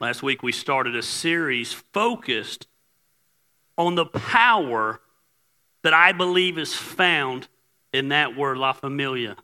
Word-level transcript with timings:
Last 0.00 0.22
week 0.22 0.44
we 0.44 0.52
started 0.52 0.94
a 0.94 1.02
series 1.02 1.72
focused 1.72 2.68
on 3.76 3.96
the 3.96 4.06
power 4.06 5.00
that 5.82 5.92
I 5.92 6.12
believe 6.12 6.56
is 6.56 6.72
found 6.72 7.48
in 7.92 8.10
that 8.10 8.36
word, 8.36 8.58
La 8.58 8.72
Familia. 8.72 9.36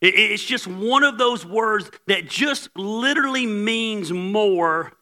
It's 0.00 0.44
just 0.44 0.66
one 0.66 1.04
of 1.04 1.18
those 1.18 1.46
words 1.46 1.90
that 2.06 2.28
just 2.28 2.68
literally 2.76 3.46
means 3.46 4.12
more 4.12 4.92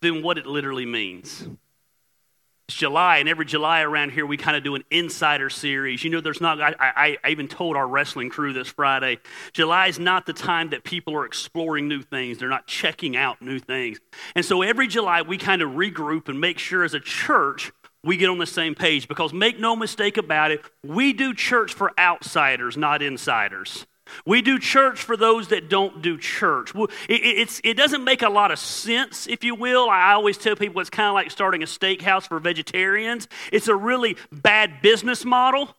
than 0.00 0.22
what 0.22 0.36
it 0.38 0.46
literally 0.46 0.86
means. 0.86 1.48
July, 2.72 3.18
and 3.18 3.28
every 3.28 3.44
July 3.44 3.82
around 3.82 4.10
here 4.12 4.26
we 4.26 4.36
kind 4.36 4.56
of 4.56 4.62
do 4.62 4.74
an 4.74 4.84
insider 4.90 5.50
series. 5.50 6.04
You 6.04 6.10
know, 6.10 6.20
there's 6.20 6.40
not, 6.40 6.60
I, 6.60 6.74
I, 6.78 7.18
I, 7.22 7.30
even 7.30 7.48
told 7.48 7.76
our 7.76 7.86
wrestling 7.86 8.30
crew 8.30 8.52
this 8.52 8.68
Friday 8.68 9.18
July 9.52 9.88
is 9.88 9.98
not 9.98 10.26
the 10.26 10.32
time 10.32 10.70
that 10.70 10.84
people 10.84 11.14
are 11.14 11.24
exploring 11.24 11.88
new 11.88 12.02
things, 12.02 12.38
they're 12.38 12.48
not 12.48 12.66
checking 12.66 13.16
out 13.16 13.42
new 13.42 13.58
things. 13.58 14.00
And 14.34 14.44
so 14.44 14.62
every 14.62 14.88
July 14.88 15.22
we 15.22 15.38
kind 15.38 15.62
of 15.62 15.70
regroup 15.70 16.28
and 16.28 16.40
make 16.40 16.58
sure 16.58 16.84
as 16.84 16.94
a 16.94 17.00
church 17.00 17.72
we 18.04 18.16
get 18.16 18.28
on 18.28 18.38
the 18.38 18.46
same 18.46 18.74
page 18.74 19.06
because 19.06 19.32
make 19.32 19.60
no 19.60 19.76
mistake 19.76 20.16
about 20.16 20.50
it, 20.50 20.62
we 20.82 21.12
do 21.12 21.32
church 21.34 21.72
for 21.72 21.92
outsiders, 21.98 22.76
not 22.76 23.02
insiders. 23.02 23.86
We 24.26 24.42
do 24.42 24.58
church 24.58 25.02
for 25.02 25.16
those 25.16 25.48
that 25.48 25.68
don't 25.68 26.02
do 26.02 26.18
church. 26.18 26.72
It, 27.08 27.76
doesn't 27.76 28.04
make 28.04 28.22
a 28.22 28.28
lot 28.28 28.50
of 28.50 28.58
sense, 28.58 29.26
if 29.26 29.42
you 29.42 29.54
will. 29.54 29.88
I 29.88 30.12
always 30.12 30.38
tell 30.38 30.56
people 30.56 30.80
it's 30.80 30.90
kind 30.90 31.08
of 31.08 31.14
like 31.14 31.30
starting 31.30 31.62
a 31.62 31.66
steakhouse 31.66 32.28
for 32.28 32.38
vegetarians. 32.38 33.28
It's 33.52 33.68
a 33.68 33.74
really 33.74 34.16
bad 34.30 34.82
business 34.82 35.24
model, 35.24 35.74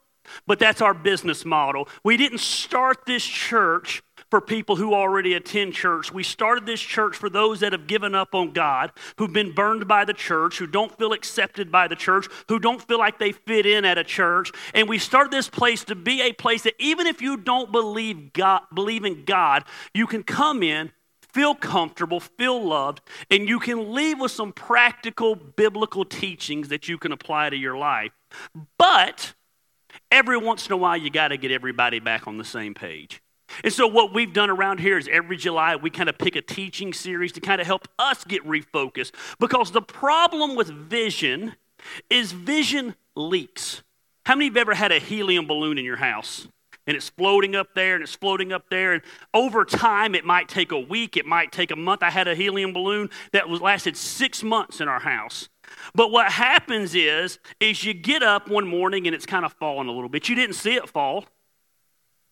but 0.48 0.59
that's 0.59 0.82
our 0.82 0.94
business 0.94 1.46
model. 1.46 1.88
We 2.04 2.18
didn't 2.18 2.40
start 2.40 3.06
this 3.06 3.23
church 3.23 4.04
for 4.34 4.42
people 4.42 4.76
who 4.78 4.96
already 4.96 5.36
attend 5.36 5.76
church. 5.76 6.12
We 6.12 6.23
started 6.23 6.66
this 6.66 6.82
church 6.82 7.16
for 7.16 7.30
those 7.30 7.60
that 7.60 7.72
have 7.72 7.86
given 7.86 8.16
up 8.16 8.34
on 8.34 8.52
God, 8.52 8.92
who've 9.20 9.32
been 9.32 9.52
burned 9.52 9.88
by 9.88 10.06
the 10.06 10.14
church, 10.14 10.58
who 10.58 10.66
don't 10.66 10.98
feel 10.98 11.14
accepted 11.14 11.72
by 11.72 11.88
the 11.88 11.95
church, 11.95 12.26
who 12.50 12.58
don't 12.58 12.81
feel 12.81 12.98
like 12.98 13.20
they 13.20 13.31
fit 13.31 13.67
in 13.67 13.86
at 13.86 14.00
a 14.00 14.04
church. 14.04 14.52
And 14.73 14.89
we 14.89 14.98
started 14.98 15.31
this 15.31 15.52
place 15.52 15.84
to 15.84 15.94
be 15.94 16.23
a 16.23 16.34
place 16.34 16.64
that 16.64 16.73
even 16.80 17.06
if 17.06 17.22
you 17.22 17.38
don't 17.38 17.72
believe 17.72 18.34
God, 18.34 18.61
believe 18.73 19.06
in 19.06 19.23
God, 19.23 19.66
you 19.94 20.08
can 20.08 20.23
come 20.23 20.64
in 20.64 20.92
feel 21.31 21.54
comfortable, 21.54 22.20
feel 22.20 22.59
loved, 22.64 23.02
and 23.30 23.48
you 23.48 23.59
can 23.59 23.94
leave 23.94 24.20
with 24.20 24.31
some 24.31 24.52
practical 24.52 25.36
biblical 25.36 26.06
teachings 26.06 26.70
that 26.70 26.88
you 26.88 26.98
can 26.98 27.11
apply 27.11 27.52
to 27.52 27.56
your 27.56 27.78
life. 27.78 28.14
But 28.80 29.36
every 30.11 30.38
once 30.38 30.66
in 30.66 30.73
a 30.73 30.78
while, 30.78 30.98
you 30.98 31.11
got 31.11 31.28
to 31.28 31.38
get 31.38 31.52
everybody 31.52 32.00
back 32.00 32.28
on 32.28 32.39
the 32.39 32.44
same 32.44 32.73
page. 32.73 33.22
And 33.63 33.72
so, 33.72 33.88
what 33.88 34.13
we've 34.13 34.33
done 34.33 34.49
around 34.49 34.80
here 34.80 34.97
is 34.97 35.08
every 35.11 35.38
July 35.38 35.75
we 35.75 35.89
kind 35.89 36.09
of 36.09 36.17
pick 36.17 36.36
a 36.36 36.41
teaching 36.41 36.94
series 36.94 37.31
to 37.33 37.41
kind 37.41 37.61
of 37.61 37.67
help 37.67 37.88
us 37.99 38.23
get 38.23 38.44
refocused. 38.45 39.11
Because 39.39 39.72
the 39.72 39.81
problem 39.81 40.55
with 40.55 40.67
vision 40.67 41.55
is 42.09 42.31
vision 42.31 42.95
leaks. 43.16 43.83
How 44.25 44.36
many 44.36 44.47
of 44.47 44.53
you 44.53 44.59
have 44.59 44.67
ever 44.67 44.75
had 44.75 44.91
a 44.91 44.99
helium 44.99 45.45
balloon 45.45 45.77
in 45.77 45.86
your 45.86 45.97
house? 45.97 46.47
And 46.86 46.97
it's 46.97 47.09
floating 47.09 47.55
up 47.55 47.75
there 47.75 47.95
and 47.95 48.03
it's 48.03 48.16
floating 48.16 48.52
up 48.52 48.69
there. 48.69 48.94
And 48.94 49.02
over 49.33 49.64
time, 49.64 50.16
it 50.16 50.25
might 50.25 50.49
take 50.49 50.71
a 50.71 50.80
week, 50.80 51.16
it 51.16 51.25
might 51.25 51.52
take 51.52 51.71
a 51.71 51.75
month. 51.75 52.03
I 52.03 52.09
had 52.09 52.27
a 52.27 52.36
helium 52.36 52.73
balloon 52.73 53.09
that 53.31 53.47
was 53.47 53.61
lasted 53.61 53.95
six 53.95 54.44
months 54.44 54.81
in 54.81 54.88
our 54.88 54.99
house. 54.99 55.47
But 55.95 56.11
what 56.11 56.31
happens 56.31 56.94
is, 56.94 57.39
is 57.59 57.83
you 57.83 57.94
get 57.94 58.21
up 58.21 58.49
one 58.49 58.67
morning 58.67 59.08
and 59.08 59.16
it's 59.16 59.25
kind 59.25 59.45
of 59.45 59.53
falling 59.53 59.88
a 59.88 59.91
little 59.91 60.09
bit. 60.09 60.27
You 60.27 60.36
didn't 60.36 60.55
see 60.55 60.73
it 60.73 60.89
fall 60.89 61.25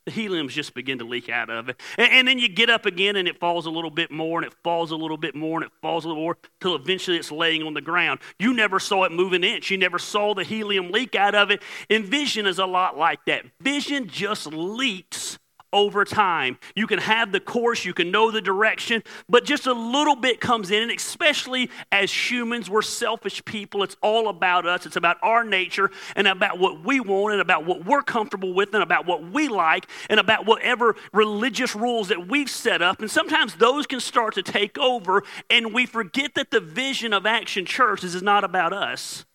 the 0.05 0.11
heliums 0.11 0.49
just 0.49 0.73
begin 0.73 0.99
to 0.99 1.05
leak 1.05 1.29
out 1.29 1.49
of 1.49 1.69
it. 1.69 1.79
And, 1.97 2.11
and, 2.11 2.27
then 2.27 2.39
you 2.39 2.49
get 2.49 2.69
up 2.69 2.85
again 2.85 3.15
and 3.15 3.27
it 3.27 3.39
falls 3.39 3.65
a 3.65 3.69
little 3.69 3.89
bit 3.89 4.11
more 4.11 4.39
and 4.39 4.45
it 4.45 4.55
falls 4.63 4.91
a 4.91 4.95
little 4.95 5.17
bit 5.17 5.35
more 5.35 5.59
and 5.59 5.65
it 5.65 5.71
falls 5.81 6.05
a 6.05 6.07
little 6.07 6.23
more 6.23 6.37
till 6.59 6.75
eventually 6.75 7.17
it's 7.17 7.31
laying 7.31 7.63
on 7.63 7.73
the 7.73 7.81
ground. 7.81 8.19
You 8.39 8.53
never 8.53 8.79
saw 8.79 9.03
it 9.03 9.11
move 9.11 9.33
an 9.33 9.43
inch. 9.43 9.69
You 9.69 9.77
never 9.77 9.99
saw 9.99 10.33
the 10.33 10.43
helium 10.43 10.91
leak 10.91 11.15
out 11.15 11.35
of 11.35 11.51
it. 11.51 11.61
And 11.89 12.05
vision 12.05 12.45
is 12.45 12.59
a 12.59 12.65
lot 12.65 12.97
like 12.97 13.25
that. 13.25 13.45
Vision 13.59 14.07
just 14.07 14.47
leaks 14.47 15.37
over 15.73 16.05
time. 16.05 16.57
You 16.75 16.87
can 16.87 16.99
have 16.99 17.31
the 17.31 17.39
course, 17.39 17.85
you 17.85 17.93
can 17.93 18.11
know 18.11 18.31
the 18.31 18.41
direction, 18.41 19.03
but 19.29 19.45
just 19.45 19.67
a 19.67 19.73
little 19.73 20.15
bit 20.15 20.39
comes 20.39 20.71
in. 20.71 20.83
And 20.83 20.91
especially 20.91 21.69
as 21.91 22.11
humans, 22.11 22.69
we're 22.69 22.81
selfish 22.81 23.43
people. 23.45 23.83
It's 23.83 23.97
all 24.01 24.27
about 24.27 24.65
us, 24.65 24.85
it's 24.85 24.95
about 24.95 25.17
our 25.21 25.43
nature 25.43 25.91
and 26.15 26.27
about 26.27 26.59
what 26.59 26.83
we 26.83 26.99
want 26.99 27.33
and 27.33 27.41
about 27.41 27.65
what 27.65 27.85
we're 27.85 28.01
comfortable 28.01 28.53
with 28.53 28.73
and 28.73 28.83
about 28.83 29.05
what 29.05 29.31
we 29.31 29.47
like 29.47 29.87
and 30.09 30.19
about 30.19 30.45
whatever 30.45 30.95
religious 31.13 31.75
rules 31.75 32.09
that 32.09 32.27
we've 32.27 32.49
set 32.49 32.81
up. 32.81 32.99
And 32.99 33.09
sometimes 33.09 33.55
those 33.55 33.87
can 33.87 33.99
start 33.99 34.35
to 34.35 34.43
take 34.43 34.77
over, 34.77 35.23
and 35.49 35.73
we 35.73 35.85
forget 35.85 36.35
that 36.35 36.51
the 36.51 36.59
vision 36.59 37.13
of 37.13 37.25
Action 37.25 37.65
Church 37.65 38.03
is 38.03 38.21
not 38.21 38.43
about 38.43 38.73
us. 38.73 39.25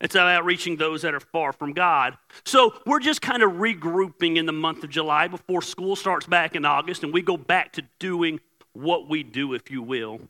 It's 0.00 0.14
about 0.14 0.44
reaching 0.44 0.76
those 0.76 1.02
that 1.02 1.14
are 1.14 1.20
far 1.20 1.52
from 1.52 1.72
God. 1.72 2.18
So 2.44 2.74
we're 2.84 3.00
just 3.00 3.22
kind 3.22 3.42
of 3.42 3.52
regrouping 3.52 4.36
in 4.36 4.46
the 4.46 4.52
month 4.52 4.84
of 4.84 4.90
July 4.90 5.28
before 5.28 5.62
school 5.62 5.96
starts 5.96 6.26
back 6.26 6.56
in 6.56 6.64
August, 6.64 7.04
and 7.04 7.12
we 7.12 7.22
go 7.22 7.36
back 7.36 7.72
to 7.74 7.82
doing 7.98 8.40
what 8.72 9.08
we 9.08 9.22
do, 9.22 9.54
if 9.54 9.70
you 9.70 9.82
will. 9.82 10.20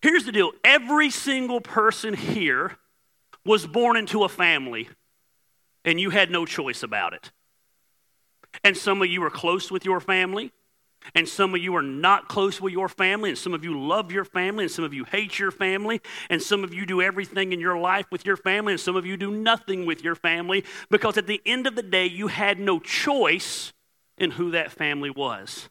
Here's 0.00 0.24
the 0.24 0.32
deal 0.32 0.52
every 0.64 1.10
single 1.10 1.60
person 1.60 2.14
here 2.14 2.76
was 3.44 3.66
born 3.66 3.96
into 3.96 4.24
a 4.24 4.28
family, 4.28 4.88
and 5.84 6.00
you 6.00 6.10
had 6.10 6.30
no 6.30 6.46
choice 6.46 6.82
about 6.82 7.12
it. 7.12 7.30
And 8.62 8.76
some 8.76 9.02
of 9.02 9.08
you 9.08 9.22
are 9.24 9.30
close 9.30 9.70
with 9.70 9.84
your 9.84 10.00
family, 10.00 10.52
and 11.14 11.28
some 11.28 11.54
of 11.54 11.60
you 11.60 11.76
are 11.76 11.82
not 11.82 12.28
close 12.28 12.60
with 12.60 12.72
your 12.72 12.88
family, 12.88 13.30
and 13.30 13.38
some 13.38 13.52
of 13.54 13.64
you 13.64 13.78
love 13.78 14.10
your 14.10 14.24
family, 14.24 14.64
and 14.64 14.70
some 14.70 14.84
of 14.84 14.94
you 14.94 15.04
hate 15.04 15.38
your 15.38 15.50
family, 15.50 16.00
and 16.30 16.40
some 16.40 16.64
of 16.64 16.72
you 16.72 16.86
do 16.86 17.02
everything 17.02 17.52
in 17.52 17.60
your 17.60 17.78
life 17.78 18.06
with 18.10 18.24
your 18.24 18.36
family, 18.36 18.72
and 18.72 18.80
some 18.80 18.96
of 18.96 19.04
you 19.04 19.16
do 19.16 19.30
nothing 19.30 19.86
with 19.86 20.02
your 20.02 20.14
family 20.14 20.64
because 20.90 21.18
at 21.18 21.26
the 21.26 21.40
end 21.44 21.66
of 21.66 21.74
the 21.74 21.82
day, 21.82 22.06
you 22.06 22.28
had 22.28 22.58
no 22.58 22.78
choice 22.78 23.72
in 24.16 24.32
who 24.32 24.52
that 24.52 24.72
family 24.72 25.10
was. 25.10 25.68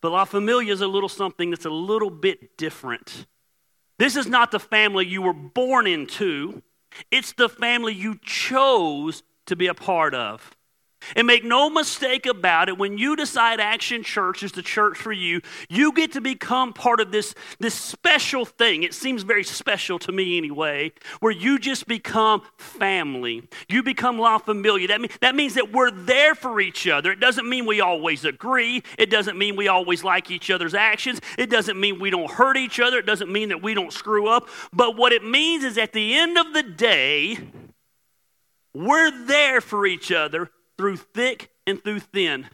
But 0.00 0.12
La 0.12 0.24
Familia 0.24 0.72
is 0.72 0.80
a 0.80 0.86
little 0.86 1.08
something 1.08 1.50
that's 1.50 1.64
a 1.64 1.70
little 1.70 2.10
bit 2.10 2.56
different. 2.56 3.26
This 3.98 4.14
is 4.14 4.26
not 4.26 4.52
the 4.52 4.60
family 4.60 5.06
you 5.06 5.22
were 5.22 5.32
born 5.32 5.86
into, 5.86 6.62
it's 7.10 7.32
the 7.32 7.48
family 7.48 7.94
you 7.94 8.18
chose 8.22 9.22
to 9.46 9.56
be 9.56 9.66
a 9.66 9.74
part 9.74 10.14
of. 10.14 10.56
And 11.16 11.26
make 11.26 11.44
no 11.44 11.70
mistake 11.70 12.26
about 12.26 12.68
it, 12.68 12.76
when 12.76 12.98
you 12.98 13.16
decide 13.16 13.60
Action 13.60 14.02
Church 14.02 14.42
is 14.42 14.52
the 14.52 14.62
church 14.62 14.98
for 14.98 15.12
you, 15.12 15.40
you 15.68 15.92
get 15.92 16.12
to 16.12 16.20
become 16.20 16.72
part 16.72 17.00
of 17.00 17.12
this, 17.12 17.34
this 17.58 17.74
special 17.74 18.44
thing. 18.44 18.82
It 18.82 18.94
seems 18.94 19.22
very 19.22 19.44
special 19.44 19.98
to 20.00 20.12
me 20.12 20.36
anyway, 20.36 20.92
where 21.20 21.32
you 21.32 21.58
just 21.58 21.86
become 21.86 22.42
family. 22.56 23.48
You 23.68 23.82
become 23.82 24.18
La 24.18 24.38
Familia. 24.38 24.88
That, 24.88 25.00
mean, 25.00 25.10
that 25.20 25.34
means 25.34 25.54
that 25.54 25.72
we're 25.72 25.90
there 25.90 26.34
for 26.34 26.60
each 26.60 26.86
other. 26.86 27.12
It 27.12 27.20
doesn't 27.20 27.48
mean 27.48 27.64
we 27.64 27.80
always 27.80 28.24
agree. 28.24 28.82
It 28.98 29.10
doesn't 29.10 29.38
mean 29.38 29.56
we 29.56 29.68
always 29.68 30.04
like 30.04 30.30
each 30.30 30.50
other's 30.50 30.74
actions. 30.74 31.20
It 31.38 31.48
doesn't 31.48 31.78
mean 31.78 32.00
we 32.00 32.10
don't 32.10 32.30
hurt 32.30 32.56
each 32.56 32.80
other. 32.80 32.98
It 32.98 33.06
doesn't 33.06 33.32
mean 33.32 33.48
that 33.48 33.62
we 33.62 33.72
don't 33.74 33.92
screw 33.92 34.28
up. 34.28 34.48
But 34.72 34.96
what 34.96 35.12
it 35.12 35.24
means 35.24 35.64
is 35.64 35.78
at 35.78 35.92
the 35.92 36.14
end 36.14 36.36
of 36.36 36.52
the 36.52 36.62
day, 36.62 37.38
we're 38.74 39.26
there 39.26 39.60
for 39.60 39.86
each 39.86 40.12
other 40.12 40.50
through 40.78 40.96
thick 40.96 41.50
and 41.66 41.82
through 41.82 42.00
thin. 42.00 42.48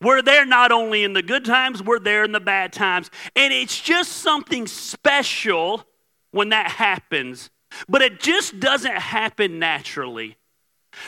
We're 0.00 0.22
there 0.22 0.44
not 0.44 0.72
only 0.72 1.04
in 1.04 1.12
the 1.12 1.22
good 1.22 1.44
times, 1.44 1.82
we're 1.82 1.98
there 1.98 2.24
in 2.24 2.32
the 2.32 2.40
bad 2.40 2.72
times. 2.72 3.10
And 3.36 3.52
it's 3.52 3.80
just 3.80 4.12
something 4.12 4.66
special 4.66 5.86
when 6.30 6.50
that 6.50 6.70
happens. 6.70 7.50
But 7.88 8.02
it 8.02 8.20
just 8.20 8.60
doesn't 8.60 8.96
happen 8.96 9.58
naturally. 9.58 10.36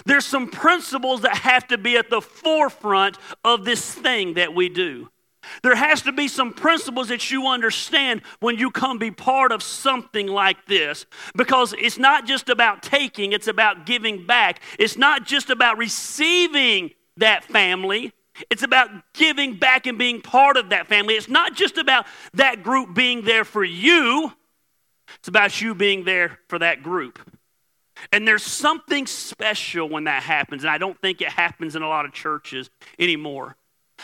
There's 0.05 0.25
some 0.25 0.51
principles 0.51 1.23
that 1.23 1.37
have 1.39 1.67
to 1.69 1.79
be 1.79 1.97
at 1.97 2.11
the 2.11 2.21
forefront 2.21 3.19
of 3.45 3.65
this 3.65 3.95
thing 3.95 4.35
that 4.35 4.55
we 4.55 4.69
do. 4.69 5.11
There 5.63 5.75
has 5.75 6.03
to 6.03 6.13
be 6.13 6.29
some 6.29 6.53
principles 6.53 7.09
that 7.09 7.31
you 7.31 7.47
understand 7.47 8.23
when 8.41 8.59
you 8.59 8.71
come 8.71 8.99
be 8.99 9.11
part 9.11 9.53
of 9.53 9.63
something 9.63 10.27
like 10.27 10.67
this 10.67 11.07
because 11.35 11.75
it's 11.79 11.99
not 11.99 12.27
just 12.27 12.49
about 12.49 12.83
taking, 12.83 13.33
it's 13.33 13.49
about 13.49 13.87
giving 13.87 14.27
back. 14.27 14.61
It's 14.79 14.97
not 14.97 15.27
just 15.27 15.51
about 15.51 15.79
receiving 15.79 16.91
that 17.17 17.45
family, 17.45 18.13
it's 18.51 18.63
about 18.63 18.91
giving 19.15 19.57
back 19.57 19.87
and 19.87 19.97
being 19.99 20.21
part 20.21 20.57
of 20.57 20.71
that 20.71 20.87
family. 20.87 21.15
It's 21.15 21.29
not 21.29 21.55
just 21.55 21.79
about 21.79 22.07
that 22.35 22.63
group 22.63 22.95
being 22.95 23.23
there 23.23 23.45
for 23.45 23.65
you, 23.65 24.33
it's 25.19 25.29
about 25.29 25.61
you 25.61 25.75
being 25.75 26.05
there 26.05 26.39
for 26.49 26.59
that 26.59 26.83
group. 26.83 27.19
And 28.13 28.29
there's 28.29 28.43
something 28.43 29.07
special 29.07 29.89
when 29.89 30.05
that 30.05 30.23
happens, 30.23 30.65
and 30.65 30.71
I 30.71 30.79
don't 30.79 31.01
think 31.01 31.23
it 31.23 31.29
happens 31.29 31.77
in 31.77 31.83
a 31.83 31.89
lot 31.89 32.05
of 32.05 32.13
churches 32.13 32.69
anymore. 32.99 33.57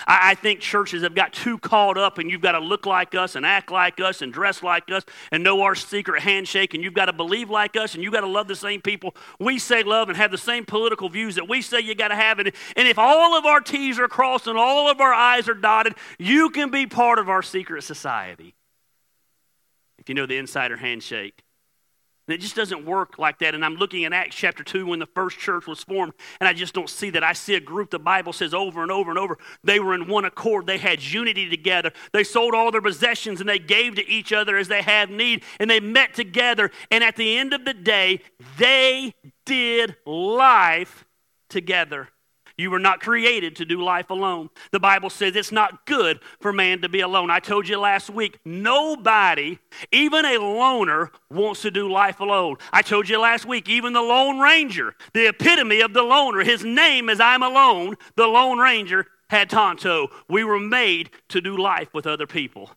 I, 0.06 0.34
think 0.34 0.60
churches 0.60 1.02
have 1.02 1.14
got 1.14 1.32
too 1.32 1.58
caught 1.58 1.98
up, 1.98 2.18
and 2.18 2.30
you've 2.30 2.40
got 2.40 2.52
to 2.52 2.58
look 2.58 2.86
like 2.86 3.14
us 3.14 3.36
and 3.36 3.44
act 3.44 3.70
like 3.70 4.00
us 4.00 4.22
and 4.22 4.32
dress 4.32 4.62
like 4.62 4.90
us 4.90 5.04
and 5.30 5.44
know 5.44 5.62
our 5.62 5.74
secret 5.74 6.22
handshake, 6.22 6.74
and 6.74 6.82
you've 6.82 6.94
got 6.94 7.06
to 7.06 7.12
believe 7.12 7.50
like 7.50 7.76
us, 7.76 7.94
and 7.94 8.02
you've 8.02 8.12
got 8.12 8.22
to 8.22 8.26
love 8.26 8.48
the 8.48 8.56
same 8.56 8.80
people 8.80 9.14
we 9.38 9.58
say 9.58 9.82
love 9.82 10.08
and 10.08 10.16
have 10.16 10.30
the 10.30 10.38
same 10.38 10.64
political 10.64 11.08
views 11.08 11.34
that 11.34 11.48
we 11.48 11.62
say 11.62 11.80
you 11.80 11.94
got 11.94 12.08
to 12.08 12.16
have. 12.16 12.38
And, 12.38 12.52
and 12.76 12.88
if 12.88 12.98
all 12.98 13.36
of 13.36 13.44
our 13.44 13.60
T's 13.60 13.98
are 13.98 14.08
crossed 14.08 14.46
and 14.46 14.58
all 14.58 14.90
of 14.90 15.00
our 15.00 15.12
I's 15.12 15.48
are 15.48 15.54
dotted, 15.54 15.94
you 16.18 16.50
can 16.50 16.70
be 16.70 16.86
part 16.86 17.18
of 17.18 17.28
our 17.28 17.42
secret 17.42 17.82
society. 17.82 18.54
if 19.98 20.08
you 20.08 20.14
know 20.14 20.26
the 20.26 20.38
insider 20.38 20.76
handshake. 20.76 21.42
And 22.28 22.34
it 22.36 22.40
just 22.40 22.54
doesn't 22.54 22.86
work 22.86 23.18
like 23.18 23.40
that. 23.40 23.54
And 23.54 23.64
I'm 23.64 23.74
looking 23.74 24.04
at 24.04 24.12
Acts 24.12 24.36
chapter 24.36 24.62
2 24.62 24.86
when 24.86 25.00
the 25.00 25.06
first 25.06 25.38
church 25.38 25.66
was 25.66 25.82
formed, 25.82 26.12
and 26.40 26.48
I 26.48 26.52
just 26.52 26.72
don't 26.72 26.88
see 26.88 27.10
that. 27.10 27.24
I 27.24 27.32
see 27.32 27.56
a 27.56 27.60
group 27.60 27.90
the 27.90 27.98
Bible 27.98 28.32
says 28.32 28.54
over 28.54 28.82
and 28.82 28.92
over 28.92 29.10
and 29.10 29.18
over. 29.18 29.38
They 29.64 29.80
were 29.80 29.92
in 29.94 30.06
one 30.06 30.24
accord. 30.24 30.66
They 30.66 30.78
had 30.78 31.02
unity 31.02 31.50
together. 31.50 31.92
They 32.12 32.22
sold 32.22 32.54
all 32.54 32.70
their 32.70 32.80
possessions 32.80 33.40
and 33.40 33.48
they 33.48 33.58
gave 33.58 33.96
to 33.96 34.08
each 34.08 34.32
other 34.32 34.56
as 34.56 34.68
they 34.68 34.82
had 34.82 35.10
need. 35.10 35.42
And 35.58 35.68
they 35.68 35.80
met 35.80 36.14
together. 36.14 36.70
And 36.90 37.02
at 37.02 37.16
the 37.16 37.36
end 37.36 37.52
of 37.52 37.64
the 37.64 37.74
day, 37.74 38.20
they 38.56 39.14
did 39.44 39.96
life 40.06 41.04
together. 41.48 42.08
You 42.62 42.70
were 42.70 42.78
not 42.78 43.00
created 43.00 43.56
to 43.56 43.64
do 43.64 43.82
life 43.82 44.08
alone. 44.08 44.48
The 44.70 44.78
Bible 44.78 45.10
says 45.10 45.34
it's 45.34 45.50
not 45.50 45.84
good 45.84 46.20
for 46.38 46.52
man 46.52 46.80
to 46.82 46.88
be 46.88 47.00
alone. 47.00 47.28
I 47.28 47.40
told 47.40 47.66
you 47.66 47.76
last 47.76 48.08
week, 48.08 48.38
nobody, 48.44 49.58
even 49.90 50.24
a 50.24 50.38
loner, 50.38 51.10
wants 51.28 51.62
to 51.62 51.72
do 51.72 51.90
life 51.90 52.20
alone. 52.20 52.58
I 52.72 52.82
told 52.82 53.08
you 53.08 53.18
last 53.18 53.46
week, 53.46 53.68
even 53.68 53.94
the 53.94 54.00
Lone 54.00 54.38
Ranger, 54.38 54.94
the 55.12 55.26
epitome 55.26 55.80
of 55.80 55.92
the 55.92 56.04
loner, 56.04 56.44
his 56.44 56.64
name 56.64 57.08
is 57.08 57.18
I'm 57.18 57.42
Alone, 57.42 57.96
the 58.14 58.28
Lone 58.28 58.58
Ranger 58.58 59.08
had 59.28 59.50
Tonto. 59.50 60.10
We 60.28 60.44
were 60.44 60.60
made 60.60 61.10
to 61.30 61.40
do 61.40 61.56
life 61.56 61.92
with 61.92 62.06
other 62.06 62.28
people. 62.28 62.70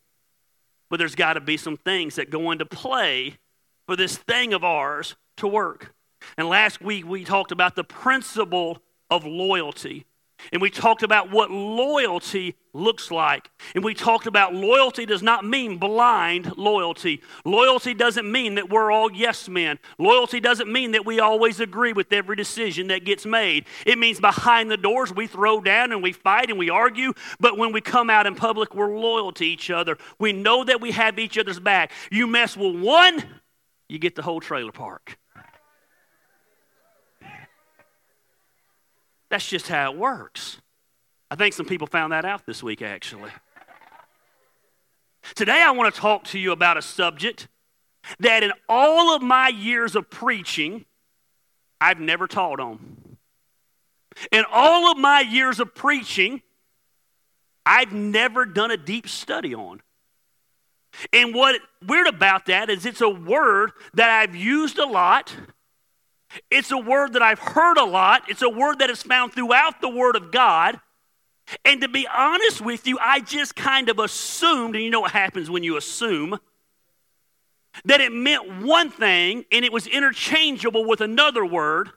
But 0.90 0.98
there's 0.98 1.14
got 1.14 1.34
to 1.34 1.42
be 1.42 1.58
some 1.58 1.78
things 1.78 2.16
that 2.16 2.32
go 2.32 2.50
into 2.50 2.66
play 2.66 3.38
for 3.86 3.96
this 3.96 4.18
thing 4.18 4.52
of 4.52 4.64
ours 4.64 5.16
to 5.38 5.48
work. 5.48 5.94
And 6.40 6.50
last 6.50 6.82
week 6.82 7.06
we 7.08 7.24
talked 7.24 7.52
about 7.52 7.76
the 7.76 7.84
principle 7.84 8.80
of 9.10 9.26
loyalty. 9.26 10.06
And 10.52 10.62
we 10.62 10.70
talked 10.70 11.04
about 11.04 11.32
what 11.32 11.50
loyalty 11.50 12.56
looks 12.74 13.10
like. 13.10 13.50
And 13.74 13.84
we 13.84 13.94
talked 13.94 14.28
about 14.28 14.54
loyalty 14.54 15.06
does 15.06 15.24
not 15.24 15.46
mean 15.46 15.78
blind 15.78 16.58
loyalty. 16.58 17.22
Loyalty 17.46 17.94
doesn't 17.94 18.30
mean 18.30 18.56
that 18.56 18.70
we're 18.70 18.92
all 18.92 19.12
yes 19.12 19.48
men. 19.48 19.80
Loyalty 19.98 20.40
doesn't 20.40 20.72
mean 20.72 20.92
that 20.92 21.06
we 21.06 21.20
always 21.20 21.60
agree 21.60 21.94
with 21.94 22.12
every 22.12 22.36
decision 22.36 22.88
that 22.88 23.06
gets 23.06 23.26
made. 23.26 23.66
It 23.86 23.98
means 23.98 24.20
behind 24.20 24.70
the 24.70 24.78
doors 24.78 25.14
we 25.14 25.28
throw 25.28 25.62
down 25.62 25.92
and 25.92 26.04
we 26.04 26.12
fight 26.12 26.50
and 26.50 26.60
we 26.60 26.70
argue, 26.70 27.14
but 27.40 27.58
when 27.58 27.72
we 27.72 27.82
come 27.82 28.10
out 28.10 28.28
in 28.28 28.36
public, 28.36 28.76
we're 28.76 28.98
loyal 28.98 29.32
to 29.34 29.46
each 29.46 29.70
other. 29.72 29.98
We 30.20 30.34
know 30.34 30.64
that 30.64 30.82
we 30.82 30.92
have 30.92 31.18
each 31.18 31.38
other's 31.38 31.60
back. 31.60 31.92
You 32.12 32.28
mess 32.28 32.58
with 32.58 32.76
one, 32.76 33.24
you 33.88 34.00
get 34.00 34.16
the 34.16 34.22
whole 34.22 34.42
trailer 34.42 34.72
park. 34.72 35.18
That's 39.30 39.48
just 39.48 39.68
how 39.68 39.92
it 39.92 39.98
works. 39.98 40.60
I 41.32 41.36
think 41.36 41.54
some 41.54 41.66
people 41.66 41.88
found 41.88 42.14
that 42.14 42.26
out 42.26 42.46
this 42.46 42.62
week, 42.62 42.82
actually. 42.82 43.32
Today, 45.34 45.62
I 45.62 45.72
want 45.72 45.94
to 45.94 46.00
talk 46.00 46.26
to 46.26 46.40
you 46.40 46.52
about 46.52 46.78
a 46.78 46.82
subject 46.82 47.48
that 48.20 48.44
in 48.44 48.52
all 48.70 49.16
of 49.16 49.22
my 49.22 49.48
years 49.48 49.96
of 49.96 50.10
preaching, 50.10 50.86
I've 51.82 52.00
never 52.00 52.28
taught 52.28 52.60
on. 52.60 53.18
In 54.32 54.46
all 54.52 54.92
of 54.92 54.98
my 54.98 55.22
years 55.22 55.60
of 55.60 55.74
preaching, 55.74 56.42
I've 57.66 57.92
never 57.92 58.46
done 58.46 58.72
a 58.72 58.78
deep 58.78 59.10
study 59.10 59.56
on. 59.56 59.82
And 61.12 61.34
what 61.34 61.60
weird 61.86 62.08
about 62.08 62.46
that 62.46 62.70
is 62.70 62.86
it's 62.86 63.02
a 63.02 63.10
word 63.10 63.72
that 63.96 64.10
I've 64.10 64.36
used 64.36 64.78
a 64.78 64.86
lot 64.86 65.36
it's 66.52 66.72
a 66.72 66.78
word 66.78 67.14
that 67.14 67.22
I've 67.22 67.40
heard 67.40 67.78
a 67.78 67.86
lot. 67.86 68.24
It's 68.28 68.42
a 68.42 68.50
word 68.50 68.80
that 68.80 68.90
is 68.90 69.04
found 69.04 69.34
throughout 69.34 69.82
the 69.82 69.90
Word 69.90 70.16
of 70.16 70.32
God. 70.32 70.80
And 71.64 71.82
to 71.82 71.88
be 71.88 72.08
honest 72.08 72.62
with 72.62 72.88
you, 72.88 72.98
I 73.00 73.20
just 73.20 73.56
kind 73.56 73.90
of 73.90 74.00
assumed, 74.00 74.76
and 74.76 74.84
you 74.84 74.90
know 74.90 75.02
what 75.02 75.12
happens 75.12 75.50
when 75.50 75.64
you 75.64 75.78
assume, 75.78 76.40
that 77.84 78.02
it 78.02 78.12
meant 78.12 78.64
one 78.64 78.90
thing 78.90 79.46
and 79.52 79.66
it 79.66 79.72
was 79.72 79.86
interchangeable 79.86 80.86
with 80.88 81.02
another 81.02 81.46
word, 81.46 81.90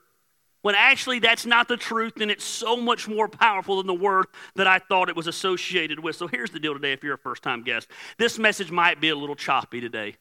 when 0.62 0.74
actually 0.74 1.20
that's 1.20 1.46
not 1.46 1.68
the 1.68 1.76
truth 1.76 2.20
and 2.20 2.30
it's 2.30 2.44
so 2.44 2.76
much 2.76 3.08
more 3.08 3.28
powerful 3.28 3.76
than 3.76 3.86
the 3.86 3.94
word 3.94 4.26
that 4.56 4.66
I 4.66 4.80
thought 4.80 5.08
it 5.08 5.16
was 5.16 5.28
associated 5.28 6.00
with. 6.00 6.16
So 6.16 6.26
here's 6.26 6.50
the 6.50 6.60
deal 6.60 6.74
today 6.74 6.92
if 6.92 7.02
you're 7.02 7.14
a 7.14 7.18
first 7.18 7.42
time 7.42 7.62
guest. 7.62 7.88
This 8.18 8.38
message 8.38 8.70
might 8.70 9.00
be 9.00 9.08
a 9.08 9.16
little 9.16 9.36
choppy 9.36 9.80
today. 9.80 10.16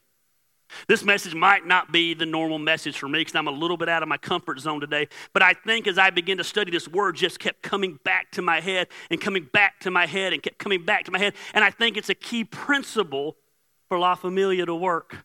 This 0.86 1.04
message 1.04 1.34
might 1.34 1.66
not 1.66 1.92
be 1.92 2.14
the 2.14 2.26
normal 2.26 2.58
message 2.58 2.98
for 2.98 3.08
me 3.08 3.20
because 3.20 3.34
I'm 3.34 3.48
a 3.48 3.52
little 3.52 3.76
bit 3.76 3.88
out 3.88 4.02
of 4.02 4.08
my 4.08 4.18
comfort 4.18 4.60
zone 4.60 4.80
today. 4.80 5.08
But 5.32 5.42
I 5.42 5.54
think 5.54 5.86
as 5.86 5.98
I 5.98 6.10
began 6.10 6.36
to 6.38 6.44
study 6.44 6.70
this 6.70 6.88
word, 6.88 7.16
just 7.16 7.38
kept 7.38 7.62
coming 7.62 7.98
back 8.04 8.30
to 8.32 8.42
my 8.42 8.60
head 8.60 8.88
and 9.10 9.20
coming 9.20 9.48
back 9.52 9.80
to 9.80 9.90
my 9.90 10.06
head 10.06 10.32
and 10.32 10.42
kept 10.42 10.58
coming 10.58 10.84
back 10.84 11.04
to 11.04 11.10
my 11.10 11.18
head. 11.18 11.34
And 11.54 11.64
I 11.64 11.70
think 11.70 11.96
it's 11.96 12.10
a 12.10 12.14
key 12.14 12.44
principle 12.44 13.36
for 13.88 13.98
La 13.98 14.14
Familia 14.14 14.66
to 14.66 14.74
work. 14.74 15.16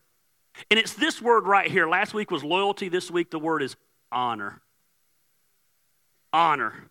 And 0.70 0.78
it's 0.78 0.94
this 0.94 1.20
word 1.20 1.46
right 1.46 1.70
here. 1.70 1.88
Last 1.88 2.14
week 2.14 2.30
was 2.30 2.42
loyalty. 2.44 2.88
This 2.88 3.10
week 3.10 3.30
the 3.30 3.38
word 3.38 3.62
is 3.62 3.76
honor. 4.10 4.60
Honor. 6.32 6.90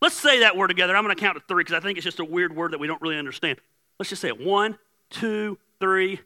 Let's 0.00 0.14
say 0.14 0.40
that 0.40 0.56
word 0.56 0.68
together. 0.68 0.96
I'm 0.96 1.04
going 1.04 1.14
to 1.14 1.20
count 1.20 1.36
to 1.36 1.42
three 1.48 1.64
because 1.64 1.74
I 1.74 1.80
think 1.80 1.98
it's 1.98 2.04
just 2.04 2.20
a 2.20 2.24
weird 2.24 2.54
word 2.54 2.72
that 2.72 2.78
we 2.78 2.86
don't 2.86 3.02
really 3.02 3.18
understand. 3.18 3.58
Let's 3.98 4.10
just 4.10 4.22
say 4.22 4.28
it. 4.28 4.40
One, 4.40 4.78
two, 5.10 5.58
three 5.80 6.20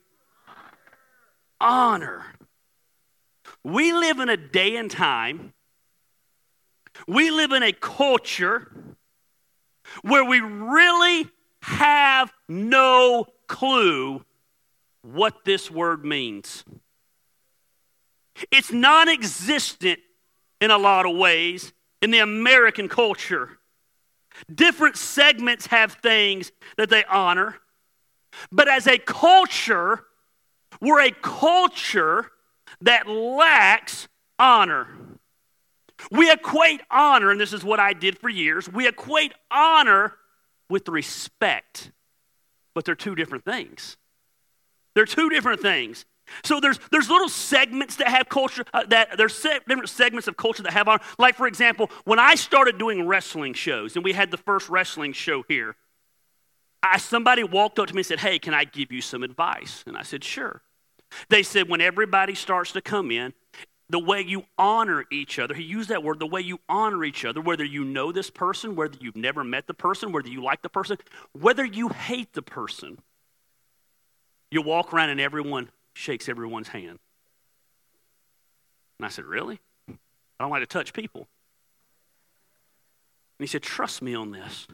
honor. 1.63 2.25
We 3.65 3.93
live 3.93 4.19
in 4.19 4.29
a 4.29 4.37
day 4.37 4.77
and 4.77 4.91
time, 4.91 5.55
we 7.07 7.31
live 7.31 7.53
in 7.53 7.63
a 7.63 7.73
culture 7.73 8.71
where 10.03 10.25
we 10.25 10.41
really 10.41 11.29
have 11.63 12.33
no 12.49 13.27
clue 13.47 14.25
what 15.03 15.45
this 15.45 15.71
word 15.71 16.05
means. 16.05 16.65
It's 18.51 18.73
non 18.73 19.09
existent 19.09 20.01
in 20.61 20.71
a 20.71 20.79
lot 20.79 21.07
of 21.07 21.17
ways 21.17 21.73
in 22.01 22.11
the 22.11 22.19
American 22.19 22.89
culture. 22.89 23.59
Different 24.53 24.97
segments 24.97 25.67
have 25.67 25.93
things 25.95 26.53
that 26.77 26.89
they 26.89 27.05
honor, 27.05 27.57
but 28.51 28.69
as 28.69 28.87
a 28.87 28.99
culture, 28.99 30.05
we're 30.83 31.01
a 31.01 31.13
culture 31.13 32.27
that 32.83 33.09
lacks 33.09 34.09
honor. 34.39 34.89
We 36.11 36.31
equate 36.31 36.81
honor, 36.91 37.31
and 37.31 37.41
this 37.41 37.53
is 37.53 37.63
what 37.63 37.79
I 37.79 37.93
did 37.93 38.19
for 38.19 38.29
years, 38.29 38.69
we 38.69 38.89
equate 38.89 39.33
honor 39.51 40.15
with 40.69 40.89
respect. 40.89 41.93
But 42.75 42.85
they're 42.85 42.97
two 42.97 43.15
different 43.15 43.45
things. 43.45 43.97
They're 44.95 45.07
two 45.07 45.31
different 45.31 45.61
things. 45.61 46.05
So 46.43 46.59
there's 46.59 46.81
there's 46.91 47.09
little 47.09 47.29
segments 47.29 47.97
that 47.97 48.09
have 48.09 48.29
culture 48.29 48.65
uh, 48.73 48.85
that 48.87 49.17
there's 49.17 49.35
se- 49.35 49.61
different 49.69 49.89
segments 49.89 50.27
of 50.27 50.37
culture 50.37 50.63
that 50.63 50.73
have 50.73 50.89
honor. 50.89 51.03
Like 51.19 51.37
for 51.37 51.47
example, 51.47 51.91
when 52.05 52.19
I 52.19 52.35
started 52.35 52.79
doing 52.79 53.07
wrestling 53.07 53.55
shows, 53.55 53.95
and 53.95 54.05
we 54.05 54.13
had 54.13 54.31
the 54.31 54.37
first 54.37 54.69
wrestling 54.69 55.13
show 55.13 55.45
here, 55.47 55.77
I, 56.83 56.99
somebody 56.99 57.45
walked 57.45 57.79
up 57.79 57.89
to 57.89 57.95
me 57.95 58.01
and 58.01 58.07
said, 58.07 58.21
"Hey, 58.21 58.39
can 58.39 58.55
I 58.55 58.65
give 58.65 58.91
you 58.91 59.01
some 59.01 59.23
advice?" 59.23 59.85
And 59.87 59.97
I 59.97 60.03
said, 60.03 60.25
"Sure." 60.25 60.63
They 61.29 61.43
said 61.43 61.69
when 61.69 61.81
everybody 61.81 62.35
starts 62.35 62.73
to 62.73 62.81
come 62.81 63.11
in, 63.11 63.33
the 63.91 63.99
way 63.99 64.23
you 64.23 64.45
honor 64.57 65.05
each 65.13 65.39
other, 65.39 65.55
he 65.55 65.63
used 65.63 65.91
that 65.91 66.03
word, 66.03 66.19
the 66.19 66.27
way 66.27 66.41
you 66.41 66.59
honor 66.69 67.05
each 67.05 67.27
other, 67.27 67.43
whether 67.43 67.65
you 67.65 67.85
know 67.85 68.11
this 68.11 68.31
person, 68.31 68.75
whether 68.75 68.97
you've 69.01 69.17
never 69.17 69.45
met 69.45 69.67
the 69.67 69.75
person, 69.75 70.13
whether 70.13 70.29
you 70.29 70.43
like 70.43 70.63
the 70.63 70.71
person, 70.71 70.97
whether 71.33 71.65
you 71.65 71.91
hate 71.91 72.33
the 72.33 72.41
person, 72.41 72.99
you 74.51 74.63
walk 74.63 74.95
around 74.95 75.11
and 75.11 75.21
everyone 75.21 75.71
shakes 75.95 76.29
everyone's 76.29 76.69
hand. 76.69 76.99
And 78.99 79.07
I 79.07 79.09
said, 79.09 79.25
Really? 79.25 79.61
I 79.89 80.45
don't 80.45 80.51
like 80.51 80.63
to 80.63 80.67
touch 80.67 80.93
people. 80.93 81.29
And 83.39 83.45
he 83.45 83.47
said, 83.47 83.63
Trust 83.63 84.01
me 84.01 84.15
on 84.15 84.31
this. 84.31 84.67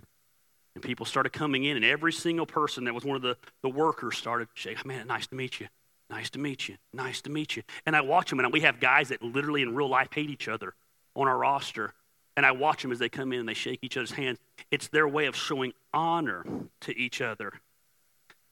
And 0.75 0.85
people 0.85 1.07
started 1.07 1.33
coming 1.33 1.65
in, 1.65 1.77
and 1.77 1.85
every 1.85 2.13
single 2.13 2.47
person 2.47 2.85
that 2.85 2.95
was 2.95 3.05
one 3.05 3.17
of 3.17 3.23
the, 3.23 3.37
the 3.63 3.69
workers 3.69 4.17
started 4.17 4.47
shaking. 4.55 4.87
Man, 4.87 5.09
nice 5.09 5.27
to 5.27 5.35
meet 5.35 5.59
you. 5.59 5.67
Nice 6.11 6.31
to 6.31 6.39
meet 6.39 6.69
you. 6.69 6.77
Nice 6.93 7.21
to 7.23 7.31
meet 7.31 7.57
you. 7.57 7.63
And 7.85 7.95
I 7.95 8.01
watch 8.01 8.31
them, 8.31 8.41
and 8.41 8.53
we 8.53 8.61
have 8.61 8.81
guys 8.81 9.11
that 9.11 9.23
literally 9.23 9.63
in 9.63 9.75
real 9.75 9.89
life 9.89 10.09
hate 10.13 10.31
each 10.31 10.49
other 10.49 10.75
on 11.15 11.29
our 11.29 11.37
roster. 11.37 11.93
And 12.37 12.47
I 12.47 12.53
watch 12.53 12.83
them 12.83 12.93
as 12.93 12.99
they 12.99 13.09
come 13.09 13.33
in 13.33 13.41
and 13.41 13.49
they 13.49 13.55
shake 13.55 13.81
each 13.83 13.97
other's 13.97 14.13
hands. 14.13 14.39
It's 14.71 14.89
their 14.89 15.09
way 15.09 15.27
of 15.27 15.37
showing 15.37 15.73
honor 15.93 16.45
to 16.83 16.97
each 16.97 17.21
other. 17.21 17.53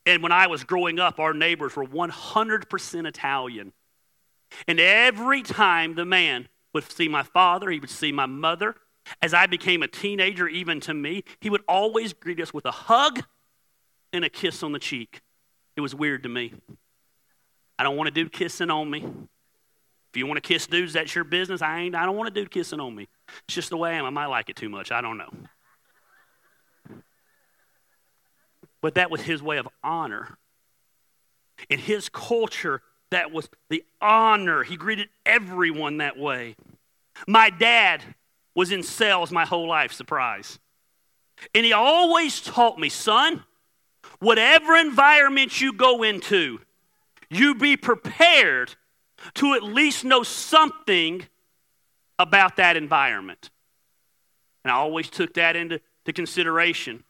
And 0.04 0.22
when 0.22 0.32
I 0.32 0.48
was 0.48 0.64
growing 0.64 0.98
up, 0.98 1.18
our 1.18 1.32
neighbors 1.32 1.76
were 1.76 1.84
100% 1.84 3.06
Italian. 3.06 3.72
And 4.68 4.80
every 4.80 5.42
time 5.42 5.94
the 5.94 6.04
man 6.04 6.48
would 6.72 6.90
see 6.90 7.08
my 7.08 7.22
father, 7.22 7.70
he 7.70 7.78
would 7.78 7.90
see 7.90 8.12
my 8.12 8.26
mother. 8.26 8.76
As 9.22 9.32
I 9.32 9.46
became 9.46 9.82
a 9.82 9.88
teenager, 9.88 10.48
even 10.48 10.80
to 10.80 10.94
me, 10.94 11.24
he 11.40 11.48
would 11.48 11.62
always 11.68 12.12
greet 12.12 12.40
us 12.40 12.52
with 12.52 12.66
a 12.66 12.72
hug 12.72 13.22
and 14.12 14.24
a 14.24 14.28
kiss 14.28 14.62
on 14.62 14.72
the 14.72 14.78
cheek. 14.78 15.20
It 15.76 15.80
was 15.80 15.94
weird 15.94 16.22
to 16.24 16.28
me. 16.28 16.54
I 17.78 17.82
don't 17.82 17.96
want 17.96 18.08
a 18.08 18.12
dude 18.12 18.32
kissing 18.32 18.70
on 18.70 18.90
me. 18.90 19.04
If 19.04 20.16
you 20.16 20.26
want 20.26 20.42
to 20.42 20.48
kiss 20.48 20.66
dudes, 20.66 20.94
that's 20.94 21.14
your 21.14 21.24
business. 21.24 21.60
I 21.60 21.80
ain't. 21.80 21.94
I 21.94 22.06
don't 22.06 22.16
want 22.16 22.28
a 22.28 22.32
dude 22.32 22.50
kissing 22.50 22.80
on 22.80 22.94
me. 22.94 23.08
It's 23.46 23.54
just 23.54 23.70
the 23.70 23.76
way 23.76 23.90
I 23.90 23.94
am. 23.94 24.06
I 24.06 24.10
might 24.10 24.26
like 24.26 24.48
it 24.48 24.56
too 24.56 24.68
much. 24.68 24.90
I 24.90 25.00
don't 25.00 25.18
know. 25.18 25.30
But 28.80 28.94
that 28.94 29.10
was 29.10 29.20
his 29.20 29.42
way 29.42 29.58
of 29.58 29.68
honor. 29.82 30.38
In 31.68 31.78
his 31.78 32.08
culture, 32.08 32.82
that 33.10 33.32
was 33.32 33.48
the 33.68 33.84
honor. 34.00 34.62
He 34.62 34.76
greeted 34.76 35.08
everyone 35.24 35.98
that 35.98 36.18
way. 36.18 36.56
My 37.26 37.50
dad 37.50 38.02
was 38.54 38.72
in 38.72 38.82
sales 38.82 39.30
my 39.30 39.44
whole 39.44 39.68
life, 39.68 39.92
surprise. 39.92 40.58
And 41.54 41.64
he 41.64 41.72
always 41.72 42.40
taught 42.40 42.78
me, 42.78 42.88
son, 42.88 43.44
whatever 44.18 44.74
environment 44.76 45.60
you 45.60 45.72
go 45.72 46.02
into, 46.02 46.60
you 47.30 47.54
be 47.54 47.76
prepared 47.76 48.74
to 49.34 49.54
at 49.54 49.62
least 49.62 50.04
know 50.04 50.22
something 50.22 51.26
about 52.18 52.56
that 52.56 52.76
environment. 52.76 53.50
And 54.64 54.72
I 54.72 54.76
always 54.76 55.08
took 55.08 55.34
that 55.34 55.56
into 55.56 55.80
consideration. 56.12 57.04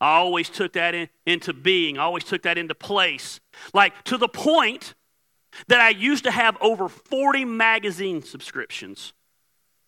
I 0.00 0.16
always 0.16 0.48
took 0.48 0.72
that 0.74 0.94
in, 0.94 1.08
into 1.26 1.52
being. 1.52 1.98
I 1.98 2.02
always 2.02 2.24
took 2.24 2.42
that 2.42 2.58
into 2.58 2.74
place. 2.74 3.40
Like 3.74 4.02
to 4.04 4.16
the 4.16 4.28
point 4.28 4.94
that 5.68 5.80
I 5.80 5.90
used 5.90 6.24
to 6.24 6.30
have 6.30 6.56
over 6.60 6.88
40 6.88 7.44
magazine 7.44 8.22
subscriptions 8.22 9.12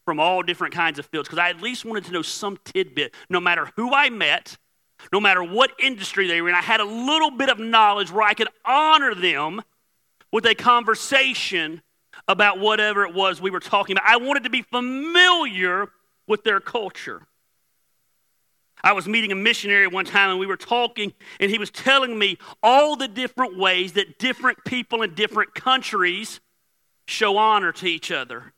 from 0.05 0.19
all 0.19 0.43
different 0.43 0.75
kinds 0.75 0.99
of 0.99 1.07
fields 1.07 1.29
because 1.29 1.39
I 1.39 1.51
at 1.51 1.63
least 1.63 1.85
wanted 1.85 2.05
to 2.07 2.13
know 2.13 2.23
some 2.23 2.59
tidbit, 2.65 3.15
no 3.31 3.41
matter 3.41 3.71
who 3.77 3.95
I 3.95 4.11
met, 4.11 4.59
no 5.13 5.21
matter 5.21 5.43
what 5.43 5.73
industry 5.83 6.27
they 6.27 6.41
were 6.41 6.49
in. 6.49 6.55
I 6.55 6.61
had 6.61 6.81
a 6.81 6.85
little 6.85 7.31
bit 7.31 7.49
of 7.49 7.59
knowledge 7.59 8.11
where 8.11 8.27
I 8.27 8.35
could 8.35 8.49
honor 8.65 9.15
them 9.15 9.63
with 10.31 10.47
a 10.47 10.55
conversation 10.55 11.83
about 12.29 12.59
whatever 12.59 13.05
it 13.05 13.15
was 13.15 13.41
we 13.41 13.51
were 13.51 13.61
talking 13.61 13.97
about. 13.97 14.09
I 14.09 14.17
wanted 14.17 14.45
to 14.45 14.51
be 14.51 14.63
familiar 14.63 15.89
with 16.27 16.45
their 16.45 16.61
culture. 16.61 17.27
I 18.85 18.93
was 18.93 19.07
meeting 19.07 19.31
a 19.31 19.37
missionary 19.37 19.87
one 19.87 20.05
time 20.05 20.31
and 20.31 20.39
we 20.41 20.47
were 20.47 20.57
talking, 20.57 21.13
and 21.39 21.51
he 21.51 21.59
was 21.59 21.71
telling 21.71 22.19
me 22.19 22.39
all 22.63 22.97
the 22.97 23.09
different 23.09 23.57
ways 23.57 23.93
that 23.93 24.19
different 24.19 24.65
people 24.65 25.03
in 25.03 25.15
different 25.15 25.55
countries 25.55 26.41
show 27.07 27.37
honor 27.37 27.73
to 27.73 27.87
each 27.87 28.11
other. 28.11 28.53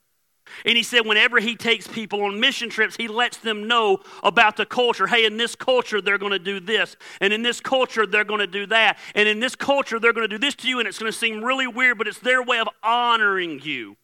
And 0.65 0.77
he 0.77 0.83
said, 0.83 1.01
whenever 1.07 1.41
he 1.41 1.57
takes 1.57 1.87
people 1.87 2.23
on 2.23 2.41
mission 2.41 2.69
trips, 2.69 2.97
he 2.97 3.09
lets 3.09 3.39
them 3.39 3.67
know 3.67 4.01
about 4.23 4.57
the 4.57 4.67
culture. 4.67 5.07
Hey, 5.07 5.25
in 5.25 5.37
this 5.37 5.55
culture, 5.55 6.01
they're 6.01 6.19
going 6.19 6.33
to 6.33 6.39
do 6.39 6.61
this. 6.61 6.97
And 7.21 7.33
in 7.33 7.43
this 7.43 7.61
culture, 7.61 8.07
they're 8.07 8.25
going 8.25 8.41
to 8.41 8.47
do 8.47 8.67
that. 8.67 8.99
And 9.15 9.29
in 9.29 9.41
this 9.41 9.55
culture, 9.55 9.99
they're 9.99 10.13
going 10.13 10.29
to 10.29 10.35
do 10.35 10.39
this 10.39 10.55
to 10.57 10.69
you. 10.69 10.79
And 10.79 10.89
it's 10.89 10.99
going 10.99 11.11
to 11.11 11.17
seem 11.17 11.43
really 11.43 11.67
weird, 11.67 11.99
but 11.99 12.09
it's 12.09 12.19
their 12.19 12.43
way 12.43 12.59
of 12.61 12.69
honoring 12.83 13.61
you. 13.63 13.97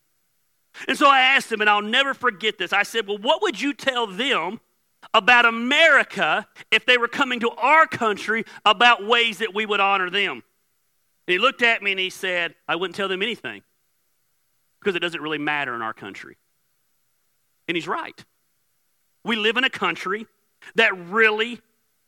And 0.89 0.97
so 0.97 1.09
I 1.09 1.21
asked 1.21 1.51
him, 1.51 1.61
and 1.61 1.69
I'll 1.69 1.83
never 1.83 2.15
forget 2.15 2.59
this. 2.59 2.73
I 2.73 2.85
said, 2.85 3.07
Well, 3.07 3.19
what 3.19 3.43
would 3.43 3.61
you 3.61 3.73
tell 3.73 4.07
them 4.07 4.61
about 5.13 5.47
America 5.47 6.47
if 6.71 6.87
they 6.87 6.97
were 6.97 7.09
coming 7.09 7.41
to 7.41 7.51
our 7.51 7.87
country 7.87 8.45
about 8.65 9.05
ways 9.05 9.39
that 9.39 9.55
we 9.55 9.67
would 9.67 9.81
honor 9.81 10.11
them? 10.11 10.43
And 11.27 11.33
he 11.33 11.39
looked 11.39 11.63
at 11.63 11.83
me 11.83 11.91
and 11.91 12.01
he 12.01 12.11
said, 12.11 12.55
I 12.69 12.77
wouldn't 12.77 12.97
tell 12.97 13.09
them 13.09 13.23
anything 13.23 13.63
because 14.81 14.97
it 14.97 15.01
doesn't 15.01 15.21
really 15.21 15.39
matter 15.39 15.75
in 15.75 15.83
our 15.83 15.93
country. 15.93 16.37
And 17.69 17.77
he's 17.77 17.89
right. 17.89 18.25
We 19.25 19.37
live 19.37 19.57
in 19.57 19.65
a 19.65 19.71
country 19.71 20.27
that 20.75 20.97
really 21.09 21.61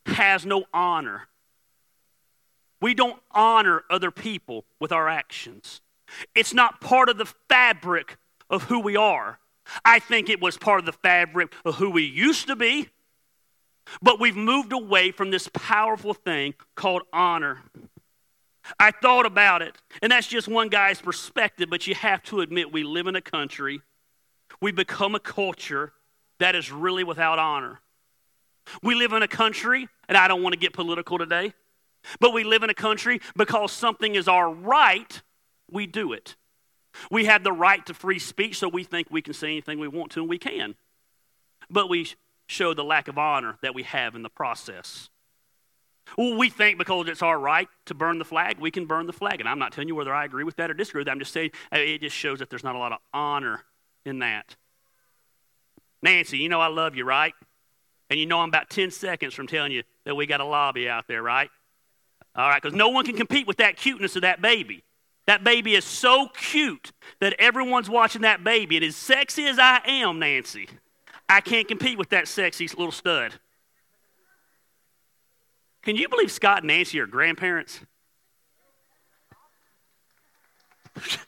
has 0.07 0.45
no 0.45 0.64
honor. 0.73 1.29
We 2.81 2.95
don't 2.95 3.21
honor 3.31 3.85
other 3.88 4.11
people 4.11 4.64
with 4.81 4.91
our 4.91 5.09
actions. 5.09 5.81
It's 6.35 6.52
not 6.52 6.81
part 6.81 7.09
of 7.09 7.19
the 7.19 7.33
fabric 7.49 8.17
of 8.50 8.64
who 8.64 8.81
we 8.81 8.97
are. 8.97 9.38
I 9.85 10.00
think 10.00 10.29
it 10.29 10.41
was 10.41 10.59
part 10.59 10.81
of 10.81 10.87
the 10.87 10.93
fabric 10.93 11.52
of 11.64 11.76
who 11.76 11.91
we 11.91 12.02
used 12.02 12.49
to 12.49 12.57
be, 12.57 12.88
but 14.02 14.19
we've 14.21 14.37
moved 14.37 14.73
away 14.73 15.12
from 15.12 15.31
this 15.31 15.49
powerful 15.52 16.14
thing 16.14 16.55
called 16.75 17.02
honor. 17.12 17.62
I 18.78 18.90
thought 18.90 19.26
about 19.26 19.62
it, 19.62 19.76
and 20.02 20.12
that's 20.12 20.26
just 20.26 20.49
one 20.49 20.69
guy's 20.69 21.00
perspective, 21.00 21.69
but 21.69 21.87
you 21.87 21.95
have 21.95 22.23
to 22.25 22.40
admit 22.40 22.73
we 22.73 22.85
live 22.85 23.07
in 23.07 23.16
a 23.16 23.21
country, 23.21 23.81
we 24.61 24.73
become 24.73 25.14
a 25.14 25.21
culture 25.21 25.92
that 26.38 26.54
is 26.54 26.71
really 26.71 27.04
without 27.04 27.38
honor. 27.38 27.81
We 28.83 28.95
live 28.95 29.12
in 29.12 29.23
a 29.23 29.28
country, 29.28 29.88
and 30.09 30.16
I 30.16 30.28
don't 30.28 30.42
want 30.42 30.52
to 30.52 30.59
get 30.59 30.73
political 30.73 31.19
today, 31.19 31.52
but 32.21 32.33
we 32.33 32.45
live 32.45 32.62
in 32.62 32.71
a 32.71 32.75
country 32.75 33.21
because 33.37 33.73
something 33.73 34.14
is 34.14 34.28
our 34.28 34.52
right, 34.52 35.21
we 35.71 35.87
do 35.87 36.12
it. 36.12 36.37
We 37.11 37.25
have 37.25 37.42
the 37.42 37.52
right 37.52 37.85
to 37.87 37.95
free 37.95 38.19
speech, 38.19 38.59
so 38.59 38.69
we 38.69 38.85
think 38.85 39.09
we 39.11 39.23
can 39.23 39.35
say 39.35 39.49
anything 39.49 39.78
we 39.78 39.88
want 39.88 40.12
to, 40.12 40.21
and 40.21 40.28
we 40.28 40.38
can. 40.38 40.75
But 41.71 41.88
we 41.88 42.09
show 42.47 42.75
the 42.75 42.85
lack 42.85 43.09
of 43.09 43.19
honor 43.19 43.57
that 43.62 43.75
we 43.75 43.83
have 43.85 44.14
in 44.14 44.23
the 44.23 44.28
process. 44.28 45.09
Well, 46.16 46.37
we 46.37 46.50
think 46.50 46.78
because 46.78 47.09
it's 47.09 47.23
our 47.23 47.38
right 47.38 47.69
to 47.87 47.95
burn 47.95 48.19
the 48.19 48.25
flag, 48.25 48.59
we 48.59 48.71
can 48.71 48.87
burn 48.87 49.07
the 49.07 49.12
flag. 49.12 49.40
And 49.40 49.49
I'm 49.49 49.59
not 49.59 49.73
telling 49.73 49.88
you 49.88 49.95
whether 49.95 50.14
I 50.14 50.25
agree 50.25 50.45
with 50.45 50.57
that 50.57 50.71
or 50.71 50.75
disagree 50.75 51.00
with 51.00 51.07
that. 51.07 51.12
I'm 51.12 51.19
just 51.19 51.33
saying 51.33 51.50
uh, 51.73 51.78
it 51.78 52.00
just 52.00 52.16
shows 52.16 52.38
that 52.40 52.50
there's 52.50 52.64
not 52.64 52.75
a 52.75 52.78
lot 52.78 52.92
of 52.92 52.99
honor 53.12 53.64
in 54.04 54.21
that. 54.21 54.57
Nancy, 56.02 56.38
you 56.38 56.49
know 56.49 56.61
I 56.61 56.66
love 56.66 56.97
you, 56.97 57.04
right? 57.04 57.35
And 58.11 58.19
you 58.19 58.26
know 58.26 58.40
I'm 58.40 58.49
about 58.49 58.69
10 58.69 58.90
seconds 58.90 59.35
from 59.35 59.47
telling 59.47 59.73
you 59.73 59.85
that 60.04 60.14
we 60.14 60.26
got 60.26 60.40
a 60.40 60.45
lobby 60.45 60.88
out 60.88 61.07
there, 61.07 61.23
right? 61.23 61.49
All 62.35 62.49
right, 62.49 62.61
because 62.61 62.76
no 62.76 62.88
one 62.88 63.04
can 63.04 63.16
compete 63.16 63.47
with 63.47 63.59
that 63.59 63.76
cuteness 63.76 64.16
of 64.16 64.23
that 64.23 64.40
baby. 64.40 64.85
That 65.26 65.45
baby 65.45 65.76
is 65.76 65.85
so 65.85 66.28
cute 66.35 66.92
that 67.21 67.35
everyone's 67.38 67.88
watching 67.88 68.23
that 68.23 68.42
baby. 68.42 68.76
And 68.76 68.85
as 68.85 68.97
sexy 68.97 69.47
as 69.47 69.59
I 69.59 69.81
am, 69.87 70.19
Nancy, 70.19 70.69
I 71.28 71.40
can't 71.40 71.69
compete 71.69 71.97
with 71.97 72.09
that 72.09 72.26
sexy 72.26 72.66
little 72.66 72.90
stud. 72.90 73.35
Can 75.83 75.97
you 75.97 76.09
believe 76.09 76.31
Scott 76.31 76.59
and 76.59 76.69
Nancy 76.69 77.01
are 77.01 77.07
grandparents? 77.07 77.81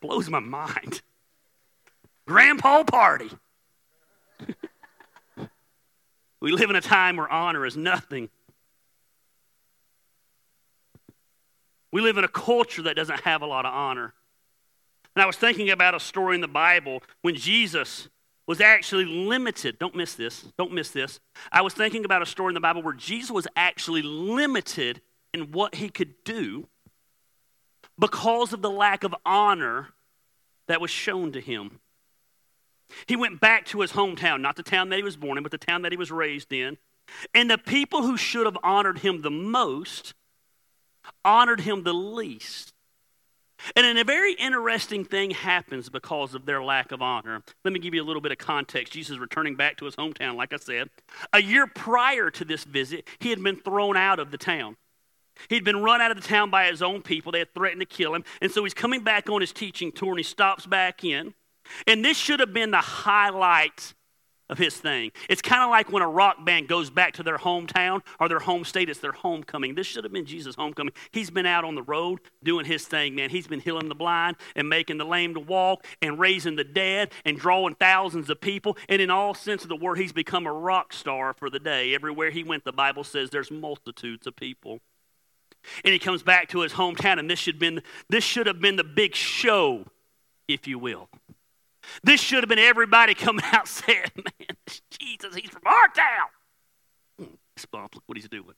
Blows 0.00 0.30
my 0.30 0.40
mind. 0.40 1.02
Grandpa 2.26 2.84
party. 2.84 3.30
we 6.40 6.52
live 6.52 6.70
in 6.70 6.76
a 6.76 6.80
time 6.80 7.16
where 7.16 7.30
honor 7.30 7.66
is 7.66 7.76
nothing. 7.76 8.30
We 11.92 12.00
live 12.00 12.16
in 12.16 12.24
a 12.24 12.28
culture 12.28 12.82
that 12.82 12.96
doesn't 12.96 13.20
have 13.20 13.42
a 13.42 13.46
lot 13.46 13.66
of 13.66 13.74
honor. 13.74 14.14
And 15.14 15.22
I 15.22 15.26
was 15.26 15.36
thinking 15.36 15.70
about 15.70 15.94
a 15.94 16.00
story 16.00 16.34
in 16.34 16.40
the 16.40 16.48
Bible 16.48 17.02
when 17.22 17.36
Jesus 17.36 18.08
was 18.46 18.60
actually 18.60 19.04
limited. 19.04 19.78
Don't 19.78 19.94
miss 19.94 20.14
this. 20.14 20.44
Don't 20.58 20.72
miss 20.72 20.90
this. 20.90 21.20
I 21.50 21.62
was 21.62 21.74
thinking 21.74 22.04
about 22.04 22.22
a 22.22 22.26
story 22.26 22.50
in 22.50 22.54
the 22.54 22.60
Bible 22.60 22.82
where 22.82 22.92
Jesus 22.92 23.30
was 23.30 23.46
actually 23.56 24.02
limited 24.02 25.00
in 25.32 25.52
what 25.52 25.76
he 25.76 25.88
could 25.88 26.14
do 26.24 26.68
because 27.98 28.52
of 28.52 28.60
the 28.60 28.70
lack 28.70 29.04
of 29.04 29.14
honor 29.24 29.88
that 30.68 30.80
was 30.80 30.90
shown 30.90 31.32
to 31.32 31.40
him. 31.40 31.80
He 33.06 33.16
went 33.16 33.40
back 33.40 33.64
to 33.66 33.80
his 33.80 33.92
hometown, 33.92 34.40
not 34.40 34.56
the 34.56 34.62
town 34.62 34.90
that 34.90 34.96
he 34.96 35.02
was 35.02 35.16
born 35.16 35.38
in, 35.38 35.42
but 35.42 35.52
the 35.52 35.58
town 35.58 35.82
that 35.82 35.92
he 35.92 35.98
was 35.98 36.10
raised 36.10 36.52
in. 36.52 36.76
And 37.34 37.50
the 37.50 37.58
people 37.58 38.02
who 38.02 38.16
should 38.16 38.46
have 38.46 38.58
honored 38.62 38.98
him 38.98 39.22
the 39.22 39.30
most 39.30 40.14
honored 41.24 41.60
him 41.60 41.82
the 41.82 41.94
least. 41.94 42.73
And 43.76 43.84
then 43.84 43.96
a 43.96 44.04
very 44.04 44.34
interesting 44.34 45.04
thing 45.04 45.30
happens 45.30 45.88
because 45.88 46.34
of 46.34 46.46
their 46.46 46.62
lack 46.62 46.92
of 46.92 47.02
honor. 47.02 47.42
Let 47.64 47.72
me 47.72 47.80
give 47.80 47.94
you 47.94 48.02
a 48.02 48.04
little 48.04 48.22
bit 48.22 48.32
of 48.32 48.38
context. 48.38 48.92
Jesus 48.92 49.18
returning 49.18 49.56
back 49.56 49.76
to 49.78 49.84
his 49.84 49.96
hometown, 49.96 50.36
like 50.36 50.52
I 50.52 50.56
said. 50.56 50.90
A 51.32 51.42
year 51.42 51.66
prior 51.66 52.30
to 52.30 52.44
this 52.44 52.64
visit, 52.64 53.08
he 53.18 53.30
had 53.30 53.42
been 53.42 53.56
thrown 53.56 53.96
out 53.96 54.18
of 54.18 54.30
the 54.30 54.38
town. 54.38 54.76
He'd 55.48 55.64
been 55.64 55.82
run 55.82 56.00
out 56.00 56.10
of 56.10 56.20
the 56.20 56.26
town 56.26 56.50
by 56.50 56.66
his 56.66 56.82
own 56.82 57.02
people. 57.02 57.32
They 57.32 57.40
had 57.40 57.54
threatened 57.54 57.80
to 57.80 57.86
kill 57.86 58.14
him. 58.14 58.24
And 58.40 58.52
so 58.52 58.62
he's 58.62 58.74
coming 58.74 59.02
back 59.02 59.28
on 59.28 59.40
his 59.40 59.52
teaching 59.52 59.90
tour 59.90 60.10
and 60.10 60.18
he 60.18 60.24
stops 60.24 60.66
back 60.66 61.02
in. 61.04 61.34
And 61.86 62.04
this 62.04 62.16
should 62.16 62.40
have 62.40 62.52
been 62.52 62.70
the 62.70 62.78
highlight 62.78 63.94
of 64.50 64.58
his 64.58 64.76
thing. 64.76 65.10
It's 65.28 65.40
kind 65.40 65.62
of 65.62 65.70
like 65.70 65.90
when 65.90 66.02
a 66.02 66.08
rock 66.08 66.44
band 66.44 66.68
goes 66.68 66.90
back 66.90 67.14
to 67.14 67.22
their 67.22 67.38
hometown 67.38 68.02
or 68.20 68.28
their 68.28 68.40
home 68.40 68.64
state, 68.64 68.90
it's 68.90 69.00
their 69.00 69.12
homecoming. 69.12 69.74
This 69.74 69.86
should 69.86 70.04
have 70.04 70.12
been 70.12 70.26
Jesus' 70.26 70.54
homecoming. 70.54 70.92
He's 71.12 71.30
been 71.30 71.46
out 71.46 71.64
on 71.64 71.74
the 71.74 71.82
road 71.82 72.20
doing 72.42 72.66
his 72.66 72.86
thing, 72.86 73.14
man. 73.14 73.30
He's 73.30 73.46
been 73.46 73.60
healing 73.60 73.88
the 73.88 73.94
blind 73.94 74.36
and 74.54 74.68
making 74.68 74.98
the 74.98 75.04
lame 75.04 75.34
to 75.34 75.40
walk 75.40 75.86
and 76.02 76.18
raising 76.18 76.56
the 76.56 76.64
dead 76.64 77.10
and 77.24 77.38
drawing 77.38 77.74
thousands 77.74 78.28
of 78.28 78.40
people. 78.40 78.76
And 78.88 79.00
in 79.00 79.10
all 79.10 79.34
sense 79.34 79.62
of 79.62 79.68
the 79.68 79.76
word, 79.76 79.98
he's 79.98 80.12
become 80.12 80.46
a 80.46 80.52
rock 80.52 80.92
star 80.92 81.32
for 81.32 81.48
the 81.48 81.60
day. 81.60 81.94
Everywhere 81.94 82.30
he 82.30 82.44
went, 82.44 82.64
the 82.64 82.72
Bible 82.72 83.04
says 83.04 83.30
there's 83.30 83.50
multitudes 83.50 84.26
of 84.26 84.36
people. 84.36 84.80
And 85.82 85.94
he 85.94 85.98
comes 85.98 86.22
back 86.22 86.48
to 86.50 86.60
his 86.60 86.72
hometown, 86.74 87.18
and 87.18 87.30
this 87.30 87.38
should, 87.38 87.58
been, 87.58 87.82
this 88.10 88.22
should 88.22 88.46
have 88.46 88.60
been 88.60 88.76
the 88.76 88.84
big 88.84 89.14
show, 89.14 89.86
if 90.46 90.66
you 90.66 90.78
will. 90.78 91.08
This 92.02 92.20
should 92.20 92.40
have 92.40 92.48
been 92.48 92.58
everybody 92.58 93.14
coming 93.14 93.44
out 93.52 93.68
saying, 93.68 94.10
Man, 94.16 94.56
Jesus, 94.98 95.34
he's 95.34 95.50
from 95.50 95.62
our 95.66 95.88
town. 95.88 97.28
Spump, 97.56 97.92
hmm, 97.92 97.96
look 97.96 98.02
what 98.06 98.18
he's 98.18 98.28
doing. 98.28 98.54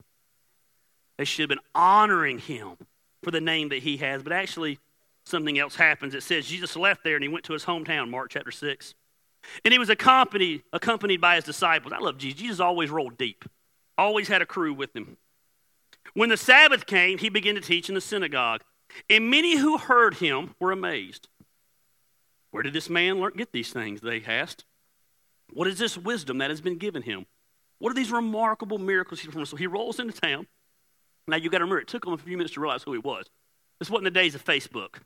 They 1.19 1.25
should 1.25 1.43
have 1.43 1.49
been 1.49 1.67
honoring 1.75 2.39
him 2.39 2.77
for 3.23 3.31
the 3.31 3.41
name 3.41 3.71
that 3.71 3.79
he 3.79 3.97
has, 3.99 4.23
but 4.23 4.33
actually, 4.33 4.79
something 5.25 5.59
else 5.59 5.75
happens. 5.75 6.15
It 6.15 6.23
says 6.23 6.47
Jesus 6.47 6.77
left 6.77 7.05
there 7.05 7.17
and 7.17 7.23
he 7.23 7.29
went 7.29 7.45
to 7.47 7.53
his 7.53 7.65
hometown, 7.65 8.11
Mark 8.11 8.31
chapter 8.31 8.51
6. 8.51 8.95
And 9.65 9.73
he 9.73 9.79
was 9.79 9.91
accompanied, 9.91 10.63
accompanied 10.73 11.21
by 11.21 11.37
his 11.37 11.45
disciples. 11.45 11.93
I 11.93 11.99
love 11.99 12.19
Jesus. 12.19 12.41
Jesus 12.41 12.61
always 12.61 12.91
rolled 12.91 13.17
deep, 13.17 13.45
always 13.97 14.29
had 14.29 14.43
a 14.43 14.47
crew 14.47 14.75
with 14.75 14.95
him. 14.95 15.17
When 16.15 16.29
the 16.29 16.37
Sabbath 16.37 16.87
came, 16.87 17.19
he 17.19 17.29
began 17.29 17.55
to 17.55 17.61
teach 17.61 17.89
in 17.89 17.95
the 17.95 18.01
synagogue. 18.01 18.63
And 19.11 19.31
many 19.31 19.57
who 19.57 19.79
heard 19.79 20.15
him 20.15 20.55
were 20.61 20.73
amazed. 20.73 21.29
Where 22.57 22.63
did 22.63 22.73
this 22.73 22.89
man 22.89 23.21
learn, 23.21 23.33
get 23.37 23.53
these 23.53 23.71
things? 23.71 24.01
They 24.01 24.23
asked. 24.27 24.65
What 25.53 25.69
is 25.69 25.79
this 25.79 25.99
wisdom 25.99 26.39
that 26.39 26.49
has 26.49 26.63
been 26.63 26.79
given 26.79 27.03
him? 27.03 27.27
What 27.81 27.91
are 27.91 27.95
these 27.95 28.11
remarkable 28.11 28.79
miracles 28.79 29.21
he's 29.21 29.27
performing? 29.27 29.45
So 29.45 29.59
he 29.59 29.67
rolls 29.67 30.01
into 30.01 30.19
town. 30.19 30.47
Now 31.29 31.37
you 31.37 31.51
got 31.51 31.59
to 31.59 31.65
remember, 31.65 31.83
it 31.83 31.87
took 31.87 32.07
him 32.07 32.15
a 32.15 32.17
few 32.17 32.35
minutes 32.35 32.55
to 32.55 32.61
realize 32.63 32.83
who 32.83 32.95
he 32.95 32.99
was. 32.99 33.27
This 33.79 33.91
wasn't 33.91 34.05
the 34.05 34.11
days 34.11 34.35
of 34.35 34.43
Facebook. 34.43 35.01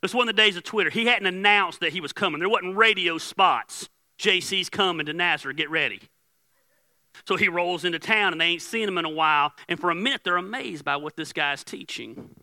This 0.00 0.12
wasn't 0.12 0.34
the 0.36 0.42
days 0.42 0.56
of 0.56 0.64
Twitter. 0.64 0.90
He 0.90 1.06
hadn't 1.06 1.26
announced 1.26 1.78
that 1.78 1.92
he 1.92 2.00
was 2.00 2.12
coming. 2.12 2.40
There 2.40 2.48
wasn't 2.48 2.76
radio 2.76 3.18
spots. 3.18 3.88
JC's 4.18 4.68
coming 4.68 5.06
to 5.06 5.12
Nazareth. 5.12 5.56
Get 5.56 5.70
ready. 5.70 6.00
So 7.24 7.36
he 7.36 7.46
rolls 7.46 7.84
into 7.84 8.00
town 8.00 8.32
and 8.32 8.40
they 8.40 8.46
ain't 8.46 8.62
seen 8.62 8.88
him 8.88 8.98
in 8.98 9.04
a 9.04 9.10
while. 9.10 9.52
And 9.68 9.78
for 9.78 9.90
a 9.90 9.94
minute, 9.94 10.22
they're 10.24 10.38
amazed 10.38 10.84
by 10.84 10.96
what 10.96 11.14
this 11.14 11.32
guy's 11.32 11.62
teaching. 11.62 12.41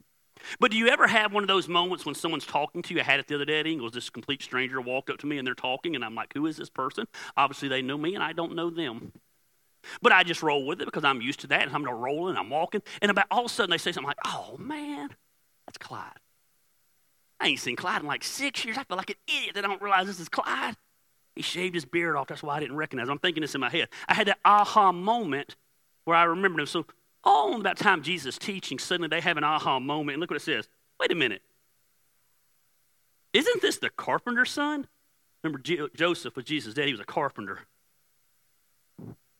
But 0.59 0.71
do 0.71 0.77
you 0.77 0.87
ever 0.87 1.07
have 1.07 1.33
one 1.33 1.43
of 1.43 1.47
those 1.47 1.67
moments 1.67 2.05
when 2.05 2.15
someone's 2.15 2.45
talking 2.45 2.81
to 2.83 2.93
you? 2.93 3.01
I 3.01 3.03
had 3.03 3.19
it 3.19 3.27
the 3.27 3.35
other 3.35 3.45
day 3.45 3.59
at 3.59 3.67
Ingles. 3.67 3.91
This 3.91 4.09
complete 4.09 4.41
stranger 4.41 4.81
walked 4.81 5.09
up 5.09 5.17
to 5.19 5.27
me 5.27 5.37
and 5.37 5.45
they're 5.45 5.53
talking, 5.53 5.95
and 5.95 6.03
I'm 6.03 6.15
like, 6.15 6.33
who 6.33 6.45
is 6.47 6.57
this 6.57 6.69
person? 6.69 7.07
Obviously, 7.37 7.67
they 7.67 7.81
know 7.81 7.97
me 7.97 8.15
and 8.15 8.23
I 8.23 8.33
don't 8.33 8.55
know 8.55 8.69
them. 8.69 9.11
But 10.01 10.11
I 10.11 10.23
just 10.23 10.43
roll 10.43 10.65
with 10.65 10.81
it 10.81 10.85
because 10.85 11.03
I'm 11.03 11.21
used 11.21 11.39
to 11.41 11.47
that. 11.47 11.63
And 11.63 11.73
I'm 11.73 11.85
rolling, 11.85 12.31
and 12.31 12.37
I'm 12.37 12.49
walking. 12.49 12.81
And 13.01 13.09
about 13.11 13.27
all 13.31 13.41
of 13.41 13.45
a 13.45 13.49
sudden, 13.49 13.71
they 13.71 13.77
say 13.77 13.91
something 13.91 14.07
like, 14.07 14.17
oh, 14.25 14.57
man, 14.57 15.09
that's 15.65 15.77
Clyde. 15.77 16.11
I 17.39 17.47
ain't 17.47 17.59
seen 17.59 17.77
Clyde 17.77 18.01
in 18.01 18.07
like 18.07 18.23
six 18.23 18.65
years. 18.65 18.77
I 18.77 18.83
feel 18.83 18.97
like 18.97 19.09
an 19.09 19.15
idiot 19.27 19.55
that 19.55 19.63
I 19.63 19.67
don't 19.67 19.81
realize 19.81 20.07
this 20.07 20.19
is 20.19 20.27
Clyde. 20.27 20.75
He 21.35 21.41
shaved 21.41 21.75
his 21.75 21.85
beard 21.85 22.17
off. 22.17 22.27
That's 22.27 22.43
why 22.43 22.57
I 22.57 22.59
didn't 22.59 22.75
recognize 22.75 23.07
him. 23.07 23.13
I'm 23.13 23.19
thinking 23.19 23.39
this 23.39 23.55
in 23.55 23.61
my 23.61 23.69
head. 23.69 23.87
I 24.09 24.13
had 24.13 24.27
that 24.27 24.39
aha 24.43 24.91
moment 24.91 25.55
where 26.03 26.17
I 26.17 26.23
remembered 26.23 26.59
him. 26.59 26.65
So 26.65 26.85
all 27.23 27.59
about 27.59 27.77
time 27.77 28.01
Jesus 28.01 28.37
teaching, 28.37 28.79
suddenly 28.79 29.07
they 29.07 29.21
have 29.21 29.37
an 29.37 29.43
aha 29.43 29.79
moment. 29.79 30.15
And 30.15 30.21
look 30.21 30.29
what 30.29 30.37
it 30.37 30.43
says. 30.43 30.67
Wait 30.99 31.11
a 31.11 31.15
minute. 31.15 31.41
Isn't 33.33 33.61
this 33.61 33.77
the 33.77 33.89
carpenter's 33.89 34.51
son? 34.51 34.87
Remember, 35.43 35.59
Joseph 35.95 36.35
was 36.35 36.45
Jesus' 36.45 36.73
dad. 36.73 36.85
He 36.85 36.93
was 36.93 36.99
a 36.99 37.05
carpenter. 37.05 37.59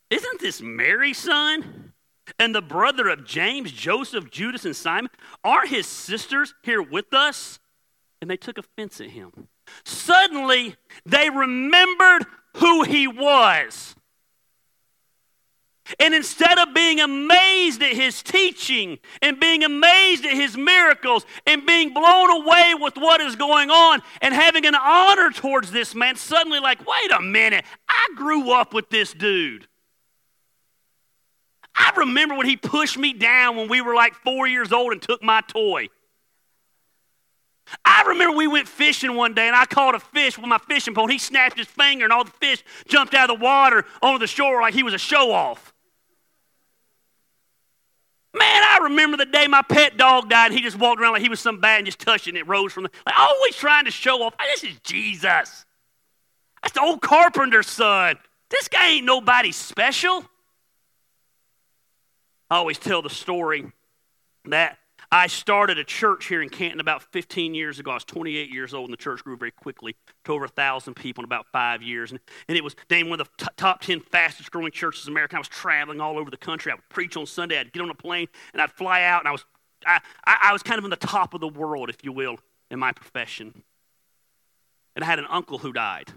Isn't 0.10 0.40
this 0.40 0.62
Mary's 0.62 1.18
son? 1.18 1.94
And 2.38 2.54
the 2.54 2.62
brother 2.62 3.10
of 3.10 3.26
James, 3.26 3.72
Joseph, 3.72 4.30
Judas, 4.30 4.64
and 4.64 4.76
Simon? 4.76 5.10
Are 5.44 5.66
his 5.66 5.88
sisters 5.88 6.54
here 6.62 6.82
with 6.82 7.14
us? 7.14 7.60
And 8.22 8.30
they 8.30 8.38
took 8.38 8.58
offense 8.58 9.02
at 9.02 9.10
him. 9.10 9.48
Suddenly, 9.84 10.76
they 11.06 11.30
remembered 11.30 12.26
who 12.58 12.84
he 12.84 13.08
was. 13.08 13.96
And 15.98 16.14
instead 16.14 16.60
of 16.60 16.74
being 16.74 17.00
amazed 17.00 17.82
at 17.82 17.94
his 17.94 18.22
teaching 18.22 19.00
and 19.22 19.40
being 19.40 19.64
amazed 19.64 20.26
at 20.26 20.34
his 20.34 20.56
miracles 20.58 21.26
and 21.48 21.66
being 21.66 21.94
blown 21.94 22.30
away 22.44 22.74
with 22.80 22.96
what 22.96 23.22
is 23.22 23.36
going 23.36 23.72
on 23.72 24.02
and 24.22 24.34
having 24.34 24.66
an 24.66 24.76
honor 24.76 25.32
towards 25.32 25.72
this 25.72 25.96
man, 25.96 26.16
suddenly, 26.16 26.60
like, 26.60 26.80
wait 26.86 27.12
a 27.12 27.22
minute, 27.22 27.66
I 27.88 28.08
grew 28.16 28.52
up 28.52 28.74
with 28.74 28.90
this 28.90 29.14
dude. 29.14 29.68
I 31.76 31.92
remember 31.96 32.36
when 32.36 32.46
he 32.46 32.58
pushed 32.58 32.98
me 32.98 33.14
down 33.14 33.56
when 33.56 33.70
we 33.70 33.82
were 33.82 33.96
like 33.96 34.14
four 34.14 34.48
years 34.48 34.72
old 34.74 34.92
and 34.92 35.02
took 35.02 35.24
my 35.24 35.42
toy. 35.42 35.88
I 37.86 38.04
remember 38.08 38.36
we 38.36 38.48
went 38.48 38.68
fishing 38.68 39.16
one 39.16 39.34
day 39.34 39.48
and 39.48 39.56
I 39.56 39.66
caught 39.66 39.96
a 39.96 40.00
fish 40.00 40.38
with 40.38 40.48
my 40.48 40.58
fishing 40.58 40.94
pole. 40.94 41.08
He 41.08 41.18
snapped 41.18 41.58
his 41.58 41.68
finger 41.68 42.04
and 42.04 42.14
all 42.14 42.24
the 42.24 42.32
fish 42.32 42.64
jumped 42.88 43.14
out 43.14 43.30
of 43.30 43.40
the 43.40 43.44
water 43.44 43.86
onto 44.02 44.20
the 44.20 44.28
shore 44.28 44.62
like 44.62 44.74
he 44.74 44.84
was 44.84 44.94
a 44.94 44.98
show 44.98 45.32
off. 45.32 45.74
Man, 48.34 48.42
I 48.64 48.80
remember 48.84 49.18
the 49.18 49.26
day 49.26 49.48
my 49.48 49.64
pet 49.64 49.98
dog 49.98 50.30
died 50.30 50.52
he 50.52 50.62
just 50.62 50.78
walked 50.78 51.02
around 51.02 51.14
like 51.14 51.22
he 51.22 51.30
was 51.30 51.40
some 51.40 51.60
bad 51.60 51.78
and 51.78 51.86
just 51.86 52.00
touching 52.00 52.36
it. 52.36 52.48
Rose 52.48 52.72
from 52.72 52.84
the, 52.84 52.92
like 53.06 53.18
always 53.18 53.56
trying 53.56 53.86
to 53.86 53.92
show 53.92 54.22
off. 54.22 54.36
This 54.38 54.64
is 54.64 54.80
Jesus. 54.84 55.66
That's 56.62 56.74
the 56.74 56.82
old 56.82 57.02
carpenter's 57.02 57.68
son. 57.68 58.18
This 58.50 58.68
guy 58.68 58.90
ain't 58.90 59.06
nobody 59.06 59.52
special. 59.52 60.26
I 62.52 62.58
always 62.58 62.78
tell 62.78 63.02
the 63.02 63.10
story 63.10 63.72
that 64.46 64.78
I 65.12 65.26
started 65.26 65.80
a 65.80 65.84
church 65.84 66.28
here 66.28 66.42
in 66.42 66.50
Canton 66.50 66.80
about 66.80 67.02
15 67.02 67.56
years 67.56 67.80
ago. 67.80 67.92
I 67.92 67.96
was 67.96 68.04
28 68.04 68.52
years 68.52 68.76
old, 68.76 68.90
and 68.90 68.94
the 68.94 69.02
church 69.02 69.24
grew 69.24 69.36
very 69.36 69.50
quickly 69.50 69.96
to 70.26 70.34
over 70.34 70.46
1,000 70.46 70.94
people 70.94 71.24
in 71.24 71.26
about 71.26 71.48
five 71.52 71.82
years. 71.82 72.12
And, 72.12 72.20
and 72.48 72.56
it 72.56 72.64
was 72.64 72.76
named 72.92 73.10
one 73.10 73.20
of 73.20 73.28
the 73.28 73.46
t- 73.46 73.52
top 73.58 73.82
10 73.82 74.02
fastest 74.02 74.52
growing 74.52 74.72
churches 74.72 75.08
in 75.08 75.14
America. 75.14 75.36
I 75.36 75.40
was 75.40 75.48
traveling 75.48 76.00
all 76.00 76.20
over 76.20 76.30
the 76.30 76.38
country. 76.38 76.72
I 76.72 76.76
would 76.76 76.90
preach 76.90 77.18
on 77.18 77.26
Sunday. 77.26 77.58
I'd 77.58 77.74
get 77.74 77.82
on 77.82 77.90
a 77.90 77.96
plane, 77.96 78.28
and 78.54 78.62
I'd 78.62 78.72
fly 78.72 79.02
out, 79.02 79.22
and 79.22 79.28
I 79.28 79.32
was, 79.32 79.46
I, 79.86 80.00
I, 80.26 80.38
I 80.50 80.54
was 80.54 80.62
kind 80.62 80.78
of 80.78 80.84
in 80.84 80.92
the 80.92 80.96
top 80.96 81.34
of 81.34 81.42
the 81.42 81.48
world, 81.48 81.90
if 81.90 82.04
you 82.04 82.12
will, 82.12 82.38
in 82.70 82.78
my 82.78 82.92
profession. 82.92 83.64
And 84.96 85.04
I 85.04 85.08
had 85.08 85.18
an 85.18 85.28
uncle 85.28 85.58
who 85.58 85.74
died 85.74 86.12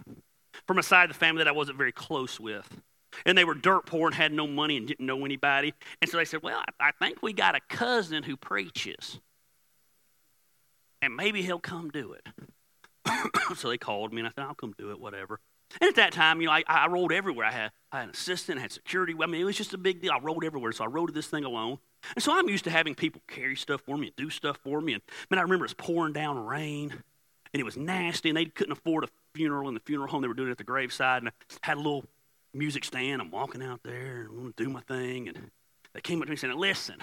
from 0.67 0.79
a 0.79 0.83
side 0.83 1.05
of 1.05 1.17
the 1.17 1.19
family 1.19 1.39
that 1.39 1.49
I 1.49 1.53
wasn't 1.53 1.79
very 1.79 1.93
close 1.93 2.39
with. 2.39 2.83
And 3.27 3.37
they 3.37 3.45
were 3.45 3.55
dirt 3.55 3.87
poor 3.87 4.09
and 4.09 4.15
had 4.15 4.33
no 4.33 4.47
money 4.47 4.77
and 4.77 4.87
didn't 4.87 5.07
know 5.07 5.25
anybody. 5.25 5.75
And 6.01 6.11
so 6.11 6.17
they 6.17 6.25
said, 6.25 6.43
Well, 6.43 6.63
I, 6.81 6.93
think 6.93 7.23
we 7.23 7.33
got 7.33 7.55
a 7.55 7.61
cousin 7.69 8.23
who 8.23 8.37
preaches. 8.37 9.21
And 11.01 11.17
maybe 11.17 11.43
he'll 11.43 11.59
come 11.59 11.91
do 11.91 12.15
it. 12.15 12.27
so 13.57 13.69
they 13.69 13.79
called 13.79 14.13
me 14.13 14.21
and 14.21 14.29
I 14.29 14.31
said, 14.31 14.45
I'll 14.45 14.55
come 14.55 14.75
do 14.79 14.91
it, 14.91 15.01
whatever. 15.01 15.41
And 15.81 15.89
at 15.89 15.97
that 15.97 16.13
time, 16.13 16.41
you 16.41 16.47
know, 16.47 16.53
I, 16.53 16.63
I 16.67 16.87
rolled 16.89 17.13
everywhere. 17.13 17.47
I 17.47 17.51
had, 17.51 17.71
I 17.91 18.01
had 18.01 18.05
an 18.05 18.15
assistant, 18.15 18.59
I 18.59 18.63
had 18.63 18.73
security. 18.73 19.15
I 19.21 19.27
mean, 19.27 19.41
it 19.41 19.45
was 19.45 19.57
just 19.57 19.75
a 19.75 19.79
big 19.79 20.01
deal. 20.03 20.13
I 20.13 20.19
rolled 20.19 20.45
everywhere. 20.45 20.73
So 20.73 20.85
I 20.85 20.87
rode 20.87 21.15
this 21.15 21.29
thing 21.29 21.45
alone. 21.45 21.79
And 22.15 22.23
so 22.23 22.33
I'm 22.37 22.49
used 22.49 22.65
to 22.65 22.71
having 22.71 22.95
people 22.95 23.23
carry 23.27 23.57
stuff 23.57 23.81
for 23.83 23.97
me 23.97 24.09
and 24.09 24.17
do 24.17 24.29
stuff 24.29 24.59
for 24.63 24.81
me. 24.81 24.95
And 24.95 25.03
man, 25.31 25.39
I 25.39 25.43
remember 25.43 25.65
it 25.65 25.71
was 25.71 25.75
pouring 25.75 26.13
down 26.13 26.45
rain 26.45 26.91
and 26.91 27.61
it 27.61 27.65
was 27.65 27.77
nasty 27.77 28.29
and 28.29 28.37
they 28.37 28.47
couldn't 28.47 28.73
afford 28.73 29.05
a 29.05 29.09
funeral 29.35 29.69
in 29.69 29.75
the 29.75 29.81
funeral 29.81 30.09
home. 30.09 30.23
They 30.23 30.29
were 30.29 30.35
doing 30.35 30.49
it 30.49 30.53
at 30.53 30.59
the 30.59 30.65
graveside. 30.65 31.23
And 31.23 31.29
I 31.29 31.33
had 31.63 31.77
a 31.77 31.81
little 31.81 32.05
music 32.55 32.85
stand. 32.85 33.21
I'm 33.21 33.31
walking 33.31 33.63
out 33.63 33.81
there 33.83 34.21
and 34.21 34.29
I'm 34.29 34.37
going 34.37 34.53
to 34.57 34.65
do 34.65 34.71
my 34.71 34.81
thing. 34.81 35.29
And 35.29 35.51
they 35.95 36.01
came 36.01 36.19
up 36.19 36.25
to 36.25 36.31
me 36.31 36.33
and 36.33 36.41
said, 36.41 36.55
Listen, 36.55 36.97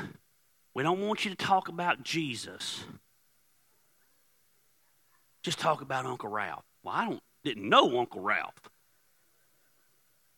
we 0.74 0.84
don't 0.84 1.02
want 1.02 1.26
you 1.26 1.32
to 1.32 1.38
talk 1.38 1.68
about 1.68 2.04
Jesus. 2.04 2.84
Just 5.44 5.60
talk 5.60 5.82
about 5.82 6.06
Uncle 6.06 6.30
Ralph. 6.30 6.64
Well, 6.84 6.94
I 6.96 7.06
don't, 7.06 7.24
didn't 7.44 7.68
know 7.68 8.00
Uncle 8.00 8.22
Ralph. 8.22 8.54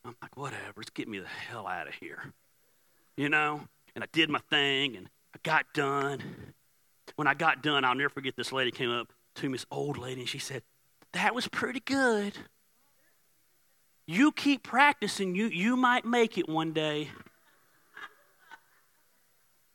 I'm 0.04 0.16
like, 0.20 0.36
whatever, 0.36 0.80
just 0.80 0.94
get 0.94 1.08
me 1.08 1.18
the 1.18 1.26
hell 1.26 1.66
out 1.66 1.88
of 1.88 1.94
here. 1.94 2.32
You 3.16 3.28
know? 3.28 3.62
And 3.94 4.02
I 4.02 4.06
did 4.12 4.30
my 4.30 4.40
thing 4.50 4.96
and 4.96 5.08
I 5.34 5.38
got 5.42 5.66
done. 5.74 6.20
When 7.16 7.28
I 7.28 7.34
got 7.34 7.62
done, 7.62 7.84
I'll 7.84 7.94
never 7.94 8.08
forget 8.08 8.36
this 8.36 8.52
lady 8.52 8.70
came 8.70 8.90
up 8.90 9.12
to 9.36 9.48
me, 9.48 9.52
this 9.52 9.66
old 9.70 9.98
lady, 9.98 10.20
and 10.22 10.28
she 10.28 10.38
said, 10.38 10.62
That 11.12 11.34
was 11.34 11.46
pretty 11.48 11.80
good. 11.80 12.34
You 14.06 14.32
keep 14.32 14.62
practicing, 14.62 15.34
you, 15.34 15.46
you 15.46 15.76
might 15.76 16.04
make 16.04 16.36
it 16.36 16.48
one 16.48 16.72
day. 16.72 17.10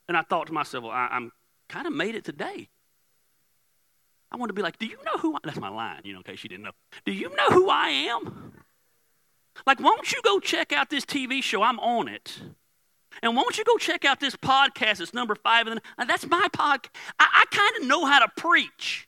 And 0.07 0.15
I 0.15 0.21
thought 0.21 0.47
to 0.47 0.53
myself, 0.53 0.83
well, 0.83 0.93
I, 0.93 1.09
am 1.11 1.31
kind 1.69 1.87
of 1.87 1.93
made 1.93 2.15
it 2.15 2.23
today. 2.23 2.69
I 4.31 4.37
want 4.37 4.49
to 4.49 4.53
be 4.53 4.61
like, 4.61 4.77
do 4.77 4.85
you 4.85 4.97
know 5.05 5.17
who 5.17 5.35
I 5.35 5.39
That's 5.43 5.59
my 5.59 5.69
line, 5.69 6.01
you 6.03 6.13
know, 6.13 6.19
in 6.19 6.23
case 6.23 6.43
you 6.43 6.49
didn't 6.49 6.63
know. 6.63 6.71
Do 7.05 7.13
you 7.13 7.33
know 7.35 7.49
who 7.49 7.69
I 7.69 7.89
am? 7.89 8.53
Like, 9.65 9.79
won't 9.79 10.11
you 10.11 10.21
go 10.23 10.39
check 10.39 10.71
out 10.71 10.89
this 10.89 11.05
TV 11.05 11.41
show? 11.41 11.63
I'm 11.63 11.79
on 11.79 12.07
it. 12.07 12.39
And 13.23 13.35
won't 13.35 13.57
you 13.57 13.63
go 13.63 13.77
check 13.77 14.05
out 14.05 14.19
this 14.19 14.35
podcast? 14.35 15.01
It's 15.01 15.13
number 15.13 15.35
five. 15.35 15.67
And 15.67 15.81
uh, 15.97 16.05
that's 16.05 16.27
my 16.27 16.47
podcast. 16.53 16.89
I, 17.19 17.27
I 17.33 17.55
kind 17.55 17.81
of 17.81 17.87
know 17.87 18.05
how 18.05 18.19
to 18.19 18.27
preach. 18.37 19.07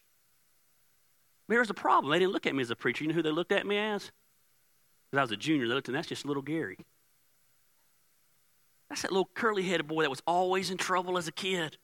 There's 1.48 1.70
a 1.70 1.74
problem. 1.74 2.12
They 2.12 2.20
didn't 2.20 2.34
look 2.34 2.46
at 2.46 2.56
me 2.56 2.62
as 2.62 2.72
a 2.72 2.76
preacher. 2.76 3.04
You 3.04 3.10
know 3.10 3.16
who 3.16 3.24
they 3.24 3.32
looked 3.32 3.52
at 3.52 3.66
me 3.66 3.78
as? 3.78 4.12
Because 5.10 5.20
I 5.20 5.22
was 5.24 5.32
a 5.32 5.38
junior, 5.38 5.68
they 5.68 5.74
looked 5.74 5.88
and 5.88 5.98
that's 5.98 6.08
just 6.08 6.26
little 6.26 6.44
Gary. 6.44 6.78
That's 8.90 9.04
that 9.04 9.12
little 9.12 9.30
curly 9.34 9.64
headed 9.64 9.88
boy 9.88 10.04
that 10.04 10.10
was 10.10 10.22
always 10.26 10.72
in 10.72 10.78
trouble 10.78 11.18
as 11.18 11.28
a 11.28 11.32
kid. 11.32 11.78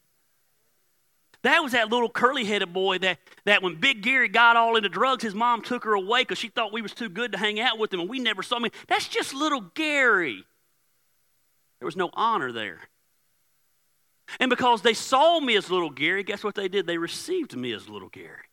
That 1.43 1.61
was 1.61 1.73
that 1.73 1.91
little 1.91 2.09
curly 2.09 2.43
headed 2.43 2.73
boy 2.73 2.97
that, 2.99 3.19
that 3.45 3.61
when 3.61 3.75
Big 3.75 4.01
Gary 4.01 4.27
got 4.27 4.55
all 4.55 4.75
into 4.75 4.89
drugs, 4.89 5.23
his 5.23 5.35
mom 5.35 5.61
took 5.61 5.83
her 5.83 5.93
away 5.93 6.21
because 6.21 6.39
she 6.39 6.47
thought 6.49 6.73
we 6.73 6.81
was 6.81 6.93
too 6.93 7.09
good 7.09 7.33
to 7.33 7.37
hang 7.37 7.59
out 7.59 7.77
with 7.77 7.93
him 7.93 7.99
and 7.99 8.09
we 8.09 8.19
never 8.19 8.41
saw 8.41 8.57
him. 8.57 8.71
That's 8.87 9.07
just 9.07 9.33
little 9.33 9.61
Gary. 9.75 10.43
There 11.79 11.85
was 11.85 11.95
no 11.95 12.09
honor 12.13 12.51
there. 12.51 12.81
And 14.39 14.49
because 14.49 14.81
they 14.81 14.95
saw 14.95 15.39
me 15.39 15.55
as 15.55 15.69
little 15.69 15.91
Gary, 15.91 16.23
guess 16.23 16.43
what 16.43 16.55
they 16.55 16.67
did? 16.67 16.87
They 16.87 16.97
received 16.97 17.55
me 17.55 17.73
as 17.73 17.87
little 17.87 18.09
Gary. 18.09 18.45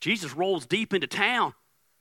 Jesus 0.00 0.34
rolls 0.34 0.66
deep 0.66 0.94
into 0.94 1.06
town. 1.06 1.54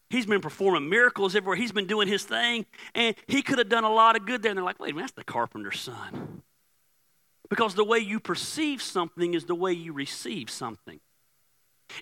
He's 0.09 0.25
been 0.25 0.41
performing 0.41 0.89
miracles 0.89 1.35
everywhere. 1.35 1.55
He's 1.55 1.71
been 1.71 1.85
doing 1.85 2.07
his 2.07 2.23
thing, 2.23 2.65
and 2.95 3.15
he 3.27 3.41
could 3.41 3.59
have 3.59 3.69
done 3.69 3.83
a 3.83 3.91
lot 3.91 4.15
of 4.15 4.25
good 4.25 4.41
there. 4.41 4.51
And 4.51 4.57
they're 4.57 4.65
like, 4.65 4.79
wait 4.79 4.91
a 4.91 4.95
minute, 4.95 5.11
that's 5.15 5.25
the 5.27 5.31
carpenter's 5.31 5.79
son. 5.79 6.41
Because 7.49 7.75
the 7.75 7.83
way 7.83 7.99
you 7.99 8.19
perceive 8.19 8.81
something 8.81 9.33
is 9.33 9.45
the 9.45 9.55
way 9.55 9.73
you 9.73 9.93
receive 9.93 10.49
something. 10.49 10.99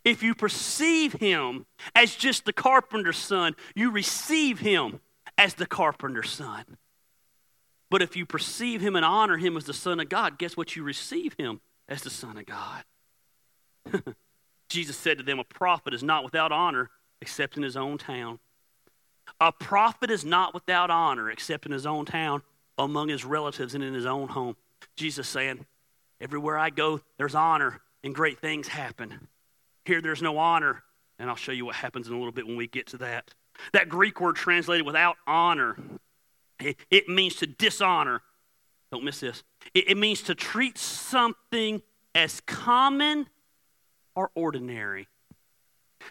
If 0.04 0.24
you 0.24 0.36
perceive 0.36 1.14
him 1.14 1.66
as 1.96 2.16
just 2.16 2.46
the 2.46 2.54
carpenter's 2.54 3.18
son, 3.18 3.56
you 3.76 3.92
receive 3.92 4.60
him 4.60 5.00
as 5.38 5.54
the 5.54 5.66
carpenter's 5.66 6.30
son. 6.30 6.78
But 7.90 8.02
if 8.02 8.16
you 8.16 8.26
perceive 8.26 8.82
him 8.82 8.96
and 8.96 9.06
honor 9.06 9.38
him 9.38 9.56
as 9.56 9.66
the 9.66 9.74
Son 9.74 10.00
of 10.00 10.10
God, 10.10 10.38
guess 10.38 10.58
what? 10.58 10.76
You 10.76 10.84
receive 10.84 11.34
him 11.38 11.62
as 11.88 12.02
the 12.02 12.10
Son 12.10 12.38
of 12.38 12.46
God. 12.46 12.84
Jesus 14.69 14.97
said 14.97 15.17
to 15.17 15.23
them, 15.23 15.39
A 15.39 15.43
prophet 15.43 15.93
is 15.93 16.03
not 16.03 16.23
without 16.23 16.51
honor 16.51 16.89
except 17.21 17.58
in 17.58 17.63
his 17.63 17.77
own 17.77 17.97
town. 17.97 18.39
A 19.39 19.51
prophet 19.51 20.10
is 20.10 20.23
not 20.23 20.53
without 20.53 20.89
honor 20.89 21.30
except 21.30 21.65
in 21.65 21.71
his 21.71 21.86
own 21.86 22.06
town, 22.06 22.41
among 22.77 23.10
his 23.10 23.25
relatives, 23.25 23.75
and 23.75 23.84
in 23.84 23.93
his 23.93 24.06
own 24.06 24.27
home. 24.30 24.56
Jesus 24.95 25.27
saying, 25.27 25.65
Everywhere 26.19 26.58
I 26.58 26.69
go, 26.69 27.01
there's 27.17 27.36
honor 27.36 27.82
and 28.03 28.15
great 28.15 28.39
things 28.39 28.67
happen. 28.67 29.27
Here, 29.86 30.01
there's 30.01 30.21
no 30.21 30.38
honor, 30.38 30.84
and 31.19 31.30
I'll 31.30 31.36
show 31.36 31.51
you 31.51 31.65
what 31.65 31.75
happens 31.75 32.08
in 32.08 32.13
a 32.13 32.17
little 32.17 32.32
bit 32.32 32.47
when 32.47 32.58
we 32.58 32.67
get 32.67 32.88
to 32.88 32.97
that. 32.97 33.34
That 33.73 33.89
Greek 33.89 34.19
word 34.19 34.36
translated 34.36 34.86
without 34.86 35.17
honor, 35.25 35.77
it, 36.60 36.77
it 36.89 37.08
means 37.08 37.36
to 37.38 37.47
dishonor. 37.47 38.21
Don't 38.91 39.03
miss 39.03 39.19
this. 39.19 39.43
It, 39.73 39.91
it 39.91 39.97
means 39.97 40.21
to 40.23 40.36
treat 40.36 40.77
something 40.77 41.82
as 42.15 42.41
common 42.41 43.27
or 44.17 44.32
ordinary. 44.34 45.08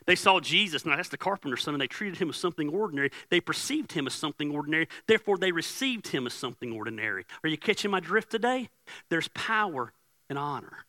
They 0.06 0.14
saw 0.14 0.38
Jesus, 0.38 0.86
now 0.86 0.94
that's 0.94 1.08
the 1.08 1.16
carpenter's 1.18 1.64
son, 1.64 1.74
and 1.74 1.80
they 1.80 1.88
treated 1.88 2.18
him 2.18 2.28
as 2.28 2.36
something 2.36 2.68
ordinary. 2.68 3.10
They 3.30 3.40
perceived 3.40 3.92
him 3.92 4.06
as 4.06 4.14
something 4.14 4.54
ordinary. 4.54 4.86
Therefore, 5.08 5.38
they 5.38 5.50
received 5.50 6.08
him 6.08 6.24
as 6.24 6.32
something 6.32 6.72
ordinary. 6.72 7.24
Are 7.42 7.48
you 7.48 7.58
catching 7.58 7.90
my 7.90 7.98
drift 7.98 8.30
today? 8.30 8.68
There's 9.10 9.26
power 9.28 9.92
and 10.30 10.38
honor. 10.38 10.84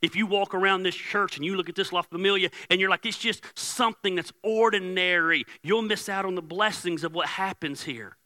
If 0.00 0.14
you 0.14 0.26
walk 0.26 0.54
around 0.54 0.84
this 0.84 0.94
church 0.94 1.36
and 1.36 1.44
you 1.44 1.56
look 1.56 1.68
at 1.68 1.74
this 1.74 1.92
La 1.92 2.02
Familia 2.02 2.50
and 2.70 2.80
you're 2.80 2.90
like, 2.90 3.04
it's 3.04 3.18
just 3.18 3.42
something 3.58 4.14
that's 4.14 4.32
ordinary, 4.44 5.44
you'll 5.62 5.82
miss 5.82 6.08
out 6.08 6.24
on 6.24 6.36
the 6.36 6.42
blessings 6.42 7.02
of 7.02 7.14
what 7.14 7.26
happens 7.26 7.82
here 7.82 8.16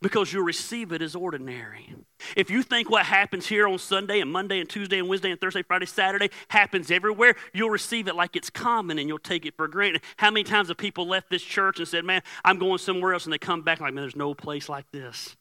because 0.00 0.32
you'll 0.32 0.44
receive 0.44 0.92
it 0.92 1.02
as 1.02 1.14
ordinary. 1.14 1.94
If 2.36 2.50
you 2.50 2.62
think 2.62 2.90
what 2.90 3.06
happens 3.06 3.46
here 3.46 3.68
on 3.68 3.78
Sunday 3.78 4.20
and 4.20 4.30
Monday 4.30 4.60
and 4.60 4.68
Tuesday 4.68 4.98
and 4.98 5.08
Wednesday 5.08 5.30
and 5.30 5.40
Thursday, 5.40 5.62
Friday, 5.62 5.86
Saturday 5.86 6.30
happens 6.48 6.90
everywhere, 6.90 7.34
you'll 7.52 7.70
receive 7.70 8.08
it 8.08 8.14
like 8.14 8.36
it's 8.36 8.50
common 8.50 8.98
and 8.98 9.08
you'll 9.08 9.18
take 9.18 9.46
it 9.46 9.54
for 9.56 9.68
granted. 9.68 10.02
How 10.16 10.30
many 10.30 10.44
times 10.44 10.68
have 10.68 10.76
people 10.76 11.06
left 11.06 11.30
this 11.30 11.42
church 11.42 11.78
and 11.78 11.88
said, 11.88 12.04
Man, 12.04 12.22
I'm 12.44 12.58
going 12.58 12.78
somewhere 12.78 13.14
else, 13.14 13.24
and 13.24 13.32
they 13.32 13.38
come 13.38 13.62
back 13.62 13.80
like, 13.80 13.94
Man, 13.94 14.02
there's 14.02 14.16
no 14.16 14.34
place 14.34 14.68
like 14.68 14.90
this? 14.90 15.36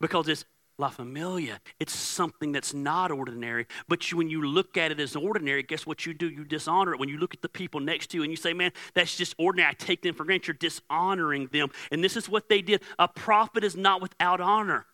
Because 0.00 0.28
it's 0.28 0.44
La 0.78 0.88
Familia. 0.88 1.60
It's 1.80 1.92
something 1.92 2.52
that's 2.52 2.72
not 2.72 3.10
ordinary. 3.10 3.66
But 3.88 4.10
you, 4.10 4.16
when 4.16 4.30
you 4.30 4.46
look 4.46 4.76
at 4.76 4.92
it 4.92 5.00
as 5.00 5.16
ordinary, 5.16 5.64
guess 5.64 5.84
what 5.84 6.06
you 6.06 6.14
do? 6.14 6.28
You 6.28 6.44
dishonor 6.44 6.94
it. 6.94 7.00
When 7.00 7.08
you 7.08 7.18
look 7.18 7.34
at 7.34 7.42
the 7.42 7.48
people 7.48 7.80
next 7.80 8.10
to 8.10 8.16
you 8.16 8.22
and 8.22 8.30
you 8.30 8.36
say, 8.36 8.52
man, 8.52 8.70
that's 8.94 9.16
just 9.16 9.34
ordinary, 9.38 9.70
I 9.70 9.74
take 9.74 10.02
them 10.02 10.14
for 10.14 10.24
granted, 10.24 10.46
you're 10.46 10.54
dishonoring 10.54 11.48
them. 11.48 11.70
And 11.90 12.02
this 12.02 12.16
is 12.16 12.28
what 12.28 12.48
they 12.48 12.62
did. 12.62 12.82
A 12.98 13.08
prophet 13.08 13.64
is 13.64 13.76
not 13.76 14.00
without 14.00 14.40
honor. 14.40 14.86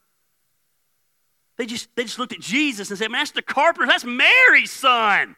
They 1.58 1.66
just, 1.66 1.94
they 1.94 2.04
just 2.04 2.18
looked 2.18 2.32
at 2.32 2.40
Jesus 2.40 2.88
and 2.90 2.98
said, 2.98 3.10
man, 3.10 3.20
that's 3.20 3.32
the 3.32 3.42
carpenter. 3.42 3.86
That's 3.86 4.04
Mary's 4.04 4.72
son. 4.72 5.36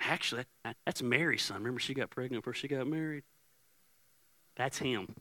Actually, 0.00 0.44
that's 0.84 1.00
Mary's 1.00 1.42
son. 1.42 1.58
Remember, 1.58 1.80
she 1.80 1.94
got 1.94 2.10
pregnant 2.10 2.42
before 2.42 2.52
she 2.52 2.68
got 2.68 2.86
married? 2.86 3.22
That's 4.56 4.78
him. 4.78 5.14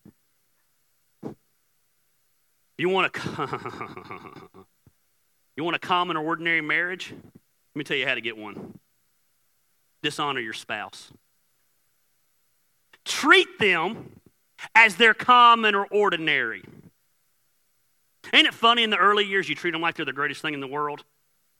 You 2.77 2.89
want 2.89 3.15
a 3.15 3.19
you 5.55 5.63
want 5.63 5.75
a 5.75 5.79
common 5.79 6.17
or 6.17 6.25
ordinary 6.25 6.61
marriage? 6.61 7.11
Let 7.11 7.75
me 7.75 7.83
tell 7.83 7.97
you 7.97 8.07
how 8.07 8.15
to 8.15 8.21
get 8.21 8.37
one. 8.37 8.77
Dishonor 10.01 10.39
your 10.39 10.53
spouse. 10.53 11.11
Treat 13.05 13.59
them 13.59 14.19
as 14.75 14.95
they're 14.95 15.13
common 15.13 15.75
or 15.75 15.85
ordinary. 15.85 16.63
Ain't 18.31 18.47
it 18.47 18.53
funny 18.53 18.83
in 18.83 18.89
the 18.89 18.97
early 18.97 19.25
years 19.25 19.49
you 19.49 19.55
treat 19.55 19.71
them 19.71 19.81
like 19.81 19.95
they're 19.95 20.05
the 20.05 20.13
greatest 20.13 20.41
thing 20.41 20.53
in 20.53 20.59
the 20.59 20.67
world? 20.67 21.03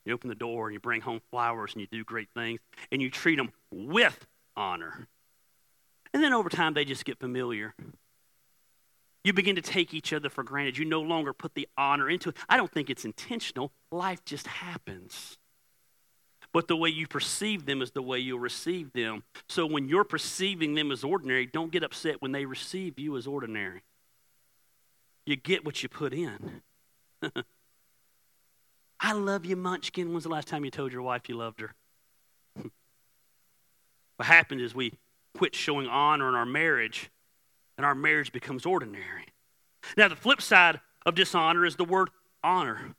You 0.06 0.14
open 0.14 0.30
the 0.30 0.36
door 0.36 0.68
and 0.68 0.74
you 0.74 0.80
bring 0.80 1.02
home 1.02 1.22
flowers 1.32 1.74
and 1.74 1.82
you 1.82 1.88
do 1.88 2.04
great 2.04 2.30
things 2.34 2.60
and 2.92 3.02
you 3.02 3.10
treat 3.10 3.38
them 3.38 3.52
with 3.72 4.26
honor. 4.56 5.08
And 6.14 6.24
then 6.24 6.34
over 6.34 6.50
time 6.50 6.74
they 6.74 6.86
just 6.86 7.06
get 7.06 7.20
familiar. 7.20 7.74
You 9.24 9.32
begin 9.32 9.56
to 9.56 9.62
take 9.62 9.94
each 9.94 10.12
other 10.12 10.30
for 10.30 10.44
granted. 10.44 10.78
You 10.78 10.86
no 10.86 11.02
longer 11.02 11.32
put 11.34 11.56
the 11.56 11.68
honor 11.78 12.10
into 12.10 12.30
it. 12.30 12.38
I 12.50 12.58
don't 12.58 12.72
think 12.72 12.90
it's 12.90 13.06
intentional. 13.06 13.72
Life 13.92 14.26
just 14.26 14.48
happens. 14.48 15.38
But 16.52 16.68
the 16.68 16.76
way 16.76 16.90
you 16.90 17.08
perceive 17.08 17.66
them 17.66 17.82
is 17.82 17.92
the 17.92 18.02
way 18.02 18.20
you'll 18.20 18.40
receive 18.40 18.92
them. 18.94 19.24
So 19.48 19.66
when 19.66 19.88
you're 19.88 20.04
perceiving 20.04 20.76
them 20.76 20.92
as 20.92 21.04
ordinary, 21.04 21.46
don't 21.46 21.72
get 21.72 21.84
upset 21.84 22.22
when 22.22 22.32
they 22.32 22.46
receive 22.46 23.00
you 23.00 23.18
as 23.18 23.26
ordinary. 23.26 23.82
You 25.26 25.38
get 25.38 25.66
what 25.66 25.82
you 25.82 25.90
put 25.90 26.14
in. 26.14 26.62
I 29.00 29.14
love 29.14 29.46
you, 29.46 29.56
Munchkin. 29.56 30.12
When's 30.12 30.24
the 30.24 30.30
last 30.30 30.48
time 30.48 30.66
you 30.66 30.72
told 30.72 30.92
your 30.92 31.02
wife 31.02 31.28
you 31.28 31.36
loved 31.36 31.62
her? 31.62 31.74
what 34.18 34.26
happens 34.26 34.62
is 34.62 34.76
we 34.76 34.94
quit 35.34 35.56
showing 35.56 35.88
honor 35.88 36.28
in 36.30 36.36
our 36.36 36.46
marriage 36.46 37.10
and 37.78 37.86
our 37.86 37.96
marriage 37.96 38.32
becomes 38.32 38.66
ordinary. 38.66 39.26
Now, 39.98 40.08
the 40.08 40.16
flip 40.16 40.42
side 40.42 40.80
of 41.06 41.16
dishonor 41.16 41.66
is 41.66 41.76
the 41.76 41.84
word 41.84 42.10
honor, 42.44 42.96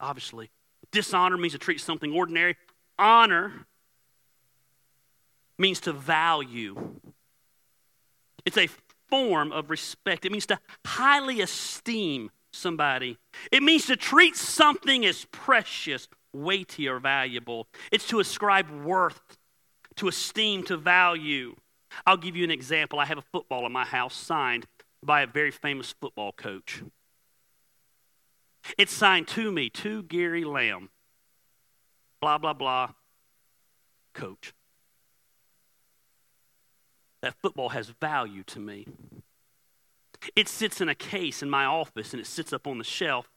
obviously. 0.00 0.50
Dishonor 0.90 1.36
means 1.36 1.52
to 1.52 1.58
treat 1.58 1.80
something 1.80 2.12
ordinary, 2.12 2.56
honor 2.98 3.66
means 5.58 5.80
to 5.80 5.92
value. 5.92 7.00
It's 8.44 8.58
a 8.58 8.68
form 9.08 9.52
of 9.52 9.70
respect, 9.70 10.24
it 10.24 10.32
means 10.32 10.46
to 10.46 10.58
highly 10.86 11.40
esteem 11.40 12.30
somebody, 12.52 13.18
it 13.50 13.62
means 13.62 13.86
to 13.86 13.96
treat 13.96 14.36
something 14.36 15.06
as 15.06 15.24
precious, 15.30 16.08
weighty, 16.32 16.88
or 16.88 16.98
valuable. 16.98 17.66
It's 17.90 18.08
to 18.08 18.20
ascribe 18.20 18.70
worth, 18.70 19.20
to 19.96 20.08
esteem, 20.08 20.64
to 20.64 20.76
value. 20.76 21.54
I'll 22.06 22.16
give 22.16 22.36
you 22.36 22.44
an 22.44 22.50
example. 22.50 22.98
I 22.98 23.04
have 23.04 23.18
a 23.18 23.24
football 23.32 23.66
in 23.66 23.72
my 23.72 23.84
house 23.84 24.14
signed 24.14 24.66
by 25.02 25.22
a 25.22 25.26
very 25.26 25.50
famous 25.50 25.94
football 26.00 26.32
coach. 26.32 26.82
It's 28.78 28.92
signed 28.92 29.28
to 29.28 29.50
me, 29.50 29.68
to 29.70 30.02
Gary 30.04 30.44
Lamb. 30.44 30.90
Blah, 32.20 32.38
blah, 32.38 32.52
blah, 32.52 32.90
coach. 34.14 34.54
That 37.20 37.34
football 37.42 37.70
has 37.70 37.88
value 37.88 38.44
to 38.44 38.60
me. 38.60 38.86
It 40.36 40.48
sits 40.48 40.80
in 40.80 40.88
a 40.88 40.94
case 40.94 41.42
in 41.42 41.50
my 41.50 41.64
office 41.64 42.12
and 42.12 42.20
it 42.20 42.26
sits 42.26 42.52
up 42.52 42.66
on 42.66 42.78
the 42.78 42.84
shelf 42.84 43.28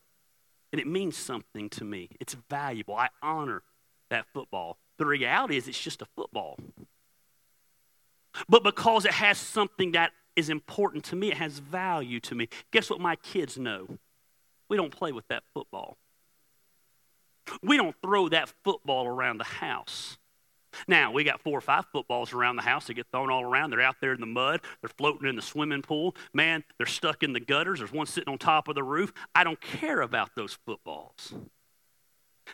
and 0.72 0.80
it 0.80 0.88
means 0.88 1.18
something 1.18 1.70
to 1.72 1.84
me. 1.84 2.10
It's 2.20 2.36
valuable. 2.50 2.96
I 2.96 3.10
honor 3.22 3.64
that 4.10 4.26
football. 4.34 4.78
The 4.98 5.06
reality 5.06 5.58
is, 5.58 5.68
it's 5.68 5.82
just 5.82 6.02
a 6.02 6.08
football. 6.16 6.58
But 8.50 8.64
because 8.64 9.06
it 9.06 9.12
has 9.12 9.38
something 9.38 9.94
that 9.94 10.12
is 10.36 10.50
important 10.50 11.04
to 11.06 11.16
me, 11.16 11.32
it 11.32 11.38
has 11.38 11.60
value 11.60 12.20
to 12.22 12.36
me. 12.36 12.50
Guess 12.72 12.90
what 12.90 13.00
my 13.00 13.16
kids 13.16 13.58
know? 13.58 13.88
We 14.70 14.78
don't 14.78 14.92
play 14.92 15.12
with 15.12 15.28
that 15.30 15.44
football. 15.54 15.98
We 17.62 17.78
don't 17.78 17.96
throw 18.02 18.30
that 18.30 18.52
football 18.64 19.08
around 19.08 19.38
the 19.38 19.44
house. 19.46 20.18
Now, 20.88 21.12
we 21.12 21.24
got 21.24 21.42
four 21.42 21.58
or 21.58 21.62
five 21.62 21.86
footballs 21.92 22.34
around 22.34 22.58
the 22.58 22.62
house. 22.62 22.88
They 22.88 22.94
get 22.94 23.08
thrown 23.12 23.30
all 23.30 23.44
around. 23.44 23.70
They're 23.70 23.82
out 23.82 23.96
there 24.02 24.14
in 24.14 24.20
the 24.20 24.26
mud. 24.26 24.62
They're 24.82 24.90
floating 24.90 25.30
in 25.30 25.36
the 25.36 25.42
swimming 25.42 25.82
pool. 25.82 26.16
Man, 26.34 26.64
they're 26.78 26.86
stuck 26.86 27.24
in 27.24 27.34
the 27.34 27.40
gutters. 27.40 27.80
There's 27.80 27.94
one 27.94 28.08
sitting 28.08 28.32
on 28.32 28.38
top 28.38 28.68
of 28.68 28.76
the 28.76 28.84
roof. 28.84 29.14
I 29.34 29.44
don't 29.44 29.62
care 29.62 30.02
about 30.02 30.32
those 30.36 30.58
footballs. 30.66 31.34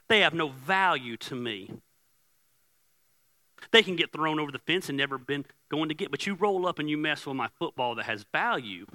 They 0.07 0.19
have 0.19 0.33
no 0.33 0.49
value 0.49 1.17
to 1.17 1.35
me. 1.35 1.71
They 3.71 3.83
can 3.83 3.95
get 3.95 4.11
thrown 4.11 4.39
over 4.39 4.51
the 4.51 4.59
fence 4.59 4.89
and 4.89 4.97
never 4.97 5.17
been 5.17 5.45
going 5.71 5.89
to 5.89 5.95
get. 5.95 6.11
But 6.11 6.27
you 6.27 6.35
roll 6.35 6.67
up 6.67 6.77
and 6.77 6.89
you 6.89 6.97
mess 6.97 7.25
with 7.25 7.35
my 7.35 7.49
football 7.57 7.95
that 7.95 8.05
has 8.05 8.25
value. 8.31 8.85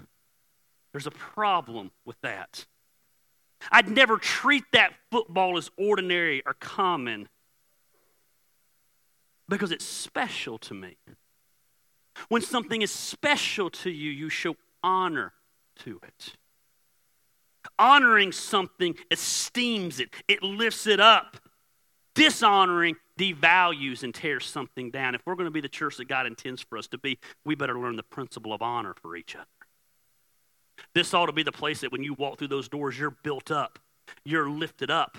There's 0.93 1.07
a 1.07 1.11
problem 1.11 1.91
with 2.05 2.21
that. 2.21 2.67
I'd 3.73 3.89
never 3.89 4.19
treat 4.19 4.65
that 4.73 4.93
football 5.11 5.57
as 5.57 5.71
ordinary 5.77 6.43
or 6.47 6.55
common 6.55 7.29
because 9.49 9.73
it's 9.73 9.85
special 9.85 10.59
to 10.59 10.75
me. 10.75 10.97
When 12.29 12.43
something 12.43 12.83
is 12.83 12.91
special 12.91 13.71
to 13.71 13.91
you, 13.91 14.11
you 14.11 14.29
show 14.29 14.57
honor 14.83 15.33
to 15.85 16.01
it. 16.03 16.35
Honoring 17.79 18.33
something 18.33 18.97
esteems 19.11 20.01
it, 20.01 20.11
it 20.29 20.43
lifts 20.43 20.87
it 20.87 21.01
up. 21.01 21.37
Dishonoring 22.17 22.97
devalues 23.19 24.03
and 24.03 24.15
tears 24.15 24.47
something 24.47 24.91
down. 24.91 25.15
If 25.15 25.21
we're 25.27 25.35
going 25.35 25.47
to 25.47 25.53
be 25.53 25.61
the 25.61 25.69
church 25.69 25.99
that 25.99 26.09
God 26.09 26.27
intends 26.27 26.63
for 26.63 26.79
us 26.79 26.89
to 26.89 26.99
be, 26.99 27.19
we 27.45 27.55
better 27.55 27.79
learn 27.79 27.97
the 27.97 28.03
principle 28.03 28.55
of 28.55 28.63
honor 28.63 28.95
for 29.01 29.17
each 29.17 29.37
other. 29.37 29.47
This 30.95 31.13
ought 31.13 31.27
to 31.27 31.33
be 31.33 31.43
the 31.43 31.53
place 31.53 31.83
that 31.83 31.93
when 31.93 32.03
you 32.03 32.15
walk 32.15 32.39
through 32.39 32.49
those 32.49 32.69
doors, 32.69 32.99
you're 32.99 33.17
built 33.23 33.51
up, 33.51 33.79
you're 34.25 34.49
lifted 34.49 34.91
up. 34.91 35.19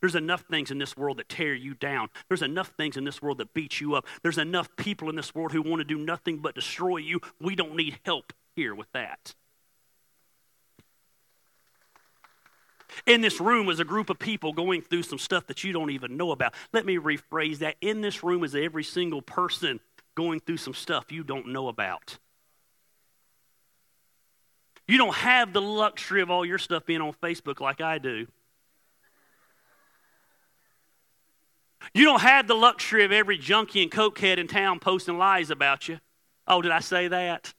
There's 0.00 0.16
enough 0.16 0.42
things 0.42 0.70
in 0.70 0.78
this 0.78 0.96
world 0.96 1.18
that 1.18 1.28
tear 1.28 1.54
you 1.54 1.74
down. 1.74 2.08
There's 2.28 2.42
enough 2.42 2.72
things 2.76 2.96
in 2.96 3.04
this 3.04 3.22
world 3.22 3.38
that 3.38 3.54
beat 3.54 3.80
you 3.80 3.94
up. 3.94 4.06
There's 4.22 4.38
enough 4.38 4.68
people 4.76 5.08
in 5.10 5.16
this 5.16 5.34
world 5.34 5.52
who 5.52 5.62
want 5.62 5.80
to 5.80 5.84
do 5.84 5.98
nothing 5.98 6.38
but 6.38 6.54
destroy 6.54 6.98
you. 6.98 7.20
We 7.40 7.54
don't 7.54 7.76
need 7.76 7.98
help 8.04 8.32
here 8.56 8.74
with 8.74 8.90
that. 8.92 9.34
In 13.06 13.20
this 13.20 13.40
room 13.40 13.68
is 13.68 13.80
a 13.80 13.84
group 13.84 14.10
of 14.10 14.18
people 14.18 14.52
going 14.52 14.82
through 14.82 15.02
some 15.02 15.18
stuff 15.18 15.46
that 15.46 15.64
you 15.64 15.72
don't 15.72 15.90
even 15.90 16.16
know 16.16 16.30
about. 16.30 16.54
Let 16.72 16.86
me 16.86 16.96
rephrase 16.96 17.58
that. 17.58 17.76
In 17.80 18.00
this 18.00 18.22
room 18.22 18.44
is 18.44 18.54
every 18.54 18.84
single 18.84 19.22
person 19.22 19.80
going 20.14 20.40
through 20.40 20.58
some 20.58 20.74
stuff 20.74 21.10
you 21.10 21.24
don't 21.24 21.48
know 21.48 21.68
about. 21.68 22.18
You 24.86 24.98
don't 24.98 25.14
have 25.14 25.52
the 25.52 25.62
luxury 25.62 26.22
of 26.22 26.30
all 26.30 26.44
your 26.44 26.58
stuff 26.58 26.84
being 26.84 27.00
on 27.00 27.12
Facebook 27.22 27.60
like 27.60 27.80
I 27.80 27.98
do. 27.98 28.26
You 31.94 32.04
don't 32.04 32.20
have 32.20 32.46
the 32.46 32.54
luxury 32.54 33.04
of 33.04 33.12
every 33.12 33.38
junkie 33.38 33.82
and 33.82 33.90
cokehead 33.90 34.38
in 34.38 34.46
town 34.46 34.78
posting 34.78 35.18
lies 35.18 35.50
about 35.50 35.88
you. 35.88 35.98
Oh, 36.46 36.62
did 36.62 36.72
I 36.72 36.80
say 36.80 37.08
that? 37.08 37.54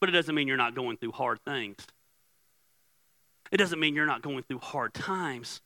But 0.00 0.08
it 0.08 0.12
doesn't 0.12 0.34
mean 0.34 0.46
you're 0.48 0.56
not 0.56 0.74
going 0.74 0.96
through 0.96 1.12
hard 1.12 1.40
things. 1.44 1.86
It 3.50 3.56
doesn't 3.56 3.80
mean 3.80 3.94
you're 3.94 4.06
not 4.06 4.22
going 4.22 4.42
through 4.42 4.58
hard 4.58 4.92
times. 4.92 5.60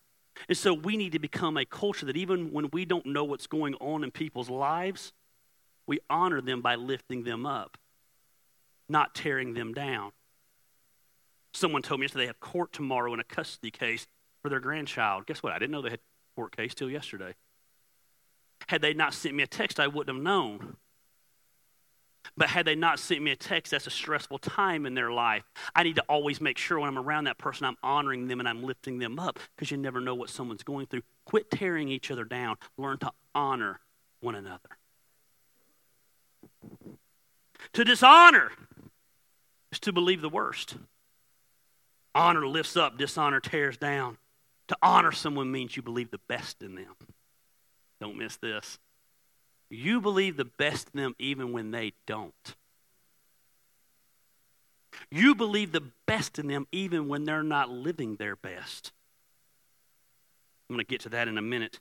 And 0.48 0.56
so 0.56 0.72
we 0.72 0.96
need 0.96 1.12
to 1.12 1.18
become 1.18 1.56
a 1.56 1.64
culture 1.64 2.06
that 2.06 2.16
even 2.16 2.52
when 2.52 2.68
we 2.72 2.84
don't 2.84 3.06
know 3.06 3.24
what's 3.24 3.46
going 3.46 3.74
on 3.74 4.04
in 4.04 4.10
people's 4.10 4.48
lives, 4.48 5.12
we 5.86 5.98
honor 6.08 6.40
them 6.40 6.60
by 6.60 6.76
lifting 6.76 7.24
them 7.24 7.46
up, 7.46 7.76
not 8.88 9.14
tearing 9.14 9.54
them 9.54 9.74
down. 9.74 10.12
Someone 11.52 11.82
told 11.82 12.00
me 12.00 12.04
yesterday 12.04 12.24
they 12.24 12.28
have 12.28 12.40
court 12.40 12.72
tomorrow 12.72 13.12
in 13.12 13.20
a 13.20 13.24
custody 13.24 13.70
case 13.70 14.06
for 14.42 14.48
their 14.48 14.60
grandchild. 14.60 15.26
Guess 15.26 15.42
what? 15.42 15.52
I 15.52 15.58
didn't 15.58 15.72
know 15.72 15.82
they 15.82 15.90
had 15.90 16.00
court 16.36 16.56
case 16.56 16.74
till 16.74 16.88
yesterday. 16.88 17.34
Had 18.68 18.82
they 18.82 18.94
not 18.94 19.14
sent 19.14 19.34
me 19.34 19.42
a 19.42 19.48
text, 19.48 19.80
I 19.80 19.88
wouldn't 19.88 20.16
have 20.16 20.22
known. 20.22 20.76
But 22.36 22.48
had 22.48 22.66
they 22.66 22.74
not 22.74 22.98
sent 22.98 23.22
me 23.22 23.30
a 23.30 23.36
text, 23.36 23.70
that's 23.70 23.86
a 23.86 23.90
stressful 23.90 24.38
time 24.38 24.86
in 24.86 24.94
their 24.94 25.10
life. 25.10 25.44
I 25.74 25.82
need 25.82 25.96
to 25.96 26.04
always 26.08 26.40
make 26.40 26.58
sure 26.58 26.78
when 26.78 26.88
I'm 26.88 26.98
around 26.98 27.24
that 27.24 27.38
person, 27.38 27.66
I'm 27.66 27.76
honoring 27.82 28.28
them 28.28 28.40
and 28.40 28.48
I'm 28.48 28.62
lifting 28.62 28.98
them 28.98 29.18
up 29.18 29.38
because 29.54 29.70
you 29.70 29.76
never 29.76 30.00
know 30.00 30.14
what 30.14 30.30
someone's 30.30 30.62
going 30.62 30.86
through. 30.86 31.02
Quit 31.24 31.50
tearing 31.50 31.88
each 31.88 32.10
other 32.10 32.24
down. 32.24 32.56
Learn 32.76 32.98
to 32.98 33.12
honor 33.34 33.80
one 34.20 34.34
another. 34.34 34.78
To 37.74 37.84
dishonor 37.84 38.52
is 39.72 39.80
to 39.80 39.92
believe 39.92 40.20
the 40.20 40.28
worst. 40.28 40.76
Honor 42.14 42.46
lifts 42.46 42.76
up, 42.76 42.98
dishonor 42.98 43.40
tears 43.40 43.76
down. 43.76 44.18
To 44.68 44.76
honor 44.82 45.12
someone 45.12 45.50
means 45.50 45.76
you 45.76 45.82
believe 45.82 46.10
the 46.10 46.20
best 46.28 46.62
in 46.62 46.74
them. 46.74 46.94
Don't 48.00 48.16
miss 48.16 48.36
this. 48.36 48.78
You 49.70 50.00
believe 50.00 50.36
the 50.36 50.44
best 50.44 50.88
in 50.92 51.00
them 51.00 51.14
even 51.18 51.52
when 51.52 51.70
they 51.70 51.92
don't. 52.06 52.34
You 55.10 55.34
believe 55.34 55.72
the 55.72 55.88
best 56.06 56.38
in 56.38 56.48
them 56.48 56.66
even 56.72 57.08
when 57.08 57.24
they're 57.24 57.42
not 57.42 57.70
living 57.70 58.16
their 58.16 58.36
best. 58.36 58.92
I'm 60.68 60.74
going 60.74 60.84
to 60.84 60.88
get 60.88 61.00
to 61.02 61.08
that 61.10 61.28
in 61.28 61.38
a 61.38 61.42
minute. 61.42 61.78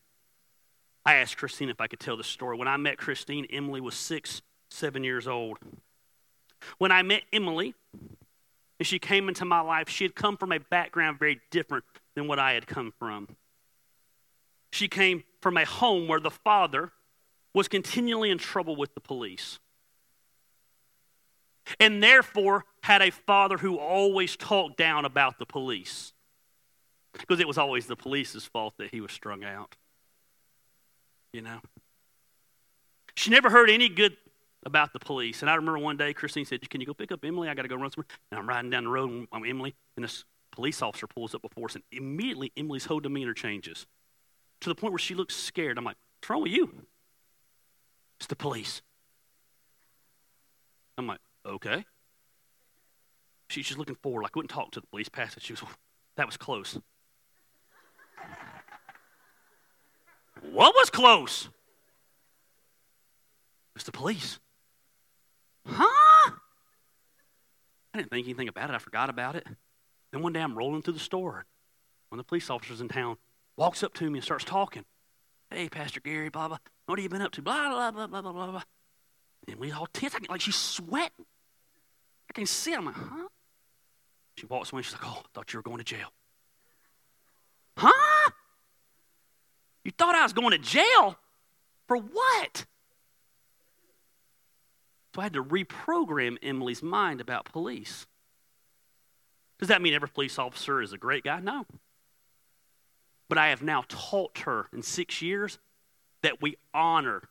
I 1.06 1.15
asked 1.15 1.38
Christine 1.38 1.69
if 1.69 1.82
I 1.82 1.88
could 1.88 1.99
tell 1.99 2.17
the 2.17 2.23
story. 2.23 2.58
When 2.58 2.67
I 2.67 2.78
met 2.78 2.97
Christine, 2.97 3.45
Emily 3.52 3.82
was 3.82 3.95
six, 3.95 4.41
seven 4.69 5.04
years 5.04 5.28
old. 5.28 5.58
When 6.78 6.91
I 6.91 7.02
met 7.02 7.23
Emily, 7.34 7.73
and 8.80 8.88
she 8.88 8.99
came 8.99 9.28
into 9.28 9.45
my 9.45 9.62
life, 9.62 9.89
she 9.89 10.04
had 10.04 10.15
come 10.15 10.38
from 10.38 10.52
a 10.52 10.60
background 10.60 11.19
very 11.19 11.39
different 11.52 11.86
than 12.15 12.28
what 12.28 12.39
I 12.39 12.54
had 12.54 12.67
come 12.67 12.93
from. 12.97 13.36
She 14.71 14.88
came 14.88 15.23
from 15.41 15.58
a 15.58 15.65
home 15.65 16.08
where 16.08 16.19
the 16.19 16.32
father 16.32 16.91
was 17.53 17.67
continually 17.67 18.29
in 18.29 18.38
trouble 18.38 18.75
with 18.75 18.93
the 18.93 19.01
police. 19.01 19.59
And 21.79 22.01
therefore 22.01 22.65
had 22.81 23.01
a 23.01 23.12
father 23.12 23.57
who 23.57 23.77
always 23.77 24.35
talked 24.35 24.77
down 24.77 25.05
about 25.05 25.39
the 25.39 25.45
police. 25.45 26.13
Because 27.13 27.39
it 27.39 27.47
was 27.47 27.57
always 27.57 27.85
the 27.85 27.95
police's 27.95 28.45
fault 28.45 28.75
that 28.77 28.91
he 28.91 29.01
was 29.01 29.12
strung 29.12 29.43
out. 29.43 29.75
You 31.33 31.41
know? 31.41 31.59
She 33.15 33.29
never 33.29 33.49
heard 33.49 33.69
any 33.69 33.89
good 33.89 34.15
about 34.65 34.93
the 34.93 34.99
police. 34.99 35.41
And 35.41 35.49
I 35.49 35.55
remember 35.55 35.79
one 35.79 35.97
day 35.97 36.13
Christine 36.13 36.45
said, 36.45 36.67
Can 36.69 36.81
you 36.81 36.88
go 36.88 36.93
pick 36.93 37.12
up 37.12 37.23
Emily? 37.23 37.49
I 37.49 37.53
got 37.53 37.63
to 37.63 37.67
go 37.67 37.75
run 37.75 37.91
somewhere. 37.91 38.07
And 38.31 38.39
I'm 38.39 38.47
riding 38.47 38.69
down 38.69 38.85
the 38.85 38.89
road 38.89 39.09
and 39.09 39.27
I'm 39.31 39.45
Emily, 39.45 39.75
and 39.95 40.03
this 40.03 40.25
police 40.51 40.81
officer 40.81 41.07
pulls 41.07 41.35
up 41.35 41.41
before 41.41 41.65
us, 41.65 41.75
and 41.75 41.83
immediately 41.91 42.51
Emily's 42.57 42.85
whole 42.85 42.99
demeanor 42.99 43.33
changes 43.33 43.85
to 44.62 44.69
the 44.69 44.75
point 44.75 44.93
where 44.93 44.99
she 44.99 45.15
looks 45.15 45.35
scared. 45.35 45.77
I'm 45.77 45.83
like, 45.83 45.97
What's 46.19 46.29
wrong 46.29 46.43
with 46.43 46.51
you? 46.51 46.85
It's 48.19 48.27
the 48.27 48.36
police. 48.36 48.82
I'm 50.97 51.08
like, 51.08 51.19
okay. 51.45 51.86
She's 53.49 53.65
just 53.65 53.79
looking 53.79 53.95
forward. 53.95 54.23
Like, 54.23 54.36
wouldn't 54.36 54.51
talk 54.51 54.71
to 54.71 54.82
the 54.82 54.88
police 54.88 55.10
past 55.10 55.38
it. 55.38 55.43
She 55.43 55.53
was, 55.53 55.63
that 56.17 56.25
was 56.25 56.38
close. 56.38 56.77
what 60.51 60.75
was 60.75 60.89
close? 60.89 61.49
It's 63.75 63.86
the 63.86 63.91
police. 63.91 64.39
Huh? 65.65 66.32
I 67.93 67.97
didn't 67.97 68.12
think 68.12 68.25
anything 68.27 68.49
about 68.49 68.69
it. 68.69 68.75
I 68.75 68.79
forgot 68.79 69.10
about 69.10 69.36
it. 69.36 69.47
Then 70.12 70.21
one 70.21 70.34
day 70.34 70.41
I'm 70.41 70.58
rolling 70.58 70.82
through 70.82 70.93
the 70.93 70.99
store. 70.99 71.45
One 72.10 72.19
of 72.19 72.25
the 72.25 72.29
police 72.29 72.49
officers 72.49 72.82
in 72.82 72.89
town 72.89 73.17
walks 73.55 73.84
up 73.84 73.93
to 73.95 74.10
me 74.10 74.19
and 74.19 74.23
starts 74.23 74.43
talking. 74.43 74.84
Hey, 75.51 75.67
Pastor 75.69 75.99
Gary, 75.99 76.29
blah, 76.29 76.47
blah. 76.47 76.57
What 76.85 76.99
have 76.99 77.03
you 77.03 77.09
been 77.09 77.21
up 77.21 77.31
to? 77.33 77.41
Blah, 77.41 77.69
blah, 77.69 77.91
blah, 77.91 78.07
blah, 78.07 78.21
blah, 78.21 78.51
blah. 78.51 78.62
And 79.47 79.57
we 79.57 79.71
all 79.71 79.88
tense. 79.88 80.15
I 80.15 80.19
can, 80.19 80.27
like 80.29 80.41
she's 80.41 80.55
sweating. 80.55 81.25
I 82.29 82.33
can 82.33 82.45
see. 82.45 82.73
I'm 82.73 82.85
like, 82.85 82.95
huh? 82.95 83.27
She 84.38 84.45
walks 84.45 84.71
away. 84.71 84.83
She's 84.83 84.93
like, 84.93 85.05
oh, 85.05 85.21
I 85.21 85.27
thought 85.33 85.51
you 85.51 85.57
were 85.57 85.63
going 85.63 85.79
to 85.79 85.83
jail. 85.83 86.13
Huh? 87.77 88.31
You 89.83 89.91
thought 89.91 90.15
I 90.15 90.23
was 90.23 90.33
going 90.33 90.51
to 90.51 90.57
jail? 90.57 91.17
For 91.88 91.97
what? 91.97 92.65
So 95.15 95.21
I 95.21 95.23
had 95.23 95.33
to 95.33 95.43
reprogram 95.43 96.38
Emily's 96.43 96.83
mind 96.83 97.21
about 97.21 97.45
police. 97.45 98.05
Does 99.57 99.69
that 99.69 99.81
mean 99.81 99.93
every 99.93 100.09
police 100.09 100.38
officer 100.38 100.81
is 100.81 100.93
a 100.93 100.97
great 100.97 101.23
guy? 101.23 101.39
No. 101.39 101.65
But 103.29 103.37
I 103.37 103.49
have 103.49 103.61
now 103.61 103.85
taught 103.87 104.39
her 104.39 104.67
in 104.73 104.81
six 104.81 105.21
years 105.21 105.59
that 106.23 106.41
we 106.41 106.57
honor 106.73 107.29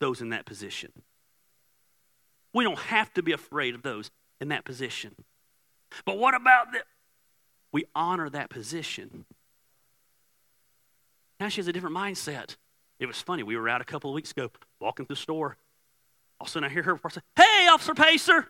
those 0.00 0.20
in 0.20 0.30
that 0.30 0.46
position. 0.46 0.90
We 2.52 2.64
don't 2.64 2.78
have 2.78 3.12
to 3.14 3.22
be 3.22 3.32
afraid 3.32 3.74
of 3.74 3.82
those 3.82 4.10
in 4.40 4.48
that 4.48 4.64
position. 4.64 5.14
But 6.04 6.18
what 6.18 6.34
about 6.34 6.72
the 6.72 6.80
we 7.72 7.84
honor 7.94 8.30
that 8.30 8.50
position. 8.50 9.24
Now 11.38 11.48
she 11.48 11.60
has 11.60 11.68
a 11.68 11.72
different 11.72 11.96
mindset. 11.96 12.56
It 12.98 13.06
was 13.06 13.20
funny. 13.20 13.42
We 13.42 13.56
were 13.56 13.68
out 13.68 13.80
a 13.80 13.84
couple 13.84 14.10
of 14.10 14.14
weeks 14.14 14.32
ago 14.32 14.50
walking 14.80 15.06
through 15.06 15.16
the 15.16 15.20
store. 15.20 15.56
All 16.40 16.44
of 16.44 16.48
a 16.48 16.50
sudden 16.50 16.68
I 16.68 16.72
hear 16.72 16.82
her 16.82 16.98
say, 17.10 17.20
Hey, 17.36 17.68
Officer 17.68 17.94
Pacer. 17.94 18.48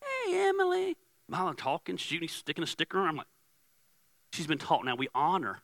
Hey, 0.00 0.48
Emily. 0.48 0.96
Mom 1.28 1.54
talking, 1.56 1.96
shooting, 1.96 2.28
sticking 2.28 2.64
a 2.64 2.66
sticker. 2.66 3.00
I'm 3.00 3.16
like, 3.16 3.26
she's 4.32 4.46
been 4.46 4.58
taught 4.58 4.84
now 4.84 4.94
we 4.94 5.08
honor 5.14 5.60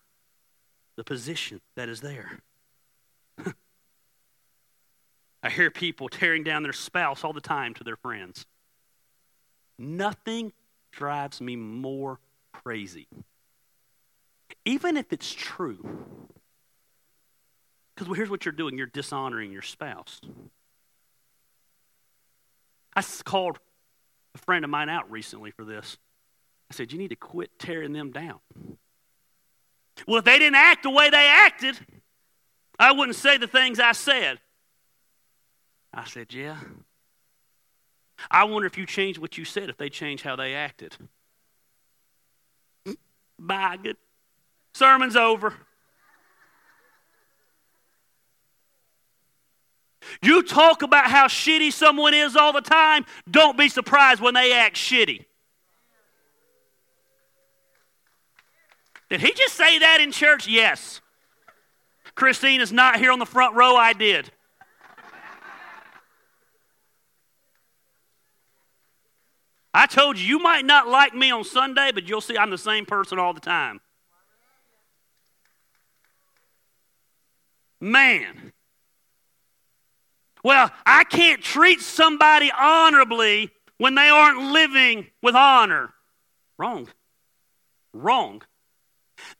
the 0.96 1.04
position 1.04 1.60
that 1.76 1.88
is 1.88 2.00
there. 2.00 2.40
I 5.42 5.50
hear 5.50 5.70
people 5.70 6.08
tearing 6.08 6.44
down 6.44 6.62
their 6.62 6.72
spouse 6.72 7.24
all 7.24 7.32
the 7.32 7.40
time 7.40 7.74
to 7.74 7.84
their 7.84 7.96
friends. 7.96 8.46
Nothing 9.78 10.52
drives 10.92 11.40
me 11.40 11.56
more 11.56 12.20
crazy. 12.52 13.08
Even 14.64 14.96
if 14.96 15.12
it's 15.12 15.32
true. 15.32 15.84
Because 17.94 18.08
well, 18.08 18.14
here's 18.14 18.30
what 18.30 18.44
you're 18.44 18.52
doing 18.52 18.78
you're 18.78 18.86
dishonoring 18.86 19.52
your 19.52 19.62
spouse. 19.62 20.20
I 22.96 23.02
called 23.24 23.58
a 24.34 24.38
friend 24.38 24.64
of 24.64 24.70
mine 24.70 24.88
out 24.88 25.10
recently 25.10 25.50
for 25.50 25.64
this. 25.64 25.98
I 26.70 26.74
said, 26.74 26.92
You 26.92 26.98
need 26.98 27.08
to 27.08 27.16
quit 27.16 27.58
tearing 27.58 27.92
them 27.92 28.10
down. 28.10 28.40
Well, 30.06 30.18
if 30.18 30.24
they 30.24 30.38
didn't 30.38 30.56
act 30.56 30.82
the 30.82 30.90
way 30.90 31.10
they 31.10 31.26
acted, 31.26 31.78
I 32.78 32.92
wouldn't 32.92 33.16
say 33.16 33.38
the 33.38 33.46
things 33.46 33.78
I 33.78 33.92
said. 33.92 34.38
I 35.92 36.04
said, 36.04 36.32
Yeah. 36.32 36.58
I 38.30 38.44
wonder 38.44 38.66
if 38.66 38.78
you 38.78 38.86
changed 38.86 39.18
what 39.18 39.36
you 39.36 39.44
said, 39.44 39.68
if 39.68 39.76
they 39.76 39.88
changed 39.88 40.24
how 40.24 40.36
they 40.36 40.54
acted. 40.54 40.96
Bye. 43.38 43.78
Good. 43.82 43.96
Sermon's 44.72 45.16
over. 45.16 45.54
You 50.22 50.42
talk 50.42 50.82
about 50.82 51.10
how 51.10 51.26
shitty 51.26 51.72
someone 51.72 52.14
is 52.14 52.36
all 52.36 52.52
the 52.52 52.60
time, 52.60 53.06
don't 53.30 53.56
be 53.56 53.68
surprised 53.68 54.20
when 54.20 54.34
they 54.34 54.52
act 54.52 54.76
shitty. 54.76 55.24
Did 59.14 59.20
he 59.20 59.32
just 59.32 59.54
say 59.54 59.78
that 59.78 60.00
in 60.00 60.10
church? 60.10 60.48
Yes. 60.48 61.00
Christine 62.16 62.60
is 62.60 62.72
not 62.72 62.98
here 62.98 63.12
on 63.12 63.20
the 63.20 63.24
front 63.24 63.54
row. 63.54 63.76
I 63.76 63.92
did. 63.92 64.28
I 69.72 69.86
told 69.86 70.18
you, 70.18 70.26
you 70.26 70.40
might 70.40 70.64
not 70.64 70.88
like 70.88 71.14
me 71.14 71.30
on 71.30 71.44
Sunday, 71.44 71.92
but 71.94 72.08
you'll 72.08 72.20
see 72.20 72.36
I'm 72.36 72.50
the 72.50 72.58
same 72.58 72.86
person 72.86 73.20
all 73.20 73.32
the 73.32 73.38
time. 73.38 73.80
Man. 77.80 78.52
Well, 80.42 80.72
I 80.84 81.04
can't 81.04 81.40
treat 81.40 81.80
somebody 81.80 82.50
honorably 82.50 83.52
when 83.78 83.94
they 83.94 84.08
aren't 84.08 84.50
living 84.50 85.06
with 85.22 85.36
honor. 85.36 85.94
Wrong. 86.58 86.88
Wrong. 87.92 88.42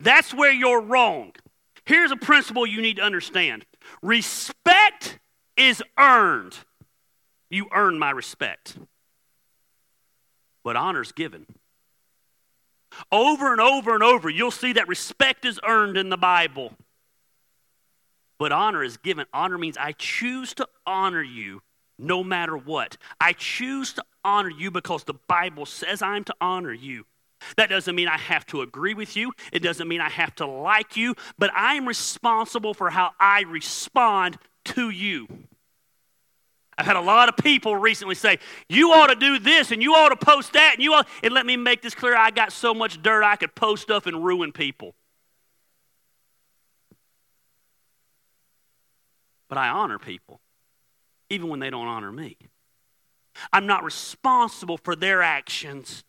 That's 0.01 0.33
where 0.33 0.53
you're 0.53 0.81
wrong. 0.81 1.33
Here's 1.85 2.11
a 2.11 2.17
principle 2.17 2.67
you 2.67 2.81
need 2.81 2.97
to 2.97 3.03
understand 3.03 3.65
respect 4.03 5.19
is 5.57 5.83
earned. 5.99 6.57
You 7.51 7.69
earn 7.73 7.99
my 7.99 8.11
respect. 8.11 8.77
But 10.63 10.77
honor 10.77 11.03
is 11.03 11.13
given. 11.13 11.47
Over 13.13 13.53
and 13.53 13.61
over 13.61 13.95
and 13.95 14.03
over, 14.03 14.31
you'll 14.31 14.51
see 14.51 14.73
that 14.73 14.89
respect 14.89 15.45
is 15.45 15.61
earned 15.67 15.97
in 15.97 16.09
the 16.09 16.17
Bible. 16.17 16.73
But 18.39 18.53
honor 18.53 18.83
is 18.83 18.97
given. 18.97 19.27
Honor 19.33 19.59
means 19.59 19.77
I 19.77 19.93
choose 19.93 20.55
to 20.55 20.69
honor 20.87 21.23
you 21.23 21.63
no 21.99 22.25
matter 22.25 22.57
what. 22.57 22.97
I 23.21 23.33
choose 23.33 23.93
to 23.95 24.05
honor 24.25 24.51
you 24.51 24.71
because 24.71 25.05
the 25.05 25.15
Bible 25.15 25.67
says 25.67 26.03
I'm 26.03 26.25
to 26.25 26.35
honor 26.41 26.73
you. 26.73 27.05
That 27.57 27.71
doesn't 27.71 27.95
mean 27.95 28.09
I 28.09 28.19
have 28.19 28.47
to 28.47 28.63
agree 28.63 28.95
with 28.95 29.17
you. 29.17 29.33
It 29.53 29.61
doesn't 29.61 29.89
mean 29.89 30.01
I 30.01 30.09
have 30.09 30.35
to 30.37 30.47
like 30.47 30.97
you, 30.97 31.15
but 31.39 31.51
I'm 31.55 31.87
responsible 31.87 32.75
for 32.75 32.91
how 32.91 33.13
I 33.19 33.43
respond 33.43 34.39
to 34.67 34.91
you. 34.91 35.29
I've 36.77 36.87
had 36.87 36.97
a 36.97 37.01
lot 37.01 37.29
of 37.29 37.37
people 37.37 37.77
recently 37.77 38.15
say, 38.15 38.39
You 38.69 38.93
ought 38.93 39.07
to 39.09 39.15
do 39.15 39.39
this 39.39 39.71
and 39.71 39.83
you 39.83 39.95
ought 39.95 40.09
to 40.09 40.17
post 40.17 40.55
that. 40.55 40.75
And 40.75 40.83
you 40.83 40.95
ought, 40.95 41.09
and 41.23 41.33
let 41.33 41.47
me 41.47 41.57
make 41.57 41.83
this 41.83 41.95
clear 41.95 42.17
I 42.17 42.31
got 42.31 42.53
so 42.53 42.75
much 42.75 43.01
dirt 43.03 43.23
I 43.23 43.37
could 43.37 43.55
post 43.55 43.83
stuff 43.83 44.07
and 44.07 44.25
ruin 44.25 44.53
people. 44.53 44.95
But 49.49 49.59
I 49.59 49.69
honor 49.69 49.99
people, 49.99 50.41
even 51.31 51.49
when 51.49 51.61
they 51.61 51.71
don't 51.71 51.87
honor 51.87 52.11
me. 52.11 52.37
I'm 53.53 53.67
not 53.67 53.85
responsible 53.85 54.79
for 54.79 54.97
their 54.97 55.23
actions, 55.23 56.03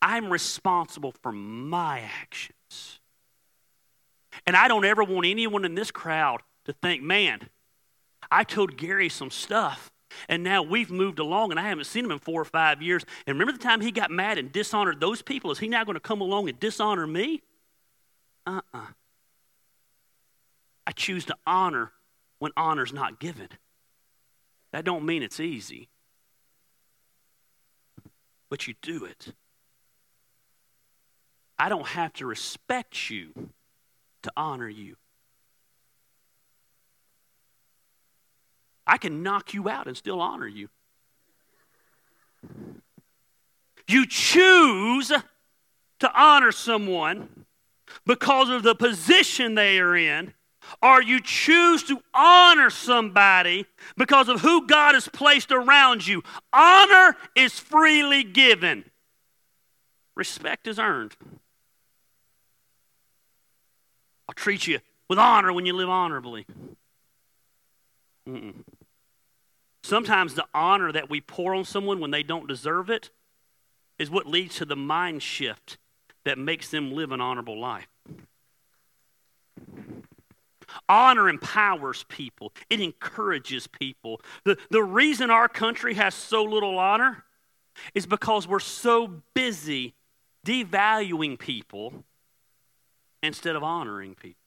I'm 0.00 0.30
responsible 0.30 1.12
for 1.22 1.32
my 1.32 2.00
actions. 2.00 3.00
And 4.46 4.56
I 4.56 4.68
don't 4.68 4.84
ever 4.84 5.02
want 5.02 5.26
anyone 5.26 5.64
in 5.64 5.74
this 5.74 5.90
crowd 5.90 6.40
to 6.66 6.72
think, 6.72 7.02
man, 7.02 7.48
I 8.30 8.44
told 8.44 8.76
Gary 8.76 9.08
some 9.08 9.30
stuff, 9.30 9.90
and 10.28 10.42
now 10.42 10.62
we've 10.62 10.90
moved 10.90 11.18
along, 11.18 11.50
and 11.50 11.58
I 11.58 11.68
haven't 11.68 11.84
seen 11.84 12.04
him 12.04 12.10
in 12.10 12.18
four 12.18 12.40
or 12.40 12.44
five 12.44 12.82
years. 12.82 13.04
And 13.26 13.34
remember 13.34 13.52
the 13.52 13.64
time 13.64 13.80
he 13.80 13.90
got 13.90 14.10
mad 14.10 14.38
and 14.38 14.52
dishonored 14.52 15.00
those 15.00 15.22
people? 15.22 15.50
Is 15.50 15.58
he 15.58 15.68
now 15.68 15.84
going 15.84 15.94
to 15.94 16.00
come 16.00 16.20
along 16.20 16.48
and 16.48 16.58
dishonor 16.60 17.06
me? 17.06 17.42
Uh 18.46 18.60
uh-uh. 18.74 18.78
uh 18.78 18.86
I 20.86 20.92
choose 20.92 21.26
to 21.26 21.36
honor 21.46 21.92
when 22.38 22.52
honor's 22.56 22.94
not 22.94 23.20
given. 23.20 23.48
That 24.72 24.84
don't 24.84 25.04
mean 25.04 25.22
it's 25.22 25.40
easy, 25.40 25.88
but 28.48 28.66
you 28.66 28.74
do 28.80 29.04
it. 29.04 29.34
I 31.58 31.68
don't 31.68 31.86
have 31.88 32.12
to 32.14 32.26
respect 32.26 33.10
you 33.10 33.50
to 34.22 34.32
honor 34.36 34.68
you. 34.68 34.96
I 38.86 38.96
can 38.96 39.22
knock 39.22 39.52
you 39.52 39.68
out 39.68 39.86
and 39.86 39.96
still 39.96 40.20
honor 40.20 40.46
you. 40.46 40.68
You 43.86 44.06
choose 44.06 45.12
to 45.98 46.12
honor 46.14 46.52
someone 46.52 47.46
because 48.06 48.48
of 48.48 48.62
the 48.62 48.74
position 48.74 49.54
they 49.54 49.78
are 49.78 49.96
in, 49.96 50.34
or 50.82 51.02
you 51.02 51.20
choose 51.22 51.82
to 51.84 52.00
honor 52.14 52.70
somebody 52.70 53.66
because 53.96 54.28
of 54.28 54.40
who 54.42 54.66
God 54.66 54.94
has 54.94 55.08
placed 55.08 55.50
around 55.50 56.06
you. 56.06 56.22
Honor 56.52 57.16
is 57.34 57.58
freely 57.58 58.22
given, 58.22 58.84
respect 60.14 60.66
is 60.66 60.78
earned. 60.78 61.16
I'll 64.28 64.34
treat 64.34 64.66
you 64.66 64.80
with 65.08 65.18
honor 65.18 65.52
when 65.52 65.66
you 65.66 65.72
live 65.72 65.88
honorably. 65.88 66.46
Mm-mm. 68.28 68.62
Sometimes 69.82 70.34
the 70.34 70.44
honor 70.52 70.92
that 70.92 71.08
we 71.08 71.20
pour 71.20 71.54
on 71.54 71.64
someone 71.64 71.98
when 71.98 72.10
they 72.10 72.22
don't 72.22 72.46
deserve 72.46 72.90
it 72.90 73.10
is 73.98 74.10
what 74.10 74.26
leads 74.26 74.56
to 74.56 74.64
the 74.64 74.76
mind 74.76 75.22
shift 75.22 75.78
that 76.24 76.38
makes 76.38 76.68
them 76.68 76.92
live 76.92 77.10
an 77.10 77.20
honorable 77.20 77.58
life. 77.58 77.88
Honor 80.88 81.28
empowers 81.28 82.04
people, 82.08 82.52
it 82.68 82.80
encourages 82.80 83.66
people. 83.66 84.20
The, 84.44 84.58
the 84.70 84.82
reason 84.82 85.30
our 85.30 85.48
country 85.48 85.94
has 85.94 86.14
so 86.14 86.44
little 86.44 86.78
honor 86.78 87.24
is 87.94 88.06
because 88.06 88.46
we're 88.46 88.60
so 88.60 89.22
busy 89.34 89.94
devaluing 90.44 91.38
people 91.38 92.04
instead 93.22 93.56
of 93.56 93.62
honoring 93.62 94.14
people. 94.14 94.40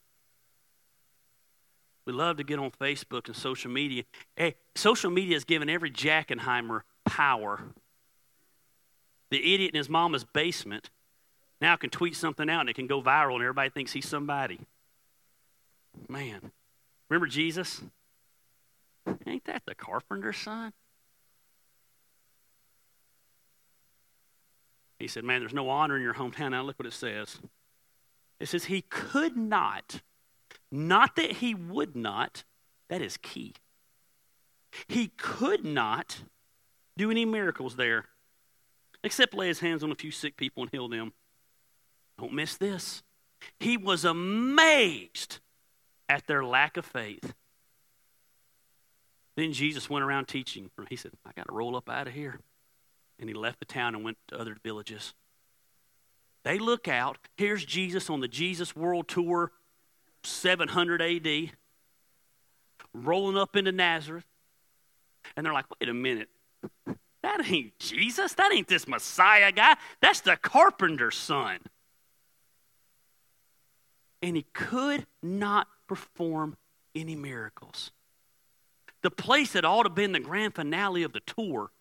We 2.05 2.13
love 2.13 2.37
to 2.37 2.43
get 2.43 2.59
on 2.59 2.71
Facebook 2.71 3.27
and 3.27 3.35
social 3.35 3.69
media. 3.69 4.03
Hey, 4.35 4.55
social 4.75 5.11
media 5.11 5.35
has 5.35 5.43
given 5.43 5.69
every 5.69 5.91
Jackenheimer 5.91 6.81
power. 7.05 7.61
The 9.29 9.53
idiot 9.53 9.71
in 9.73 9.77
his 9.77 9.89
mama's 9.89 10.23
basement 10.23 10.89
now 11.61 11.75
can 11.75 11.89
tweet 11.89 12.15
something 12.15 12.49
out 12.49 12.61
and 12.61 12.69
it 12.69 12.75
can 12.75 12.87
go 12.87 13.01
viral 13.01 13.35
and 13.35 13.43
everybody 13.43 13.69
thinks 13.69 13.93
he's 13.93 14.07
somebody. 14.07 14.59
Man, 16.09 16.51
remember 17.07 17.27
Jesus? 17.27 17.81
Ain't 19.27 19.45
that 19.45 19.63
the 19.65 19.75
carpenter's 19.75 20.37
son? 20.37 20.73
He 24.99 25.07
said, 25.07 25.23
Man, 25.23 25.39
there's 25.41 25.53
no 25.53 25.69
honor 25.69 25.95
in 25.95 26.03
your 26.03 26.13
hometown. 26.13 26.51
Now 26.51 26.63
look 26.63 26.77
what 26.77 26.85
it 26.85 26.93
says. 26.93 27.39
It 28.41 28.49
says, 28.49 28.65
He 28.65 28.81
could 28.81 29.37
not 29.37 30.01
not 30.71 31.17
that 31.17 31.33
he 31.33 31.53
would 31.53 31.95
not, 31.95 32.43
that 32.89 33.01
is 33.01 33.17
key. 33.17 33.53
He 34.87 35.09
could 35.17 35.65
not 35.65 36.21
do 36.95 37.11
any 37.11 37.25
miracles 37.25 37.75
there 37.75 38.05
except 39.03 39.33
lay 39.33 39.47
his 39.47 39.59
hands 39.59 39.83
on 39.83 39.91
a 39.91 39.95
few 39.95 40.11
sick 40.11 40.37
people 40.37 40.63
and 40.63 40.71
heal 40.71 40.87
them. 40.87 41.11
Don't 42.19 42.33
miss 42.33 42.55
this. 42.55 43.03
He 43.59 43.75
was 43.75 44.05
amazed 44.05 45.39
at 46.07 46.27
their 46.27 46.45
lack 46.45 46.77
of 46.77 46.85
faith. 46.85 47.33
Then 49.35 49.53
Jesus 49.53 49.89
went 49.89 50.05
around 50.05 50.27
teaching. 50.27 50.69
He 50.89 50.95
said, 50.95 51.11
I 51.25 51.31
got 51.35 51.47
to 51.47 51.53
roll 51.53 51.75
up 51.75 51.89
out 51.89 52.07
of 52.07 52.13
here. 52.13 52.39
And 53.19 53.27
he 53.27 53.33
left 53.33 53.59
the 53.59 53.65
town 53.65 53.95
and 53.95 54.03
went 54.03 54.17
to 54.27 54.39
other 54.39 54.55
villages. 54.63 55.13
They 56.43 56.57
look 56.57 56.87
out. 56.87 57.17
Here's 57.37 57.63
Jesus 57.63 58.09
on 58.09 58.19
the 58.19 58.27
Jesus 58.27 58.75
World 58.75 59.07
Tour 59.07 59.51
700 60.23 61.01
AD, 61.01 61.51
rolling 62.93 63.37
up 63.37 63.55
into 63.55 63.71
Nazareth. 63.71 64.25
And 65.35 65.45
they're 65.45 65.53
like, 65.53 65.65
wait 65.79 65.89
a 65.89 65.93
minute. 65.93 66.29
That 67.23 67.49
ain't 67.49 67.77
Jesus. 67.79 68.33
That 68.33 68.51
ain't 68.51 68.67
this 68.67 68.87
Messiah 68.87 69.51
guy. 69.51 69.75
That's 70.01 70.21
the 70.21 70.35
carpenter's 70.37 71.17
son. 71.17 71.59
And 74.23 74.35
he 74.35 74.45
could 74.53 75.05
not 75.21 75.67
perform 75.87 76.57
any 76.95 77.15
miracles. 77.15 77.91
The 79.01 79.11
place 79.11 79.53
that 79.53 79.65
ought 79.65 79.83
to 79.83 79.89
have 79.89 79.95
been 79.95 80.11
the 80.11 80.19
grand 80.19 80.55
finale 80.55 81.03
of 81.03 81.13
the 81.13 81.21
tour 81.21 81.71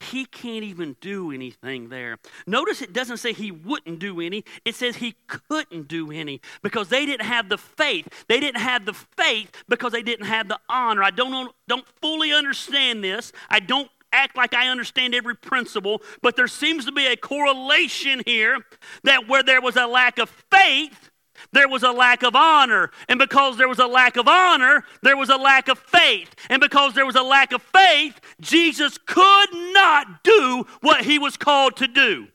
he 0.00 0.24
can't 0.24 0.64
even 0.64 0.96
do 1.00 1.30
anything 1.30 1.88
there. 1.88 2.18
Notice 2.46 2.82
it 2.82 2.92
doesn't 2.92 3.18
say 3.18 3.32
he 3.32 3.50
wouldn't 3.50 3.98
do 3.98 4.20
any, 4.20 4.44
it 4.64 4.74
says 4.74 4.96
he 4.96 5.14
couldn't 5.26 5.88
do 5.88 6.10
any 6.10 6.40
because 6.62 6.88
they 6.88 7.06
didn't 7.06 7.26
have 7.26 7.48
the 7.48 7.58
faith. 7.58 8.08
They 8.28 8.40
didn't 8.40 8.60
have 8.60 8.86
the 8.86 8.94
faith 8.94 9.50
because 9.68 9.92
they 9.92 10.02
didn't 10.02 10.26
have 10.26 10.48
the 10.48 10.58
honor. 10.68 11.02
I 11.02 11.10
don't, 11.10 11.54
don't 11.68 11.86
fully 12.00 12.32
understand 12.32 13.04
this. 13.04 13.32
I 13.48 13.60
don't 13.60 13.90
act 14.12 14.36
like 14.36 14.54
I 14.54 14.68
understand 14.68 15.14
every 15.14 15.36
principle, 15.36 16.02
but 16.22 16.36
there 16.36 16.48
seems 16.48 16.84
to 16.86 16.92
be 16.92 17.06
a 17.06 17.16
correlation 17.16 18.22
here 18.26 18.58
that 19.04 19.28
where 19.28 19.42
there 19.42 19.60
was 19.60 19.76
a 19.76 19.86
lack 19.86 20.18
of 20.18 20.30
faith, 20.50 21.09
there 21.52 21.68
was 21.68 21.82
a 21.82 21.92
lack 21.92 22.22
of 22.22 22.34
honor. 22.34 22.90
And 23.08 23.18
because 23.18 23.56
there 23.56 23.68
was 23.68 23.78
a 23.78 23.86
lack 23.86 24.16
of 24.16 24.28
honor, 24.28 24.84
there 25.02 25.16
was 25.16 25.28
a 25.28 25.36
lack 25.36 25.68
of 25.68 25.78
faith. 25.78 26.34
And 26.48 26.60
because 26.60 26.94
there 26.94 27.06
was 27.06 27.16
a 27.16 27.22
lack 27.22 27.52
of 27.52 27.62
faith, 27.62 28.20
Jesus 28.40 28.98
could 28.98 29.52
not 29.52 30.22
do 30.22 30.66
what 30.80 31.04
he 31.04 31.18
was 31.18 31.36
called 31.36 31.76
to 31.76 31.88
do. 31.88 32.28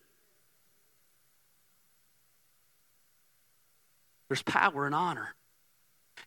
There's 4.28 4.42
power 4.42 4.86
and 4.86 4.96
honor. 4.96 5.36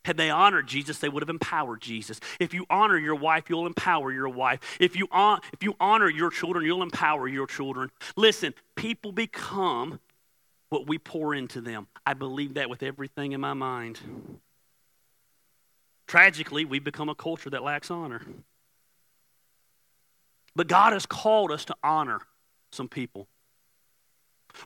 Had 0.05 0.17
they 0.17 0.31
honored 0.31 0.67
Jesus, 0.67 0.99
they 0.99 1.09
would 1.09 1.23
have 1.23 1.29
empowered 1.29 1.83
Jesus. 1.83 2.21
If 2.41 2.55
you 2.55 2.65
honor 2.71 2.97
your 2.97 3.17
wife, 3.17 3.51
you'll 3.51 3.67
empower 3.67 4.13
your 4.13 4.29
wife. 4.29 4.61
If 4.81 4.97
you, 4.97 5.09
on, 5.11 5.41
if 5.53 5.63
you 5.63 5.75
honor 5.81 6.09
your 6.09 6.31
children, 6.31 6.65
you'll 6.65 6.83
empower 6.83 7.29
your 7.29 7.47
children. 7.47 7.91
Listen, 8.17 8.55
people 8.77 9.13
become 9.13 10.01
what 10.71 10.87
we 10.87 10.99
pour 10.99 11.35
into 11.35 11.61
them. 11.61 11.87
I 12.05 12.15
believe 12.15 12.55
that 12.55 12.69
with 12.69 12.83
everything 12.83 13.33
in 13.33 13.41
my 13.41 13.55
mind. 13.55 13.99
Tragically, 16.07 16.65
we've 16.65 16.85
become 16.85 17.09
a 17.09 17.15
culture 17.15 17.51
that 17.51 17.63
lacks 17.63 17.91
honor. 17.91 18.23
But 20.57 20.67
God 20.67 20.93
has 20.93 21.07
called 21.07 21.53
us 21.53 21.65
to 21.67 21.77
honor 21.83 22.21
some 22.73 22.89
people. 22.89 23.29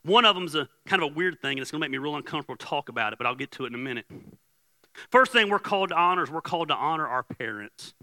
One 0.04 0.24
of 0.24 0.34
them 0.34 0.44
is 0.44 0.54
a 0.54 0.68
kind 0.86 1.02
of 1.02 1.10
a 1.10 1.12
weird 1.12 1.40
thing, 1.40 1.52
and 1.52 1.60
it's 1.60 1.70
going 1.70 1.80
to 1.80 1.84
make 1.84 1.90
me 1.90 1.98
real 1.98 2.16
uncomfortable 2.16 2.56
to 2.56 2.64
talk 2.64 2.88
about 2.88 3.12
it, 3.12 3.18
but 3.18 3.26
I'll 3.26 3.34
get 3.34 3.50
to 3.52 3.64
it 3.64 3.68
in 3.68 3.74
a 3.74 3.78
minute. 3.78 4.06
First 5.10 5.32
thing 5.32 5.50
we're 5.50 5.58
called 5.58 5.90
to 5.90 5.96
honor 5.96 6.22
is 6.22 6.30
we're 6.30 6.40
called 6.40 6.68
to 6.68 6.74
honor 6.74 7.06
our 7.06 7.22
parents. 7.22 7.94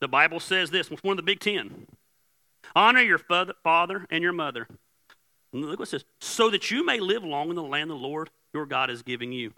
The 0.00 0.08
Bible 0.08 0.40
says 0.40 0.70
this, 0.70 0.90
it's 0.90 1.02
one 1.02 1.12
of 1.12 1.16
the 1.18 1.22
big 1.22 1.40
ten. 1.40 1.86
Honor 2.74 3.02
your 3.02 3.18
father 3.18 4.06
and 4.10 4.22
your 4.22 4.32
mother. 4.32 4.66
Look 5.52 5.78
what 5.78 5.88
it 5.88 5.90
says, 5.90 6.04
so 6.20 6.48
that 6.50 6.70
you 6.70 6.84
may 6.84 6.98
live 6.98 7.24
long 7.24 7.50
in 7.50 7.56
the 7.56 7.62
land 7.62 7.90
the 7.90 7.94
Lord 7.94 8.30
your 8.54 8.64
God 8.64 8.90
is 8.90 9.02
giving 9.02 9.32
you. 9.32 9.52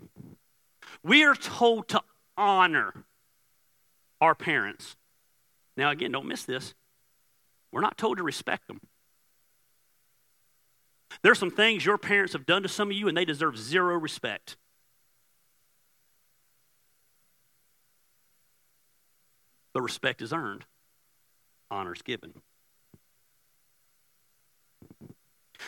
We 1.03 1.25
are 1.25 1.35
told 1.35 1.89
to 1.89 2.03
honor 2.37 3.05
our 4.21 4.35
parents. 4.35 4.97
Now, 5.77 5.91
again, 5.91 6.13
don't 6.13 6.27
miss 6.27 6.45
this. 6.45 6.75
We're 7.71 7.81
not 7.81 7.97
told 7.97 8.19
to 8.19 8.23
respect 8.23 8.67
them. 8.67 8.81
There's 11.23 11.39
some 11.39 11.51
things 11.51 11.85
your 11.85 11.99
parents 11.99 12.33
have 12.33 12.47
done 12.47 12.63
to 12.63 12.69
some 12.69 12.91
of 12.91 12.97
you, 12.97 13.09
and 13.09 13.17
they 13.17 13.25
deserve 13.25 13.57
zero 13.57 13.97
respect. 13.97 14.57
But 19.73 19.83
respect 19.83 20.23
is 20.23 20.33
earned, 20.33 20.65
honor 21.71 21.93
is 21.93 22.03
given. 22.03 22.35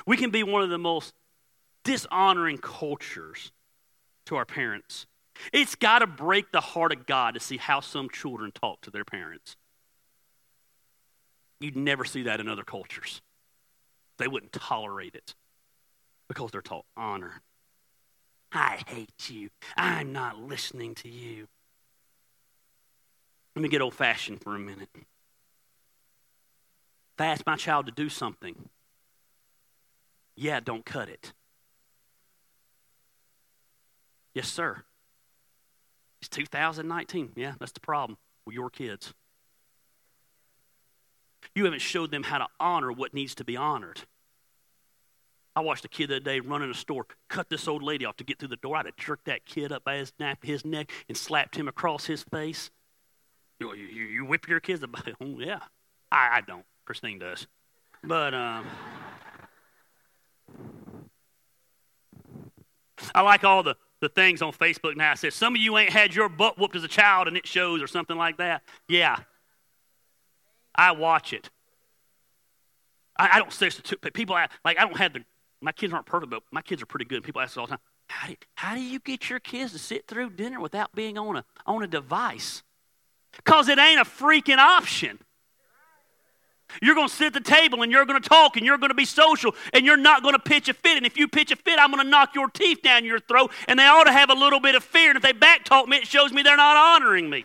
We 0.04 0.16
can 0.16 0.30
be 0.30 0.42
one 0.42 0.62
of 0.62 0.70
the 0.70 0.78
most 0.78 1.14
dishonoring 1.84 2.58
cultures 2.58 3.52
to 4.26 4.36
our 4.36 4.44
parents. 4.44 5.06
It's 5.52 5.74
got 5.74 6.00
to 6.00 6.06
break 6.06 6.50
the 6.50 6.60
heart 6.60 6.92
of 6.92 7.06
God 7.06 7.34
to 7.34 7.40
see 7.40 7.56
how 7.56 7.80
some 7.80 8.08
children 8.10 8.52
talk 8.52 8.80
to 8.82 8.90
their 8.90 9.04
parents. 9.04 9.56
You'd 11.60 11.76
never 11.76 12.04
see 12.04 12.24
that 12.24 12.40
in 12.40 12.48
other 12.48 12.64
cultures. 12.64 13.22
They 14.18 14.28
wouldn't 14.28 14.52
tolerate 14.52 15.14
it 15.14 15.34
because 16.28 16.50
they're 16.50 16.62
taught 16.62 16.86
honor. 16.96 17.42
I 18.52 18.82
hate 18.86 19.30
you. 19.30 19.50
I'm 19.76 20.12
not 20.12 20.38
listening 20.38 20.94
to 20.96 21.08
you. 21.08 21.48
Let 23.54 23.62
me 23.62 23.68
get 23.68 23.80
old 23.80 23.94
fashioned 23.94 24.42
for 24.42 24.54
a 24.54 24.58
minute. 24.58 24.88
If 24.94 25.04
I 27.18 27.26
ask 27.26 27.46
my 27.46 27.56
child 27.56 27.86
to 27.86 27.92
do 27.92 28.08
something, 28.08 28.68
yeah, 30.36 30.60
don't 30.60 30.84
cut 30.84 31.08
it. 31.08 31.32
Yes, 34.34 34.48
sir. 34.48 34.82
It's 36.20 36.28
2019. 36.28 37.32
Yeah, 37.36 37.54
that's 37.58 37.72
the 37.72 37.80
problem 37.80 38.18
with 38.44 38.54
your 38.54 38.70
kids. 38.70 39.14
You 41.54 41.64
haven't 41.64 41.80
showed 41.80 42.10
them 42.10 42.22
how 42.22 42.38
to 42.38 42.46
honor 42.60 42.92
what 42.92 43.14
needs 43.14 43.34
to 43.36 43.44
be 43.44 43.56
honored. 43.56 44.02
I 45.54 45.60
watched 45.60 45.86
a 45.86 45.88
kid 45.88 46.10
the 46.10 46.16
other 46.16 46.24
day 46.24 46.40
run 46.40 46.62
in 46.62 46.70
a 46.70 46.74
store, 46.74 47.06
cut 47.28 47.48
this 47.48 47.66
old 47.66 47.82
lady 47.82 48.04
off 48.04 48.18
to 48.18 48.24
get 48.24 48.38
through 48.38 48.48
the 48.48 48.56
door. 48.56 48.76
I'd 48.76 48.84
have 48.84 48.96
jerked 48.96 49.24
that 49.24 49.46
kid 49.46 49.72
up 49.72 49.84
by 49.84 49.96
his, 49.96 50.12
neck, 50.20 50.44
his 50.44 50.66
neck 50.66 50.92
and 51.08 51.16
slapped 51.16 51.56
him 51.56 51.66
across 51.66 52.04
his 52.04 52.22
face. 52.24 52.70
You, 53.58 53.72
you, 53.72 53.86
you 53.86 54.24
whip 54.26 54.48
your 54.48 54.60
kids? 54.60 54.82
About, 54.82 55.08
oh, 55.20 55.38
yeah. 55.38 55.60
I, 56.12 56.28
I 56.34 56.40
don't. 56.46 56.64
Christine 56.84 57.18
does. 57.18 57.46
But 58.04 58.34
um, 58.34 58.66
I 63.14 63.22
like 63.22 63.44
all 63.44 63.62
the, 63.62 63.76
the 64.00 64.08
things 64.08 64.42
on 64.42 64.52
Facebook 64.52 64.96
now. 64.96 65.12
It 65.12 65.18
says, 65.18 65.34
some 65.34 65.54
of 65.54 65.60
you 65.60 65.76
ain't 65.78 65.90
had 65.90 66.14
your 66.14 66.28
butt 66.28 66.58
whooped 66.58 66.76
as 66.76 66.84
a 66.84 66.88
child 66.88 67.28
and 67.28 67.36
it 67.36 67.46
shows 67.46 67.82
or 67.82 67.86
something 67.86 68.16
like 68.16 68.38
that. 68.38 68.62
Yeah. 68.88 69.18
I 70.74 70.92
watch 70.92 71.32
it. 71.32 71.50
I, 73.18 73.30
I 73.34 73.38
don't 73.38 73.52
substitute, 73.52 74.00
people, 74.12 74.36
like, 74.64 74.78
I 74.78 74.84
don't 74.84 74.96
have 74.98 75.14
the, 75.14 75.24
my 75.62 75.72
kids 75.72 75.92
aren't 75.92 76.06
perfect, 76.06 76.30
but 76.30 76.42
my 76.50 76.62
kids 76.62 76.82
are 76.82 76.86
pretty 76.86 77.06
good. 77.06 77.22
People 77.22 77.40
ask 77.40 77.52
us 77.52 77.56
all 77.56 77.66
the 77.66 77.70
time, 77.70 77.80
how 78.08 78.28
do, 78.28 78.34
how 78.54 78.74
do 78.74 78.80
you 78.82 79.00
get 79.00 79.30
your 79.30 79.40
kids 79.40 79.72
to 79.72 79.78
sit 79.78 80.06
through 80.06 80.30
dinner 80.30 80.60
without 80.60 80.94
being 80.94 81.16
on 81.18 81.36
a, 81.36 81.44
on 81.66 81.82
a 81.82 81.86
device? 81.86 82.62
Because 83.36 83.68
it 83.68 83.78
ain't 83.78 84.00
a 84.00 84.04
freaking 84.04 84.58
option. 84.58 85.18
You're 86.82 86.94
going 86.94 87.08
to 87.08 87.14
sit 87.14 87.28
at 87.28 87.32
the 87.32 87.40
table 87.40 87.82
and 87.82 87.90
you're 87.90 88.04
going 88.04 88.20
to 88.20 88.28
talk 88.28 88.56
and 88.56 88.66
you're 88.66 88.78
going 88.78 88.90
to 88.90 88.94
be 88.94 89.04
social 89.04 89.54
and 89.72 89.86
you're 89.86 89.96
not 89.96 90.22
going 90.22 90.34
to 90.34 90.38
pitch 90.38 90.68
a 90.68 90.74
fit. 90.74 90.96
And 90.96 91.06
if 91.06 91.16
you 91.16 91.28
pitch 91.28 91.50
a 91.50 91.56
fit, 91.56 91.78
I'm 91.78 91.90
going 91.90 92.02
to 92.02 92.08
knock 92.08 92.34
your 92.34 92.48
teeth 92.48 92.82
down 92.82 93.04
your 93.04 93.20
throat. 93.20 93.52
And 93.68 93.78
they 93.78 93.84
ought 93.84 94.04
to 94.04 94.12
have 94.12 94.30
a 94.30 94.34
little 94.34 94.60
bit 94.60 94.74
of 94.74 94.84
fear. 94.84 95.10
And 95.10 95.16
if 95.16 95.22
they 95.22 95.32
backtalk 95.32 95.86
me, 95.86 95.98
it 95.98 96.06
shows 96.06 96.32
me 96.32 96.42
they're 96.42 96.56
not 96.56 96.76
honoring 96.76 97.30
me. 97.30 97.44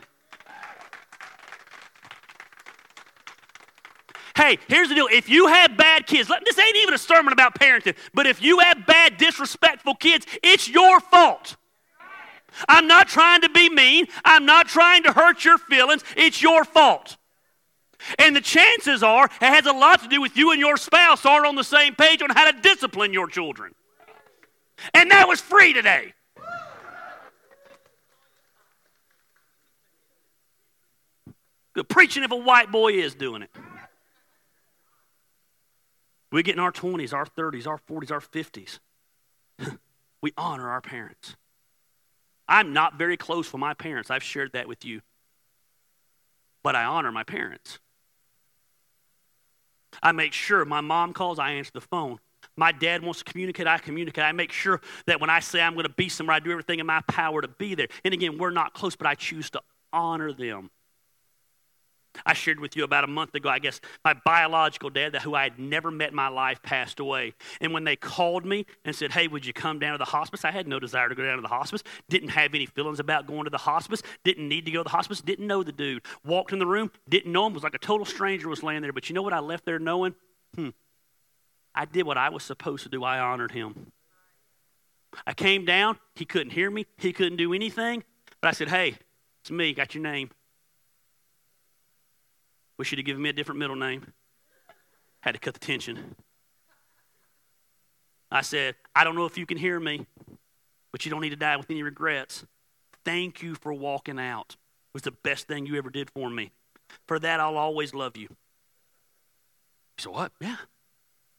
Hey, 4.35 4.57
here's 4.67 4.89
the 4.89 4.95
deal. 4.95 5.07
If 5.11 5.29
you 5.29 5.47
have 5.47 5.77
bad 5.77 6.07
kids, 6.07 6.29
this 6.45 6.57
ain't 6.57 6.77
even 6.77 6.93
a 6.93 6.97
sermon 6.97 7.33
about 7.33 7.59
parenting, 7.59 7.95
but 8.13 8.25
if 8.25 8.41
you 8.41 8.59
have 8.59 8.85
bad, 8.87 9.17
disrespectful 9.17 9.95
kids, 9.95 10.25
it's 10.41 10.69
your 10.69 10.99
fault. 10.99 11.57
I'm 12.67 12.87
not 12.87 13.07
trying 13.07 13.41
to 13.41 13.49
be 13.49 13.69
mean. 13.69 14.07
I'm 14.25 14.45
not 14.45 14.67
trying 14.67 15.03
to 15.03 15.11
hurt 15.11 15.45
your 15.45 15.57
feelings. 15.57 16.03
It's 16.15 16.41
your 16.41 16.65
fault. 16.65 17.17
And 18.17 18.35
the 18.35 18.41
chances 18.41 19.03
are 19.03 19.25
it 19.25 19.31
has 19.39 19.65
a 19.65 19.73
lot 19.73 20.01
to 20.03 20.07
do 20.07 20.21
with 20.21 20.35
you 20.35 20.51
and 20.51 20.59
your 20.59 20.77
spouse 20.77 21.25
aren't 21.25 21.45
on 21.45 21.55
the 21.55 21.63
same 21.63 21.95
page 21.95 22.21
on 22.21 22.29
how 22.29 22.49
to 22.49 22.61
discipline 22.61 23.13
your 23.13 23.27
children. 23.27 23.73
And 24.93 25.11
that 25.11 25.27
was 25.27 25.39
free 25.39 25.73
today. 25.73 26.13
Good 31.73 31.87
preaching 31.87 32.23
if 32.23 32.31
a 32.31 32.35
white 32.35 32.71
boy 32.71 32.93
is 32.93 33.15
doing 33.15 33.43
it. 33.43 33.49
We 36.31 36.43
get 36.43 36.55
in 36.55 36.59
our 36.59 36.71
20s, 36.71 37.13
our 37.13 37.25
30s, 37.25 37.67
our 37.67 37.77
40s, 37.77 38.11
our 38.11 38.21
50s. 38.21 38.79
we 40.21 40.33
honor 40.37 40.69
our 40.69 40.81
parents. 40.81 41.35
I'm 42.47 42.73
not 42.73 42.97
very 42.97 43.17
close 43.17 43.51
with 43.51 43.59
my 43.59 43.73
parents. 43.73 44.09
I've 44.09 44.23
shared 44.23 44.53
that 44.53 44.67
with 44.67 44.83
you. 44.85 45.01
But 46.63 46.75
I 46.75 46.83
honor 46.83 47.11
my 47.11 47.23
parents. 47.23 47.79
I 50.03 50.11
make 50.11 50.33
sure 50.33 50.63
my 50.65 50.81
mom 50.81 51.13
calls, 51.13 51.39
I 51.39 51.51
answer 51.51 51.71
the 51.73 51.81
phone. 51.81 52.19
My 52.57 52.71
dad 52.71 53.03
wants 53.03 53.19
to 53.23 53.31
communicate, 53.31 53.67
I 53.67 53.77
communicate. 53.77 54.23
I 54.23 54.31
make 54.31 54.51
sure 54.51 54.81
that 55.05 55.21
when 55.21 55.29
I 55.29 55.39
say 55.39 55.61
I'm 55.61 55.73
going 55.73 55.85
to 55.85 55.93
be 55.93 56.09
somewhere, 56.09 56.35
I 56.35 56.39
do 56.39 56.51
everything 56.51 56.79
in 56.79 56.85
my 56.85 57.01
power 57.07 57.41
to 57.41 57.47
be 57.47 57.75
there. 57.75 57.87
And 58.03 58.13
again, 58.13 58.37
we're 58.37 58.49
not 58.49 58.73
close, 58.73 58.95
but 58.95 59.07
I 59.07 59.15
choose 59.15 59.49
to 59.51 59.61
honor 59.93 60.33
them. 60.33 60.71
I 62.25 62.33
shared 62.33 62.59
with 62.59 62.75
you 62.75 62.83
about 62.83 63.03
a 63.03 63.07
month 63.07 63.35
ago, 63.35 63.49
I 63.49 63.59
guess, 63.59 63.79
my 64.03 64.13
biological 64.13 64.89
dad, 64.89 65.15
who 65.17 65.33
I 65.35 65.43
had 65.43 65.59
never 65.59 65.91
met 65.91 66.09
in 66.09 66.15
my 66.15 66.27
life, 66.27 66.61
passed 66.61 66.99
away. 66.99 67.33
And 67.61 67.73
when 67.73 67.83
they 67.83 67.95
called 67.95 68.45
me 68.45 68.65
and 68.85 68.95
said, 68.95 69.11
Hey, 69.11 69.27
would 69.27 69.45
you 69.45 69.53
come 69.53 69.79
down 69.79 69.93
to 69.93 69.97
the 69.97 70.05
hospice? 70.05 70.45
I 70.45 70.51
had 70.51 70.67
no 70.67 70.79
desire 70.79 71.09
to 71.09 71.15
go 71.15 71.23
down 71.23 71.37
to 71.37 71.41
the 71.41 71.47
hospice. 71.47 71.83
Didn't 72.09 72.29
have 72.29 72.53
any 72.53 72.65
feelings 72.65 72.99
about 72.99 73.27
going 73.27 73.45
to 73.45 73.49
the 73.49 73.57
hospice. 73.57 74.01
Didn't 74.23 74.47
need 74.47 74.65
to 74.65 74.71
go 74.71 74.79
to 74.79 74.83
the 74.83 74.89
hospice. 74.89 75.21
Didn't 75.21 75.47
know 75.47 75.63
the 75.63 75.71
dude. 75.71 76.03
Walked 76.25 76.53
in 76.53 76.59
the 76.59 76.67
room, 76.67 76.91
didn't 77.07 77.31
know 77.31 77.47
him, 77.47 77.53
was 77.53 77.63
like 77.63 77.75
a 77.75 77.79
total 77.79 78.05
stranger 78.05 78.49
was 78.49 78.63
laying 78.63 78.81
there. 78.81 78.93
But 78.93 79.09
you 79.09 79.15
know 79.15 79.21
what 79.21 79.33
I 79.33 79.39
left 79.39 79.65
there 79.65 79.79
knowing? 79.79 80.15
Hmm. 80.55 80.69
I 81.73 81.85
did 81.85 82.05
what 82.05 82.17
I 82.17 82.29
was 82.29 82.43
supposed 82.43 82.83
to 82.83 82.89
do. 82.89 83.03
I 83.03 83.19
honored 83.19 83.51
him. 83.51 83.91
I 85.25 85.33
came 85.33 85.65
down. 85.65 85.97
He 86.15 86.25
couldn't 86.25 86.51
hear 86.51 86.69
me. 86.69 86.85
He 86.97 87.13
couldn't 87.13 87.37
do 87.37 87.53
anything. 87.53 88.03
But 88.41 88.49
I 88.49 88.51
said, 88.51 88.69
Hey, 88.69 88.95
it's 89.41 89.51
me. 89.51 89.73
Got 89.73 89.95
your 89.95 90.03
name. 90.03 90.29
Wish 92.81 92.91
you'd 92.91 92.97
have 92.97 93.05
given 93.05 93.21
me 93.21 93.29
a 93.29 93.33
different 93.33 93.59
middle 93.59 93.75
name. 93.75 94.11
Had 95.19 95.33
to 95.33 95.37
cut 95.37 95.53
the 95.53 95.59
tension. 95.59 96.15
I 98.31 98.41
said, 98.41 98.73
I 98.95 99.03
don't 99.03 99.15
know 99.15 99.25
if 99.25 99.37
you 99.37 99.45
can 99.45 99.59
hear 99.59 99.79
me, 99.79 100.07
but 100.91 101.05
you 101.05 101.11
don't 101.11 101.21
need 101.21 101.29
to 101.29 101.35
die 101.35 101.57
with 101.57 101.69
any 101.69 101.83
regrets. 101.83 102.43
Thank 103.05 103.43
you 103.43 103.53
for 103.53 103.71
walking 103.71 104.19
out. 104.19 104.55
It 104.57 104.93
was 104.95 105.03
the 105.03 105.11
best 105.11 105.47
thing 105.47 105.67
you 105.67 105.77
ever 105.77 105.91
did 105.91 106.09
for 106.09 106.27
me. 106.27 106.49
For 107.05 107.19
that, 107.19 107.39
I'll 107.39 107.55
always 107.55 107.93
love 107.93 108.17
you. 108.17 108.29
He 109.97 110.01
said, 110.01 110.13
What? 110.13 110.31
Yeah. 110.41 110.57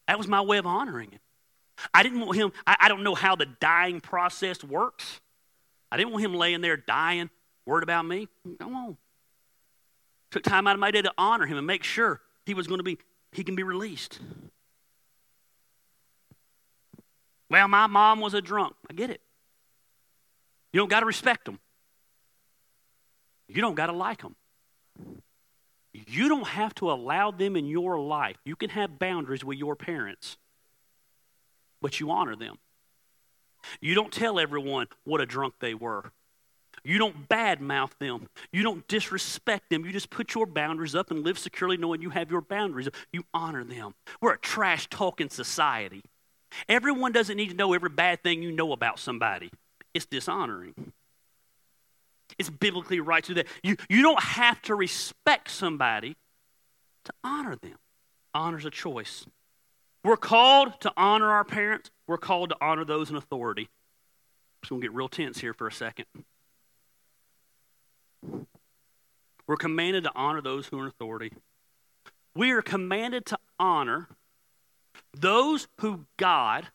That 0.07 0.19
was 0.19 0.29
my 0.29 0.43
way 0.43 0.59
of 0.59 0.67
honoring 0.67 1.11
him. 1.11 1.21
I 1.93 2.05
didn't 2.05 2.21
want 2.21 2.37
him, 2.37 2.53
I, 2.69 2.77
I 2.83 2.89
don't 2.89 3.03
know 3.03 3.17
how 3.17 3.35
the 3.35 3.47
dying 3.47 4.01
process 4.01 4.63
works. 4.63 5.21
I 5.91 5.97
didn't 5.97 6.13
want 6.13 6.25
him 6.25 6.35
laying 6.35 6.61
there 6.61 6.77
dying, 6.77 7.31
worried 7.67 7.83
about 7.83 8.07
me. 8.07 8.29
Come 8.61 8.77
on. 8.77 8.97
Took 10.33 10.43
time 10.43 10.67
out 10.67 10.75
of 10.75 10.81
my 10.81 10.91
day 10.91 11.03
to 11.03 11.13
honor 11.19 11.47
him 11.47 11.59
and 11.59 11.67
make 11.67 11.85
sure 11.85 12.21
he 12.47 12.55
was 12.55 12.67
going 12.67 12.79
to 12.79 12.85
be, 12.85 12.99
he 13.33 13.45
can 13.45 13.55
be 13.55 13.63
released. 13.63 14.19
Well, 17.51 17.69
my 17.69 17.87
mom 17.87 18.21
was 18.21 18.33
a 18.33 18.41
drunk. 18.41 18.75
I 18.91 18.95
get 18.95 19.11
it. 19.11 19.21
You 20.73 20.81
don't 20.81 20.89
got 20.89 21.01
to 21.01 21.07
respect 21.07 21.45
them. 21.45 21.61
You 23.47 23.61
don't 23.61 23.75
got 23.75 23.87
to 23.87 23.93
like 23.93 24.23
them. 24.23 24.35
You 25.93 26.31
don't 26.31 26.47
have 26.47 26.75
to 26.77 26.91
allow 26.91 27.31
them 27.31 27.55
in 27.55 27.67
your 27.67 28.01
life. 28.01 28.37
You 28.45 28.57
can 28.57 28.71
have 28.71 28.99
boundaries 28.99 29.45
with 29.45 29.59
your 29.59 29.77
parents, 29.77 30.39
but 31.83 32.01
you 32.01 32.11
honor 32.11 32.37
them. 32.37 32.57
You 33.83 33.95
don't 33.95 34.11
tell 34.11 34.41
everyone 34.41 34.87
what 35.05 35.21
a 35.21 35.27
drunk 35.27 35.55
they 35.61 35.75
were. 35.75 36.11
You 36.85 36.99
don't 36.99 37.29
badmouth 37.29 37.93
them. 37.99 38.29
You 38.53 38.63
don't 38.63 38.87
disrespect 38.89 39.71
them. 39.71 39.85
You 39.85 39.93
just 39.93 40.11
put 40.11 40.35
your 40.35 40.47
boundaries 40.47 40.95
up 40.95 41.11
and 41.11 41.23
live 41.23 41.39
securely 41.39 41.77
knowing 41.77 42.03
you 42.03 42.11
have 42.11 42.31
your 42.31 42.41
boundaries. 42.41 42.89
You 43.13 43.25
honor 43.33 43.65
them. 43.65 43.95
We're 44.21 44.33
a 44.33 44.39
trash 44.39 44.89
talking 44.89 45.29
society. 45.29 46.03
Everyone 46.69 47.13
doesn't 47.13 47.37
need 47.37 47.51
to 47.51 47.57
know 47.57 47.73
every 47.73 47.91
bad 47.91 48.23
thing 48.23 48.43
you 48.43 48.51
know 48.51 48.73
about 48.73 48.99
somebody. 48.99 49.51
It's 49.95 50.07
dishonoring. 50.07 50.93
It's 52.39 52.51
biblically 52.51 53.01
right 53.01 53.23
to 53.25 53.35
that. 53.35 53.47
You, 53.63 53.77
you 53.89 54.03
don't 54.03 54.23
have 54.23 54.61
to 54.63 54.75
respect 54.75 55.51
somebody 55.51 56.17
to 57.05 57.13
honor 57.23 57.57
them. 57.57 57.77
Honor's 58.35 58.65
a 58.65 58.71
choice. 58.71 59.27
We're 60.05 60.17
called 60.17 60.81
to 60.81 60.93
honor 60.97 61.31
our 61.31 61.45
parents. 61.45 61.91
We're 62.07 62.19
called 62.19 62.51
to 62.51 62.57
honor 62.61 62.85
those 62.85 63.11
in 63.11 63.17
authority. 63.17 63.69
Just 64.63 64.71
going 64.71 64.81
to 64.81 64.89
get 64.89 64.95
real 64.95 65.09
tense 65.09 65.39
here 65.39 65.55
for 65.55 65.67
a 65.67 65.73
second. 65.73 66.07
We're 69.53 69.57
commanded 69.57 70.05
to 70.05 70.13
honor 70.15 70.41
those 70.41 70.67
who 70.67 70.79
are 70.79 70.85
in 70.85 70.89
authority. 70.89 71.31
We 72.35 72.53
are 72.53 72.63
commanded 72.63 73.27
to 73.27 73.39
honor 73.59 74.09
those 75.13 75.69
who 75.81 76.07
God 76.17 76.69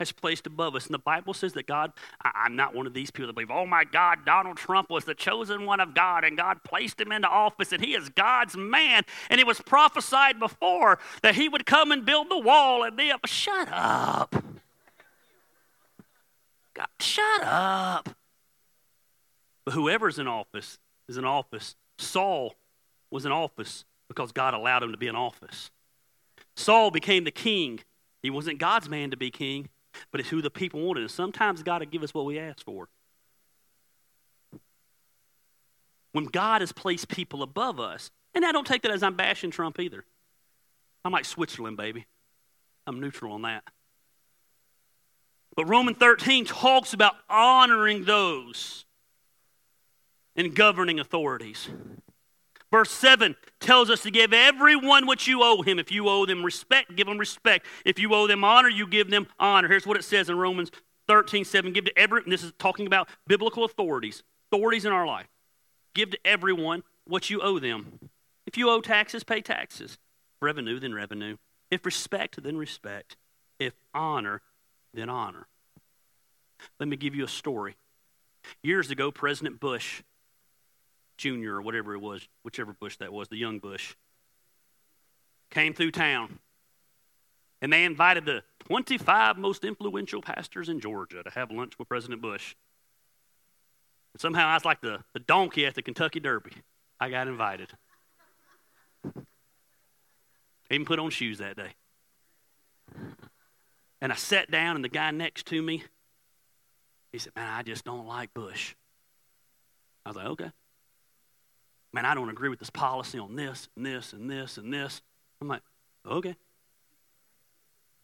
has 0.00 0.10
placed 0.10 0.48
above 0.48 0.74
us. 0.74 0.86
And 0.86 0.94
the 0.94 0.98
Bible 0.98 1.32
says 1.34 1.52
that 1.52 1.68
God, 1.68 1.92
I, 2.20 2.46
am 2.46 2.56
not 2.56 2.74
one 2.74 2.88
of 2.88 2.92
these 2.92 3.12
people 3.12 3.28
that 3.28 3.34
believe, 3.34 3.52
oh 3.52 3.66
my 3.66 3.84
God, 3.84 4.24
Donald 4.26 4.56
Trump 4.56 4.90
was 4.90 5.04
the 5.04 5.14
chosen 5.14 5.64
one 5.64 5.78
of 5.78 5.94
God 5.94 6.24
and 6.24 6.36
God 6.36 6.64
placed 6.64 7.00
him 7.00 7.12
into 7.12 7.28
office 7.28 7.70
and 7.70 7.84
he 7.84 7.94
is 7.94 8.08
God's 8.08 8.56
man. 8.56 9.04
And 9.30 9.40
it 9.40 9.46
was 9.46 9.60
prophesied 9.60 10.40
before 10.40 10.98
that 11.22 11.36
he 11.36 11.48
would 11.48 11.66
come 11.66 11.92
and 11.92 12.04
build 12.04 12.32
the 12.32 12.38
wall 12.40 12.82
and 12.82 12.96
be 12.96 13.12
up. 13.12 13.24
Shut 13.26 13.68
up. 13.70 14.34
God, 16.74 16.88
shut 16.98 17.44
up. 17.44 18.08
But 19.64 19.74
whoever's 19.74 20.18
in 20.18 20.26
office 20.26 20.80
is 21.08 21.16
in 21.16 21.24
office. 21.24 21.74
Saul 21.98 22.54
was 23.10 23.24
in 23.24 23.32
office 23.32 23.84
because 24.08 24.32
God 24.32 24.54
allowed 24.54 24.82
him 24.82 24.92
to 24.92 24.98
be 24.98 25.06
in 25.06 25.16
office. 25.16 25.70
Saul 26.56 26.90
became 26.90 27.24
the 27.24 27.30
king. 27.30 27.80
He 28.22 28.30
wasn't 28.30 28.58
God's 28.58 28.88
man 28.88 29.10
to 29.10 29.16
be 29.16 29.30
king, 29.30 29.68
but 30.10 30.20
it's 30.20 30.28
who 30.28 30.42
the 30.42 30.50
people 30.50 30.80
wanted. 30.80 31.02
And 31.02 31.10
sometimes 31.10 31.62
God 31.62 31.80
will 31.80 31.90
give 31.90 32.02
us 32.02 32.12
what 32.12 32.24
we 32.24 32.38
ask 32.38 32.64
for. 32.64 32.88
When 36.12 36.24
God 36.24 36.62
has 36.62 36.72
placed 36.72 37.08
people 37.08 37.42
above 37.42 37.78
us, 37.78 38.10
and 38.34 38.44
I 38.44 38.52
don't 38.52 38.66
take 38.66 38.82
that 38.82 38.90
as 38.90 39.02
I'm 39.02 39.14
bashing 39.14 39.50
Trump 39.50 39.78
either. 39.78 40.04
I'm 41.04 41.12
like 41.12 41.24
Switzerland, 41.24 41.76
baby. 41.76 42.06
I'm 42.86 43.00
neutral 43.00 43.32
on 43.32 43.42
that. 43.42 43.62
But 45.54 45.66
Romans 45.66 45.96
13 45.98 46.44
talks 46.44 46.92
about 46.92 47.14
honoring 47.28 48.04
those 48.04 48.84
in 50.38 50.54
governing 50.54 51.00
authorities. 51.00 51.68
Verse 52.70 52.90
7 52.92 53.34
tells 53.60 53.90
us 53.90 54.02
to 54.02 54.10
give 54.10 54.32
everyone 54.32 55.06
what 55.06 55.26
you 55.26 55.42
owe 55.42 55.62
him. 55.62 55.78
If 55.78 55.90
you 55.90 56.08
owe 56.08 56.26
them 56.26 56.44
respect, 56.44 56.94
give 56.94 57.06
them 57.06 57.18
respect. 57.18 57.66
If 57.84 57.98
you 57.98 58.14
owe 58.14 58.26
them 58.26 58.44
honor, 58.44 58.68
you 58.68 58.86
give 58.86 59.10
them 59.10 59.26
honor. 59.40 59.68
Here's 59.68 59.86
what 59.86 59.96
it 59.96 60.04
says 60.04 60.30
in 60.30 60.38
Romans 60.38 60.70
13 61.08 61.44
7. 61.44 61.72
Give 61.72 61.86
to 61.86 61.98
every, 61.98 62.22
this 62.26 62.44
is 62.44 62.52
talking 62.58 62.86
about 62.86 63.08
biblical 63.26 63.64
authorities, 63.64 64.22
authorities 64.52 64.84
in 64.84 64.92
our 64.92 65.06
life. 65.06 65.26
Give 65.94 66.10
to 66.10 66.18
everyone 66.24 66.84
what 67.06 67.30
you 67.30 67.40
owe 67.40 67.58
them. 67.58 67.98
If 68.46 68.56
you 68.56 68.70
owe 68.70 68.80
taxes, 68.80 69.24
pay 69.24 69.40
taxes. 69.40 69.98
Revenue, 70.40 70.78
then 70.78 70.94
revenue. 70.94 71.36
If 71.70 71.84
respect, 71.84 72.42
then 72.42 72.56
respect. 72.56 73.16
If 73.58 73.74
honor, 73.92 74.42
then 74.94 75.08
honor. 75.08 75.48
Let 76.78 76.88
me 76.88 76.96
give 76.96 77.14
you 77.14 77.24
a 77.24 77.28
story. 77.28 77.76
Years 78.62 78.90
ago, 78.90 79.10
President 79.10 79.58
Bush 79.58 80.02
Jr. 81.18 81.56
or 81.56 81.62
whatever 81.62 81.94
it 81.94 82.00
was, 82.00 82.26
whichever 82.44 82.72
Bush 82.72 82.96
that 82.98 83.12
was, 83.12 83.28
the 83.28 83.36
young 83.36 83.58
Bush, 83.58 83.94
came 85.50 85.74
through 85.74 85.90
town. 85.90 86.38
And 87.60 87.72
they 87.72 87.84
invited 87.84 88.24
the 88.24 88.44
25 88.60 89.36
most 89.36 89.64
influential 89.64 90.22
pastors 90.22 90.68
in 90.68 90.80
Georgia 90.80 91.22
to 91.22 91.30
have 91.30 91.50
lunch 91.50 91.78
with 91.78 91.88
President 91.88 92.22
Bush. 92.22 92.54
And 94.14 94.20
somehow 94.20 94.46
I 94.46 94.54
was 94.54 94.64
like 94.64 94.80
the, 94.80 95.00
the 95.12 95.20
donkey 95.20 95.66
at 95.66 95.74
the 95.74 95.82
Kentucky 95.82 96.20
Derby. 96.20 96.52
I 97.00 97.10
got 97.10 97.26
invited. 97.26 97.70
Even 100.70 100.86
put 100.86 101.00
on 101.00 101.10
shoes 101.10 101.38
that 101.38 101.56
day. 101.56 101.74
And 104.00 104.12
I 104.12 104.14
sat 104.14 104.50
down, 104.50 104.76
and 104.76 104.84
the 104.84 104.88
guy 104.88 105.10
next 105.10 105.46
to 105.46 105.60
me, 105.60 105.82
he 107.10 107.18
said, 107.18 107.32
Man, 107.34 107.48
I 107.48 107.62
just 107.62 107.84
don't 107.84 108.06
like 108.06 108.32
Bush. 108.32 108.76
I 110.06 110.10
was 110.10 110.16
like, 110.16 110.26
Okay 110.26 110.52
man, 111.92 112.04
I 112.04 112.14
don't 112.14 112.28
agree 112.28 112.48
with 112.48 112.58
this 112.58 112.70
policy 112.70 113.18
on 113.18 113.36
this 113.36 113.68
and 113.76 113.84
this 113.84 114.12
and 114.12 114.30
this 114.30 114.58
and 114.58 114.72
this. 114.72 115.02
I'm 115.40 115.48
like, 115.48 115.62
okay. 116.06 116.36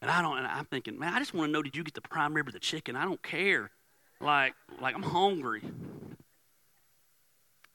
And 0.00 0.10
I 0.10 0.22
don't, 0.22 0.38
and 0.38 0.46
I'm 0.46 0.66
thinking, 0.66 0.98
man, 0.98 1.14
I 1.14 1.18
just 1.18 1.34
want 1.34 1.48
to 1.48 1.52
know, 1.52 1.62
did 1.62 1.76
you 1.76 1.84
get 1.84 1.94
the 1.94 2.00
prime 2.00 2.34
rib 2.34 2.48
or 2.48 2.52
the 2.52 2.58
chicken? 2.58 2.96
I 2.96 3.04
don't 3.04 3.22
care. 3.22 3.70
Like, 4.20 4.54
like 4.80 4.94
I'm 4.94 5.02
hungry. 5.02 5.62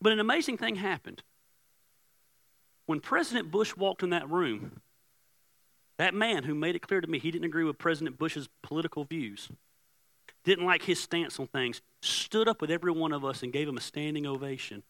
But 0.02 0.14
an 0.14 0.20
amazing 0.20 0.58
thing 0.58 0.76
happened. 0.76 1.24
When 2.86 3.00
President 3.00 3.52
Bush 3.52 3.76
walked 3.76 4.04
in 4.04 4.12
that 4.12 4.30
room, 4.30 4.82
that 5.98 6.14
man 6.14 6.44
who 6.44 6.56
made 6.56 6.76
it 6.76 6.82
clear 6.82 7.02
to 7.02 7.08
me 7.08 7.20
he 7.20 7.30
didn't 7.30 7.46
agree 7.46 7.64
with 7.64 7.78
President 7.78 8.18
Bush's 8.18 8.48
political 8.64 9.04
views, 9.04 9.50
didn't 10.44 10.66
like 10.66 10.84
his 10.84 11.00
stance 11.00 11.40
on 11.40 11.48
things, 11.48 11.82
stood 12.02 12.48
up 12.48 12.62
with 12.62 12.72
every 12.72 12.92
one 12.92 13.12
of 13.12 13.26
us 13.26 13.44
and 13.44 13.52
gave 13.52 13.68
him 13.68 13.78
a 13.78 13.82
standing 13.82 14.26
ovation 14.26 14.84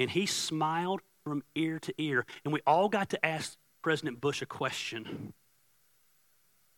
and 0.00 0.10
he 0.10 0.26
smiled 0.26 1.02
from 1.22 1.42
ear 1.54 1.78
to 1.78 1.94
ear. 1.98 2.24
And 2.44 2.52
we 2.52 2.60
all 2.66 2.88
got 2.88 3.10
to 3.10 3.24
ask 3.24 3.56
President 3.82 4.20
Bush 4.20 4.42
a 4.42 4.46
question. 4.46 5.34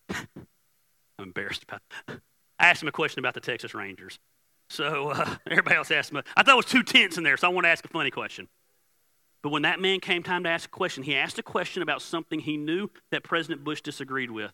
I'm 0.10 0.26
embarrassed 1.18 1.62
about 1.62 1.80
it. 2.08 2.20
I 2.58 2.68
asked 2.68 2.82
him 2.82 2.88
a 2.88 2.92
question 2.92 3.20
about 3.20 3.34
the 3.34 3.40
Texas 3.40 3.74
Rangers. 3.74 4.18
So 4.68 5.10
uh, 5.10 5.36
everybody 5.50 5.76
else 5.76 5.90
asked 5.90 6.10
him. 6.10 6.22
I 6.36 6.42
thought 6.42 6.54
it 6.54 6.56
was 6.56 6.66
too 6.66 6.82
tense 6.82 7.16
in 7.16 7.22
there, 7.22 7.36
so 7.36 7.46
I 7.48 7.52
want 7.52 7.64
to 7.64 7.70
ask 7.70 7.84
a 7.84 7.88
funny 7.88 8.10
question. 8.10 8.48
But 9.40 9.50
when 9.50 9.62
that 9.62 9.80
man 9.80 10.00
came 10.00 10.22
time 10.22 10.44
to 10.44 10.50
ask 10.50 10.68
a 10.68 10.72
question, 10.72 11.04
he 11.04 11.16
asked 11.16 11.38
a 11.38 11.42
question 11.42 11.82
about 11.82 12.02
something 12.02 12.40
he 12.40 12.56
knew 12.56 12.90
that 13.10 13.22
President 13.22 13.64
Bush 13.64 13.80
disagreed 13.80 14.30
with. 14.30 14.52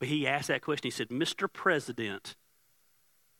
But 0.00 0.08
he 0.08 0.26
asked 0.26 0.48
that 0.48 0.62
question. 0.62 0.86
He 0.86 0.90
said, 0.90 1.08
Mr. 1.08 1.52
President, 1.52 2.34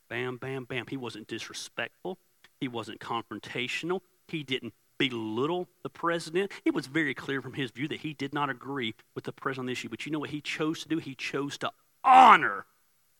bam, 0.09 0.37
bam, 0.37 0.65
bam. 0.65 0.87
He 0.89 0.97
wasn't 0.97 1.27
disrespectful. 1.27 2.19
He 2.65 2.69
wasn't 2.69 2.99
confrontational. 2.99 4.01
He 4.27 4.43
didn't 4.43 4.73
belittle 4.97 5.69
the 5.83 5.91
president. 5.91 6.51
It 6.65 6.73
was 6.73 6.87
very 6.87 7.13
clear 7.13 7.43
from 7.43 7.53
his 7.53 7.71
view 7.71 7.87
that 7.89 8.01
he 8.01 8.15
did 8.15 8.33
not 8.33 8.49
agree 8.49 8.95
with 9.15 9.25
the 9.25 9.33
president 9.33 9.65
on 9.65 9.67
the 9.67 9.73
issue. 9.73 9.91
But 9.91 10.07
you 10.07 10.13
know 10.13 10.19
what 10.19 10.31
he 10.31 10.41
chose 10.41 10.83
to 10.83 10.89
do? 10.89 10.97
He 10.97 11.15
chose 11.15 11.59
to 11.59 11.71
honor 12.03 12.65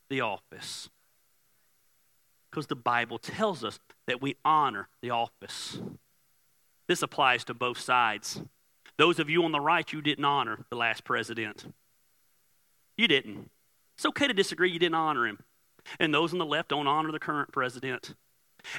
the 0.09 0.23
office. 0.23 0.89
Because 2.51 2.69
the 2.69 2.75
Bible 2.75 3.19
tells 3.19 3.63
us 3.63 3.79
that 4.07 4.23
we 4.23 4.37
honor 4.47 4.89
the 5.03 5.11
office. 5.11 5.79
This 6.89 7.03
applies 7.03 7.45
to 7.45 7.53
both 7.53 7.79
sides. 7.79 8.41
Those 8.97 9.19
of 9.19 9.29
you 9.29 9.45
on 9.45 9.53
the 9.53 9.61
right, 9.61 9.93
you 9.93 10.01
didn't 10.01 10.25
honor 10.25 10.65
the 10.71 10.77
last 10.77 11.05
president. 11.05 11.67
You 12.97 13.09
didn't. 13.09 13.51
It's 13.99 14.07
okay 14.07 14.27
to 14.27 14.33
disagree, 14.33 14.71
you 14.71 14.79
didn't 14.79 14.95
honor 14.95 15.27
him. 15.27 15.41
And 16.01 16.15
those 16.15 16.33
on 16.33 16.39
the 16.39 16.47
left 16.47 16.71
don't 16.71 16.87
honor 16.87 17.13
the 17.13 17.19
current 17.19 17.53
president. 17.53 18.15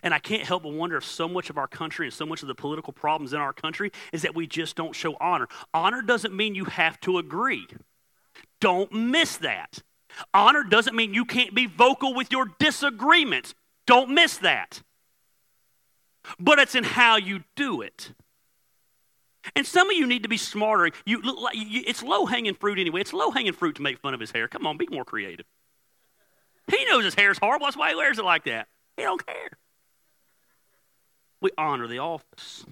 And 0.03 0.13
I 0.13 0.19
can't 0.19 0.43
help 0.43 0.63
but 0.63 0.73
wonder 0.73 0.97
if 0.97 1.05
so 1.05 1.27
much 1.27 1.49
of 1.49 1.57
our 1.57 1.67
country 1.67 2.07
and 2.07 2.13
so 2.13 2.25
much 2.25 2.41
of 2.41 2.47
the 2.47 2.55
political 2.55 2.93
problems 2.93 3.33
in 3.33 3.39
our 3.39 3.53
country 3.53 3.91
is 4.11 4.23
that 4.23 4.35
we 4.35 4.47
just 4.47 4.75
don't 4.75 4.95
show 4.95 5.15
honor. 5.19 5.47
Honor 5.73 6.01
doesn't 6.01 6.35
mean 6.35 6.55
you 6.55 6.65
have 6.65 6.99
to 7.01 7.17
agree. 7.17 7.67
Don't 8.59 8.91
miss 8.91 9.37
that. 9.37 9.81
Honor 10.33 10.63
doesn't 10.63 10.95
mean 10.95 11.13
you 11.13 11.25
can't 11.25 11.53
be 11.53 11.65
vocal 11.65 12.13
with 12.13 12.31
your 12.31 12.45
disagreements. 12.59 13.53
Don't 13.85 14.09
miss 14.09 14.37
that. 14.37 14.81
But 16.39 16.59
it's 16.59 16.75
in 16.75 16.83
how 16.83 17.17
you 17.17 17.43
do 17.55 17.81
it. 17.81 18.13
And 19.55 19.67
some 19.67 19.89
of 19.91 19.95
you 19.95 20.07
need 20.07 20.23
to 20.23 20.29
be 20.29 20.37
smarter. 20.37 20.89
You 21.05 21.21
look 21.21 21.39
like 21.39 21.55
you, 21.55 21.83
it's 21.85 22.01
low 22.01 22.25
hanging 22.25 22.55
fruit 22.55 22.79
anyway. 22.79 23.01
It's 23.01 23.13
low 23.13 23.29
hanging 23.29 23.53
fruit 23.53 23.75
to 23.75 23.83
make 23.83 23.99
fun 23.99 24.15
of 24.15 24.19
his 24.19 24.31
hair. 24.31 24.47
Come 24.47 24.65
on, 24.65 24.77
be 24.77 24.87
more 24.89 25.05
creative. 25.05 25.45
He 26.71 26.83
knows 26.85 27.03
his 27.03 27.13
hair's 27.13 27.37
horrible. 27.37 27.67
That's 27.67 27.77
why 27.77 27.89
he 27.89 27.95
wears 27.95 28.17
it 28.17 28.25
like 28.25 28.45
that. 28.45 28.67
He 28.97 29.03
don't 29.03 29.23
care 29.23 29.51
we 31.45 31.51
honor 31.59 31.87
the 31.87 31.99
office. 31.99 32.65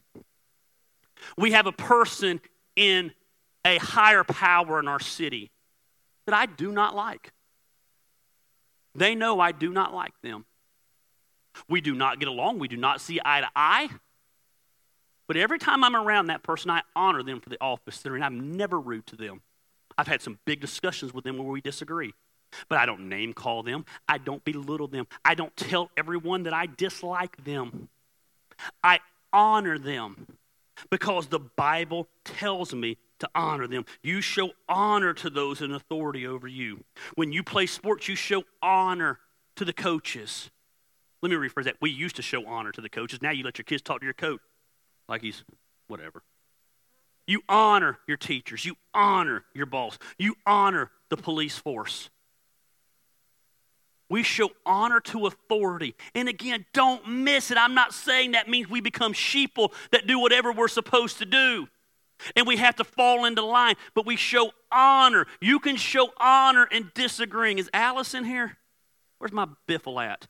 We 1.38 1.52
have 1.52 1.68
a 1.68 1.72
person 1.72 2.42
in 2.76 3.12
a 3.64 3.78
higher 3.78 4.24
power 4.24 4.80
in 4.80 4.88
our 4.88 5.00
city 5.00 5.52
that 6.26 6.34
I 6.34 6.48
do 6.48 6.72
not 6.72 6.96
like. 6.96 7.32
They 8.96 9.14
know 9.14 9.40
I 9.40 9.52
do 9.52 9.72
not 9.72 9.94
like 9.94 10.20
them. 10.24 10.46
We 11.70 11.82
do 11.82 11.94
not 11.94 12.18
get 12.18 12.28
along. 12.28 12.58
We 12.58 12.68
do 12.68 12.78
not 12.78 13.00
see 13.00 13.20
eye 13.24 13.42
to 13.42 13.50
eye. 13.56 13.90
But 15.28 15.38
every 15.38 15.60
time 15.60 15.84
I'm 15.84 15.96
around 15.96 16.28
that 16.28 16.42
person, 16.42 16.72
I 16.72 16.82
honor 16.96 17.22
them 17.22 17.42
for 17.42 17.50
the 17.50 17.62
office 17.62 18.02
they're 18.02 18.16
in. 18.16 18.24
I'm 18.24 18.58
never 18.58 18.80
rude 18.80 19.06
to 19.08 19.16
them. 19.16 19.42
I've 20.00 20.08
had 20.08 20.24
some 20.24 20.40
big 20.46 20.62
discussions 20.62 21.14
with 21.14 21.24
them 21.26 21.38
where 21.38 21.48
we 21.48 21.62
disagree. 21.62 22.16
But 22.70 22.80
I 22.80 22.88
don't 22.88 23.08
name 23.08 23.34
call 23.34 23.62
them. 23.62 23.86
I 24.10 24.18
don't 24.18 24.44
belittle 24.44 24.88
them. 24.88 25.06
I 25.24 25.36
don't 25.36 25.56
tell 25.56 25.92
everyone 25.96 26.44
that 26.44 26.54
I 26.54 26.66
dislike 26.66 27.38
them. 27.44 27.88
I 28.84 29.00
honor 29.32 29.78
them 29.78 30.28
because 30.90 31.28
the 31.28 31.40
Bible 31.40 32.08
tells 32.24 32.74
me 32.74 32.98
to 33.20 33.30
honor 33.34 33.68
them. 33.68 33.86
You 34.02 34.22
show 34.22 34.52
honor 34.68 35.14
to 35.14 35.30
those 35.30 35.62
in 35.62 35.72
authority 35.72 36.28
over 36.28 36.48
you. 36.48 36.84
When 37.16 37.32
you 37.32 37.44
play 37.44 37.66
sports, 37.66 38.08
you 38.08 38.16
show 38.16 38.44
honor 38.62 39.20
to 39.56 39.66
the 39.66 39.74
coaches. 39.74 40.50
Let 41.22 41.30
me 41.30 41.38
rephrase 41.38 41.66
that. 41.66 41.78
We 41.82 41.90
used 41.90 42.18
to 42.18 42.22
show 42.22 42.46
honor 42.46 42.72
to 42.74 42.82
the 42.82 42.90
coaches. 42.90 43.22
Now 43.22 43.32
you 43.32 43.44
let 43.44 43.58
your 43.58 43.64
kids 43.64 43.82
talk 43.82 44.00
to 44.00 44.06
your 44.06 44.14
coach 44.14 44.42
like 45.08 45.22
he's 45.22 45.44
whatever. 45.88 46.22
You 47.26 47.42
honor 47.48 48.00
your 48.08 48.18
teachers. 48.18 48.66
You 48.66 48.76
honor 48.94 49.46
your 49.54 49.66
boss. 49.66 49.98
You 50.18 50.36
honor 50.46 50.92
the 51.10 51.18
police 51.18 51.58
force. 51.58 52.10
We 54.10 54.24
show 54.24 54.52
honor 54.66 55.00
to 55.02 55.26
authority. 55.26 55.96
And 56.14 56.30
again, 56.30 56.66
don't 56.74 57.08
miss 57.08 57.52
it. 57.52 57.58
I'm 57.58 57.74
not 57.74 57.94
saying 57.94 58.32
that 58.32 58.50
means 58.50 58.70
we 58.70 58.82
become 58.82 59.14
sheeple 59.14 59.74
that 59.92 60.08
do 60.08 60.20
whatever 60.20 60.52
we're 60.52 60.68
supposed 60.68 61.18
to 61.20 61.26
do. 61.26 61.68
And 62.36 62.48
we 62.48 62.58
have 62.58 62.76
to 62.76 62.84
fall 62.84 63.26
into 63.26 63.44
line, 63.44 63.76
but 63.96 64.06
we 64.06 64.16
show 64.16 64.52
honor. 64.72 65.26
You 65.42 65.60
can 65.60 65.76
show 65.76 66.10
honor 66.18 66.66
in 66.66 66.92
disagreeing. 66.94 67.58
Is 67.58 67.70
in 68.14 68.24
here? 68.24 68.58
Where's 69.18 69.32
my 69.32 69.48
biffle 69.68 70.04
at? 70.04 70.28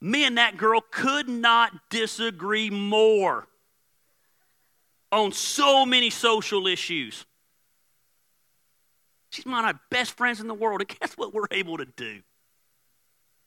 Me 0.00 0.24
and 0.24 0.38
that 0.38 0.56
girl 0.56 0.80
could 0.90 1.28
not 1.28 1.72
disagree 1.90 2.70
more 2.70 3.46
on 5.12 5.32
so 5.32 5.84
many 5.84 6.10
social 6.10 6.66
issues. 6.66 7.26
She's 9.30 9.44
one 9.44 9.64
of 9.64 9.74
my 9.74 9.78
best 9.90 10.16
friends 10.16 10.40
in 10.40 10.48
the 10.48 10.54
world. 10.54 10.80
And 10.80 10.98
guess 11.00 11.12
what 11.14 11.32
we're 11.34 11.46
able 11.50 11.76
to 11.76 11.84
do? 11.84 12.20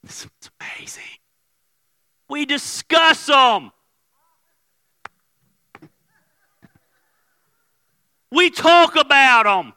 It's, 0.04 0.28
amazing. 0.60 1.02
We 2.28 2.44
discuss 2.44 3.26
them. 3.26 3.72
We 8.30 8.50
talk 8.50 8.96
about 8.96 9.44
them. 9.44 9.72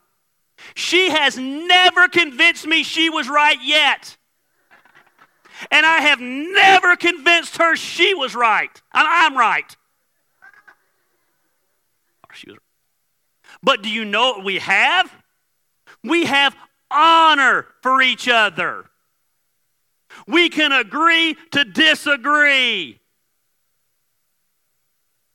She 0.76 1.10
has 1.10 1.38
never 1.38 2.08
convinced 2.08 2.66
me 2.66 2.84
she 2.84 3.10
was 3.10 3.30
right 3.30 3.58
yet. 3.64 4.18
And 5.72 5.86
I 5.86 6.00
have 6.02 6.20
never 6.20 6.96
convinced 6.96 7.58
her 7.58 7.76
she 7.76 8.14
was 8.14 8.36
right. 8.36 8.82
And 8.94 9.08
I'm 9.08 9.38
right. 9.38 9.76
She 12.34 12.50
was 12.50 12.60
But 13.64 13.82
do 13.82 13.90
you 13.90 14.06
know 14.06 14.34
what 14.34 14.44
we 14.44 14.60
have? 14.60 15.12
We 16.04 16.26
have 16.26 16.56
honor 16.92 17.68
for 17.82 18.02
each 18.02 18.28
other. 18.28 18.90
We 20.26 20.50
can 20.50 20.72
agree 20.72 21.38
to 21.52 21.66
disagree. 21.66 23.00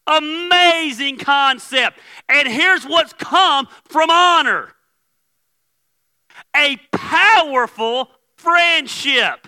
Amazing 0.06 1.18
concept. 1.18 1.98
And 2.28 2.48
here's 2.48 2.84
what's 2.84 3.12
come 3.12 3.68
from 3.84 4.10
honor 4.10 4.74
a 6.56 6.76
powerful 6.90 8.10
friendship. 8.36 9.46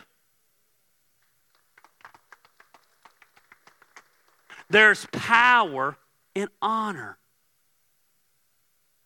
There's 4.70 5.06
power 5.12 5.96
in 6.34 6.48
honor. 6.62 7.18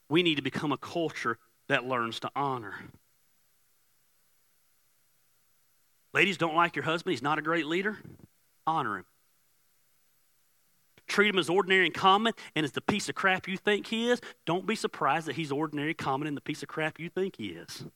We 0.08 0.22
need 0.22 0.36
to 0.36 0.42
become 0.42 0.72
a 0.72 0.78
culture 0.78 1.38
that 1.68 1.84
learns 1.84 2.20
to 2.20 2.30
honor. 2.34 2.74
Ladies, 6.14 6.38
don't 6.38 6.54
like 6.54 6.76
your 6.76 6.84
husband, 6.84 7.12
he's 7.12 7.22
not 7.22 7.38
a 7.38 7.42
great 7.42 7.66
leader. 7.66 7.98
Honor 8.66 8.98
him. 8.98 9.04
Treat 11.06 11.28
him 11.30 11.38
as 11.38 11.48
ordinary 11.48 11.86
and 11.86 11.94
common, 11.94 12.34
and 12.54 12.64
as 12.64 12.72
the 12.72 12.80
piece 12.82 13.08
of 13.08 13.14
crap 13.14 13.48
you 13.48 13.56
think 13.56 13.86
he 13.86 14.10
is, 14.10 14.20
don't 14.44 14.66
be 14.66 14.74
surprised 14.74 15.26
that 15.26 15.36
he's 15.36 15.50
ordinary, 15.50 15.94
common, 15.94 16.28
and 16.28 16.36
the 16.36 16.42
piece 16.42 16.62
of 16.62 16.68
crap 16.68 17.00
you 17.00 17.08
think 17.08 17.36
he 17.36 17.46
is. 17.46 17.86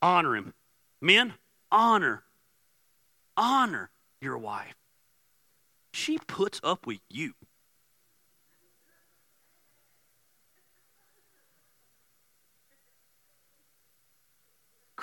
Honor 0.00 0.36
him. 0.36 0.54
Men, 1.00 1.34
honor. 1.70 2.22
Honor 3.36 3.90
your 4.20 4.38
wife. 4.38 4.76
She 5.92 6.18
puts 6.26 6.60
up 6.64 6.86
with 6.86 7.00
you. 7.10 7.34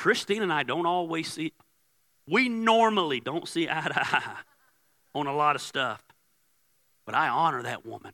Christine 0.03 0.43
and 0.43 0.51
I 0.51 0.63
don't 0.63 0.85
always 0.85 1.31
see, 1.31 1.53
we 2.27 2.49
normally 2.49 3.21
don't 3.21 3.47
see 3.47 3.69
eye 3.71 3.87
to 3.87 4.01
eye 4.01 4.35
on 5.15 5.27
a 5.27 5.33
lot 5.33 5.55
of 5.55 5.61
stuff. 5.61 6.03
But 7.05 7.15
I 7.15 7.29
honor 7.29 7.63
that 7.63 7.85
woman. 7.85 8.11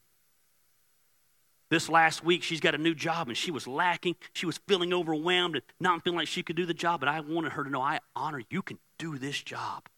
This 1.72 1.90
last 1.90 2.24
week, 2.24 2.44
she's 2.44 2.60
got 2.60 2.76
a 2.76 2.78
new 2.78 2.94
job 2.94 3.28
and 3.28 3.36
she 3.36 3.50
was 3.50 3.66
lacking. 3.66 4.18
She 4.34 4.46
was 4.46 4.60
feeling 4.68 4.94
overwhelmed 4.94 5.56
and 5.56 5.64
not 5.80 6.04
feeling 6.04 6.20
like 6.20 6.28
she 6.28 6.44
could 6.44 6.56
do 6.56 6.68
the 6.68 6.76
job. 6.76 7.00
But 7.00 7.10
I 7.10 7.22
wanted 7.22 7.54
her 7.54 7.64
to 7.64 7.72
know 7.72 7.82
I 7.82 7.98
honor 8.16 8.44
you 8.52 8.62
can 8.62 8.78
do 9.00 9.18
this 9.18 9.42
job. 9.42 9.90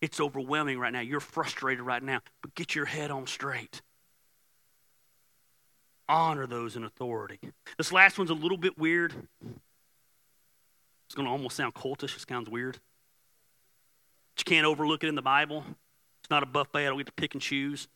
It's 0.00 0.20
overwhelming 0.20 0.78
right 0.78 0.92
now. 0.92 1.00
You're 1.00 1.18
frustrated 1.18 1.84
right 1.84 2.02
now, 2.02 2.20
but 2.42 2.54
get 2.54 2.76
your 2.76 2.84
head 2.84 3.10
on 3.10 3.26
straight. 3.26 3.82
Honor 6.08 6.46
those 6.46 6.76
in 6.76 6.84
authority. 6.84 7.40
This 7.76 7.90
last 7.90 8.18
one's 8.18 8.30
a 8.30 8.34
little 8.34 8.58
bit 8.58 8.78
weird. 8.78 9.12
It's 11.06 11.14
going 11.14 11.26
to 11.26 11.32
almost 11.32 11.56
sound 11.56 11.74
cultish. 11.74 12.16
It 12.16 12.24
sounds 12.28 12.48
weird. 12.48 12.78
But 14.34 14.40
you 14.40 14.44
can't 14.44 14.66
overlook 14.66 15.04
it 15.04 15.08
in 15.08 15.14
the 15.14 15.22
Bible. 15.22 15.64
It's 16.20 16.30
not 16.30 16.42
a 16.42 16.46
buffet. 16.46 16.86
I 16.86 16.88
don't 16.88 16.96
get 16.96 17.06
to 17.06 17.12
pick 17.12 17.34
and 17.34 17.42
choose. 17.42 17.88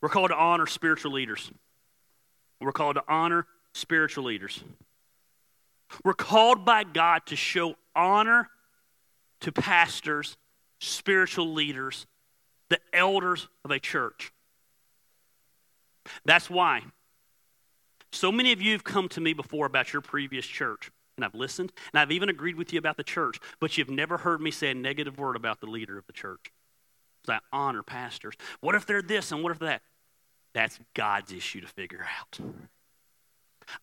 We're 0.00 0.08
called 0.08 0.30
to 0.30 0.36
honor 0.36 0.66
spiritual 0.66 1.12
leaders. 1.12 1.50
We're 2.60 2.72
called 2.72 2.96
to 2.96 3.04
honor 3.08 3.46
spiritual 3.72 4.24
leaders. 4.24 4.62
We're 6.04 6.14
called 6.14 6.64
by 6.64 6.84
God 6.84 7.26
to 7.26 7.36
show 7.36 7.76
honor 7.94 8.48
to 9.40 9.52
pastors, 9.52 10.36
spiritual 10.80 11.52
leaders, 11.52 12.06
the 12.68 12.80
elders 12.92 13.48
of 13.64 13.70
a 13.70 13.78
church. 13.78 14.32
That's 16.24 16.50
why 16.50 16.82
so 18.12 18.30
many 18.30 18.52
of 18.52 18.62
you 18.62 18.72
have 18.72 18.84
come 18.84 19.08
to 19.10 19.20
me 19.20 19.32
before 19.32 19.66
about 19.66 19.92
your 19.92 20.02
previous 20.02 20.46
church 20.46 20.90
and 21.16 21.24
I've 21.24 21.34
listened, 21.34 21.72
and 21.92 22.00
I've 22.00 22.12
even 22.12 22.28
agreed 22.28 22.56
with 22.56 22.72
you 22.72 22.78
about 22.78 22.96
the 22.96 23.04
church, 23.04 23.38
but 23.60 23.76
you've 23.78 23.90
never 23.90 24.18
heard 24.18 24.40
me 24.40 24.50
say 24.50 24.70
a 24.70 24.74
negative 24.74 25.18
word 25.18 25.36
about 25.36 25.60
the 25.60 25.66
leader 25.66 25.98
of 25.98 26.06
the 26.06 26.12
church. 26.12 26.52
I 27.28 27.38
honor 27.52 27.82
pastors. 27.82 28.34
What 28.60 28.74
if 28.74 28.86
they're 28.86 29.02
this 29.02 29.32
and 29.32 29.42
what 29.42 29.52
if 29.52 29.58
that? 29.60 29.82
That's 30.52 30.78
God's 30.94 31.32
issue 31.32 31.60
to 31.60 31.66
figure 31.66 32.04
out. 32.18 32.38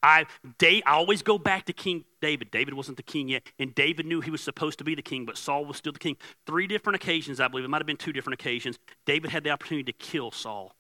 I, 0.04 0.26
I 0.62 0.82
always 0.86 1.22
go 1.24 1.38
back 1.38 1.66
to 1.66 1.74
King 1.74 2.06
David. 2.22 2.52
David 2.52 2.74
wasn't 2.76 2.98
the 2.98 3.04
king 3.04 3.30
yet, 3.30 3.44
and 3.60 3.74
David 3.74 4.06
knew 4.06 4.22
he 4.22 4.32
was 4.32 4.42
supposed 4.42 4.78
to 4.78 4.84
be 4.84 4.96
the 4.96 5.02
king, 5.02 5.26
but 5.26 5.38
Saul 5.38 5.66
was 5.66 5.78
still 5.78 5.92
the 5.92 6.00
king. 6.00 6.18
Three 6.46 6.68
different 6.68 6.96
occasions, 6.96 7.40
I 7.40 7.48
believe, 7.48 7.66
it 7.66 7.70
might 7.70 7.82
have 7.82 7.88
been 7.88 7.98
two 7.98 8.14
different 8.14 8.40
occasions, 8.40 8.78
David 9.06 9.32
had 9.32 9.44
the 9.44 9.50
opportunity 9.50 9.92
to 9.92 9.98
kill 9.98 10.32
Saul. 10.32 10.76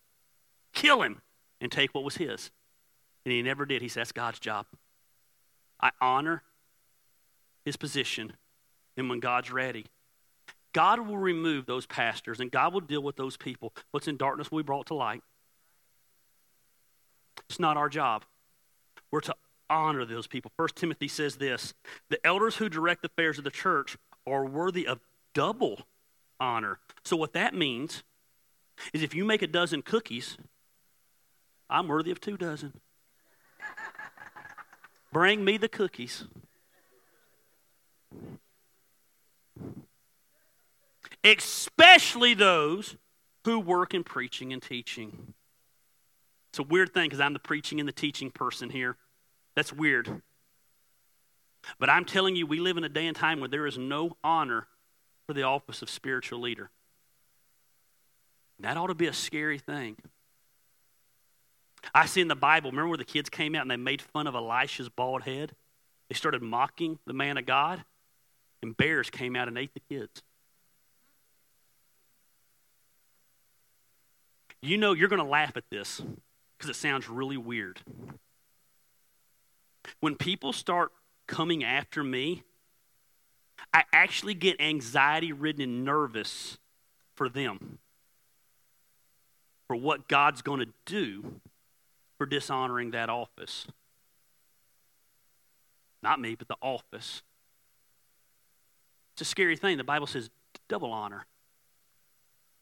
Kill 0.73 1.01
him 1.01 1.21
and 1.59 1.71
take 1.71 1.93
what 1.93 2.03
was 2.03 2.17
his. 2.17 2.51
And 3.25 3.33
he 3.33 3.41
never 3.41 3.65
did. 3.65 3.81
He 3.81 3.87
said, 3.87 4.01
That's 4.01 4.11
God's 4.11 4.39
job. 4.39 4.65
I 5.81 5.91
honor 5.99 6.43
his 7.65 7.77
position, 7.77 8.33
and 8.97 9.09
when 9.09 9.19
God's 9.19 9.51
ready, 9.51 9.85
God 10.73 11.05
will 11.05 11.17
remove 11.17 11.65
those 11.65 11.85
pastors 11.85 12.39
and 12.39 12.49
God 12.49 12.73
will 12.73 12.81
deal 12.81 13.03
with 13.03 13.17
those 13.17 13.35
people. 13.37 13.73
What's 13.91 14.07
in 14.07 14.17
darkness 14.17 14.51
will 14.51 14.59
be 14.59 14.65
brought 14.65 14.87
to 14.87 14.93
light. 14.93 15.21
It's 17.49 17.59
not 17.59 17.77
our 17.77 17.89
job. 17.89 18.23
We're 19.11 19.21
to 19.21 19.35
honor 19.69 20.05
those 20.05 20.27
people. 20.27 20.51
First 20.55 20.75
Timothy 20.75 21.07
says 21.07 21.35
this 21.35 21.73
the 22.09 22.25
elders 22.25 22.55
who 22.55 22.69
direct 22.69 23.01
the 23.01 23.07
affairs 23.07 23.37
of 23.37 23.43
the 23.43 23.51
church 23.51 23.97
are 24.25 24.45
worthy 24.45 24.87
of 24.87 24.99
double 25.33 25.81
honor. 26.39 26.79
So, 27.03 27.17
what 27.17 27.33
that 27.33 27.53
means 27.53 28.03
is 28.93 29.03
if 29.03 29.13
you 29.13 29.25
make 29.25 29.41
a 29.41 29.47
dozen 29.47 29.81
cookies, 29.81 30.37
I'm 31.69 31.87
worthy 31.87 32.11
of 32.11 32.21
two 32.21 32.37
dozen. 32.37 32.79
Bring 35.11 35.43
me 35.43 35.57
the 35.57 35.67
cookies. 35.67 36.25
Especially 41.23 42.33
those 42.33 42.95
who 43.45 43.59
work 43.59 43.93
in 43.93 44.03
preaching 44.03 44.53
and 44.53 44.61
teaching. 44.61 45.33
It's 46.51 46.59
a 46.59 46.63
weird 46.63 46.93
thing 46.93 47.05
because 47.05 47.19
I'm 47.19 47.33
the 47.33 47.39
preaching 47.39 47.79
and 47.79 47.87
the 47.87 47.93
teaching 47.93 48.31
person 48.31 48.69
here. 48.69 48.97
That's 49.55 49.71
weird. 49.71 50.21
But 51.79 51.89
I'm 51.89 52.05
telling 52.05 52.35
you, 52.35 52.45
we 52.45 52.59
live 52.59 52.77
in 52.77 52.83
a 52.83 52.89
day 52.89 53.07
and 53.07 53.15
time 53.15 53.39
where 53.39 53.49
there 53.49 53.67
is 53.67 53.77
no 53.77 54.17
honor 54.23 54.67
for 55.27 55.33
the 55.33 55.43
office 55.43 55.81
of 55.81 55.89
spiritual 55.89 56.39
leader. 56.39 56.69
That 58.59 58.77
ought 58.77 58.87
to 58.87 58.95
be 58.95 59.07
a 59.07 59.13
scary 59.13 59.59
thing. 59.59 59.97
I 61.93 62.05
see 62.05 62.21
in 62.21 62.27
the 62.27 62.35
Bible, 62.35 62.71
remember 62.71 62.89
where 62.89 62.97
the 62.97 63.05
kids 63.05 63.29
came 63.29 63.55
out 63.55 63.63
and 63.63 63.71
they 63.71 63.77
made 63.77 64.01
fun 64.01 64.27
of 64.27 64.35
Elisha's 64.35 64.89
bald 64.89 65.23
head? 65.23 65.53
They 66.09 66.15
started 66.15 66.41
mocking 66.41 66.99
the 67.05 67.13
man 67.13 67.37
of 67.37 67.45
God, 67.45 67.83
and 68.61 68.75
bears 68.75 69.09
came 69.09 69.35
out 69.35 69.47
and 69.47 69.57
ate 69.57 69.73
the 69.73 69.79
kids. 69.79 70.21
You 74.61 74.77
know, 74.77 74.93
you're 74.93 75.09
going 75.09 75.23
to 75.23 75.27
laugh 75.27 75.57
at 75.57 75.63
this 75.71 76.01
because 76.57 76.69
it 76.69 76.75
sounds 76.75 77.09
really 77.09 77.37
weird. 77.37 77.79
When 79.99 80.15
people 80.15 80.53
start 80.53 80.91
coming 81.25 81.63
after 81.63 82.03
me, 82.03 82.43
I 83.73 83.83
actually 83.91 84.33
get 84.33 84.61
anxiety 84.61 85.31
ridden 85.31 85.63
and 85.63 85.85
nervous 85.85 86.59
for 87.15 87.29
them, 87.29 87.79
for 89.67 89.75
what 89.75 90.07
God's 90.07 90.41
going 90.41 90.59
to 90.59 90.69
do 90.85 91.39
for 92.21 92.27
dishonoring 92.27 92.91
that 92.91 93.09
office. 93.09 93.65
Not 96.03 96.21
me, 96.21 96.35
but 96.35 96.47
the 96.47 96.55
office. 96.61 97.23
It's 99.13 99.23
a 99.23 99.25
scary 99.25 99.57
thing. 99.57 99.77
The 99.77 99.83
Bible 99.83 100.05
says 100.05 100.29
double 100.69 100.91
honor. 100.91 101.25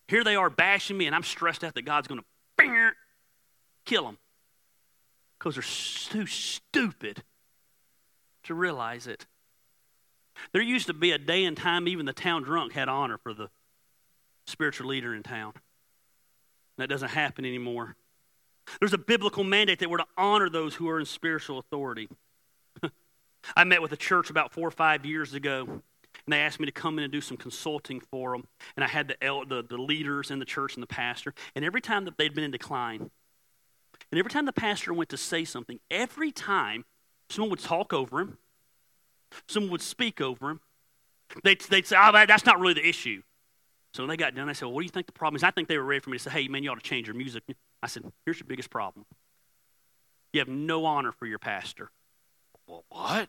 Here 0.08 0.24
they 0.24 0.38
are 0.38 0.50
bashing 0.50 0.98
me, 0.98 1.08
and 1.08 1.14
I'm 1.14 1.24
stressed 1.24 1.66
out 1.66 1.76
that 1.76 1.82
God's 1.82 2.08
going 2.08 2.22
to 2.22 2.92
kill 3.84 4.06
them 4.06 4.18
because 5.38 5.56
they're 5.56 6.22
too 6.22 6.26
stupid 6.26 7.24
to 8.44 8.54
realize 8.54 9.08
it. 9.08 9.26
There 10.54 10.62
used 10.62 10.88
to 10.88 10.94
be 10.94 11.12
a 11.12 11.18
day 11.18 11.44
and 11.44 11.58
time 11.58 11.86
even 11.90 12.06
the 12.06 12.14
town 12.14 12.44
drunk 12.44 12.72
had 12.72 12.88
honor 12.88 13.18
for 13.18 13.34
the 13.34 13.50
spiritual 14.48 14.88
leader 14.88 15.14
in 15.14 15.22
town. 15.22 15.52
That 16.78 16.88
doesn't 16.88 17.10
happen 17.10 17.44
anymore. 17.44 17.98
There's 18.80 18.94
a 18.94 18.98
biblical 18.98 19.44
mandate 19.44 19.80
that 19.80 19.90
we're 19.90 19.98
to 19.98 20.06
honor 20.18 20.50
those 20.50 20.76
who 20.76 20.90
are 20.90 21.00
in 21.00 21.06
spiritual 21.06 21.60
authority. 21.60 22.10
I 23.56 23.64
met 23.64 23.82
with 23.82 23.92
a 23.92 23.98
church 23.98 24.30
about 24.30 24.52
four 24.52 24.68
or 24.68 24.72
five 24.72 25.06
years 25.06 25.34
ago, 25.34 25.66
and 25.68 25.82
they 26.28 26.40
asked 26.40 26.60
me 26.60 26.66
to 26.66 26.72
come 26.72 26.98
in 27.00 27.04
and 27.04 27.12
do 27.12 27.22
some 27.22 27.38
consulting 27.38 28.00
for 28.00 28.32
them. 28.32 28.48
And 28.76 28.84
I 28.84 28.88
had 28.88 29.08
the, 29.08 29.16
the, 29.48 29.64
the 29.68 29.78
leaders 29.78 30.32
in 30.32 30.40
the 30.40 30.46
church 30.46 30.76
and 30.76 30.84
the 30.84 30.88
pastor, 30.88 31.34
and 31.56 31.66
every 31.66 31.82
time 31.82 32.06
that 32.06 32.18
they'd 32.18 32.34
been 32.34 32.44
in 32.44 32.52
decline, 32.52 33.10
and 34.12 34.18
every 34.18 34.32
time 34.32 34.46
the 34.46 34.54
pastor 34.54 34.94
went 34.94 35.10
to 35.10 35.18
say 35.18 35.46
something, 35.46 35.80
every 35.92 36.32
time 36.32 36.86
someone 37.30 37.52
would 37.52 37.60
talk 37.60 37.94
over 37.94 38.22
him, 38.22 38.38
someone 39.48 39.72
would 39.72 39.82
speak 39.82 40.20
over 40.20 40.52
him, 40.52 40.60
they'd, 41.44 41.62
they'd 41.62 41.86
say, 41.86 41.96
oh, 42.00 42.12
that's 42.12 42.46
not 42.46 42.60
really 42.60 42.74
the 42.74 42.88
issue. 42.88 43.22
So 43.94 44.04
when 44.04 44.10
they 44.10 44.18
got 44.18 44.36
done, 44.36 44.50
I 44.50 44.54
said, 44.54 44.66
well, 44.66 44.76
what 44.76 44.82
do 44.82 44.86
you 44.86 44.92
think 44.92 45.08
the 45.08 45.14
problem 45.14 45.36
is? 45.36 45.44
I 45.44 45.52
think 45.52 45.68
they 45.68 45.78
were 45.78 45.84
ready 45.84 46.00
for 46.00 46.10
me 46.10 46.18
to 46.18 46.24
say, 46.24 46.30
hey, 46.30 46.48
man, 46.48 46.64
you 46.64 46.72
ought 46.72 46.82
to 46.82 46.88
change 46.88 47.08
your 47.08 47.16
music. 47.16 47.44
I 47.82 47.88
said, 47.88 48.04
here's 48.26 48.40
your 48.40 48.48
biggest 48.48 48.70
problem. 48.70 49.06
You 50.34 50.40
have 50.40 50.48
no 50.48 50.86
honor 50.86 51.12
for 51.12 51.26
your 51.26 51.40
pastor. 51.40 51.90
Well, 52.68 52.86
what? 52.90 53.20
And 53.20 53.28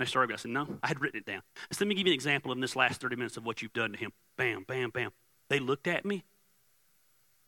I 0.00 0.04
started, 0.04 0.32
I 0.32 0.36
said, 0.36 0.50
no, 0.50 0.78
I 0.82 0.88
had 0.88 1.00
written 1.00 1.18
it 1.18 1.26
down. 1.26 1.42
I 1.56 1.74
said, 1.74 1.82
let 1.82 1.88
me 1.88 1.94
give 1.94 2.06
you 2.06 2.12
an 2.12 2.14
example 2.14 2.52
in 2.52 2.60
this 2.60 2.74
last 2.76 3.00
30 3.00 3.16
minutes 3.16 3.36
of 3.36 3.44
what 3.44 3.60
you've 3.60 3.72
done 3.72 3.92
to 3.92 3.98
him. 3.98 4.12
Bam, 4.36 4.64
bam, 4.66 4.90
bam. 4.90 5.10
They 5.48 5.58
looked 5.58 5.86
at 5.86 6.04
me. 6.04 6.24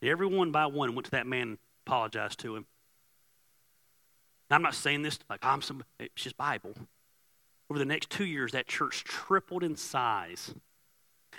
Everyone 0.03 0.51
by 0.51 0.67
one 0.67 0.93
went 0.93 1.05
to 1.05 1.11
that 1.11 1.25
man 1.25 1.41
and 1.41 1.57
apologized 1.87 2.39
to 2.41 2.55
him. 2.55 2.65
Now, 4.49 4.57
I'm 4.57 4.61
not 4.61 4.75
saying 4.75 5.01
this 5.01 5.17
like 5.29 5.39
I'm 5.43 5.61
some, 5.61 5.83
it's 5.99 6.23
just 6.23 6.37
Bible. 6.37 6.73
Over 7.69 7.79
the 7.79 7.85
next 7.85 8.11
two 8.11 8.25
years, 8.25 8.51
that 8.51 8.67
church 8.67 9.03
tripled 9.03 9.63
in 9.63 9.75
size 9.75 10.53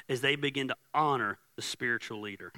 as 0.09 0.21
they 0.21 0.35
begin 0.35 0.69
to 0.69 0.77
honor 0.93 1.39
the 1.55 1.63
spiritual 1.63 2.21
leader. 2.21 2.53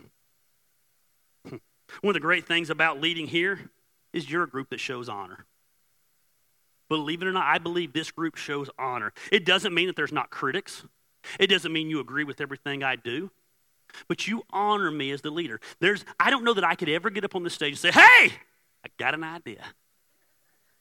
One 2.01 2.11
of 2.11 2.15
the 2.15 2.21
great 2.21 2.47
things 2.47 2.71
about 2.71 3.01
leading 3.01 3.27
here 3.27 3.71
is 4.13 4.31
you're 4.31 4.45
a 4.45 4.49
group 4.49 4.71
that 4.71 4.81
shows 4.81 5.09
honor. 5.09 5.45
Believe 6.89 7.21
it 7.23 7.29
or 7.29 7.33
not, 7.33 7.47
I 7.47 7.59
believe 7.59 7.93
this 7.93 8.11
group 8.11 8.37
shows 8.37 8.71
honor. 8.79 9.13
It 9.31 9.45
doesn't 9.45 9.75
mean 9.75 9.89
that 9.89 9.97
there's 9.97 10.13
not 10.13 10.31
critics, 10.31 10.85
it 11.39 11.49
doesn't 11.49 11.73
mean 11.73 11.91
you 11.91 12.01
agree 12.01 12.25
with 12.25 12.41
everything 12.41 12.83
I 12.83 12.97
do. 12.97 13.31
But 14.07 14.29
you 14.29 14.43
honor 14.51 14.91
me 14.91 15.11
as 15.13 15.23
the 15.23 15.31
leader. 15.31 15.61
There's, 15.81 16.05
I 16.21 16.29
don't 16.29 16.45
know 16.45 16.53
that 16.55 16.65
I 16.65 16.75
could 16.75 16.91
ever 16.91 17.09
get 17.09 17.25
up 17.25 17.35
on 17.35 17.43
the 17.43 17.49
stage 17.49 17.71
and 17.71 17.79
say, 17.79 17.91
Hey, 17.91 18.33
I 18.85 18.89
got 18.99 19.15
an 19.15 19.25
idea. 19.25 19.65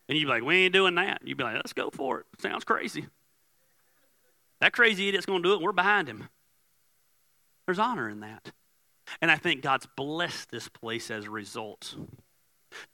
And 0.10 0.18
you'd 0.18 0.26
be 0.26 0.30
like, 0.30 0.44
We 0.44 0.66
ain't 0.66 0.74
doing 0.74 0.96
that. 0.96 1.22
You'd 1.24 1.38
be 1.38 1.44
like, 1.44 1.56
Let's 1.56 1.74
go 1.74 1.90
for 1.90 2.20
it. 2.20 2.26
Sounds 2.40 2.66
crazy. 2.66 3.06
That 4.60 4.74
crazy 4.74 5.08
idiot's 5.08 5.26
going 5.26 5.42
to 5.42 5.50
do 5.50 5.54
it, 5.54 5.62
we're 5.62 5.72
behind 5.72 6.08
him. 6.08 6.28
There's 7.66 7.80
honor 7.80 8.10
in 8.10 8.22
that. 8.22 8.52
And 9.22 9.32
I 9.32 9.38
think 9.38 9.62
God's 9.62 9.88
blessed 9.96 10.52
this 10.52 10.68
place 10.68 11.10
as 11.12 11.26
a 11.26 11.32
result. 11.32 11.96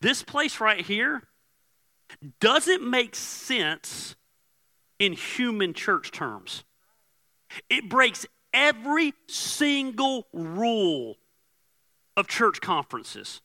This 0.01 0.23
place 0.23 0.59
right 0.59 0.81
here 0.81 1.23
doesn't 2.39 2.87
make 2.87 3.15
sense 3.15 4.15
in 4.99 5.13
human 5.13 5.73
church 5.73 6.11
terms. 6.11 6.63
It 7.69 7.89
breaks 7.89 8.25
every 8.53 9.13
single 9.27 10.27
rule 10.31 11.17
of 12.15 12.27
church 12.27 12.61
conferences. 12.61 13.41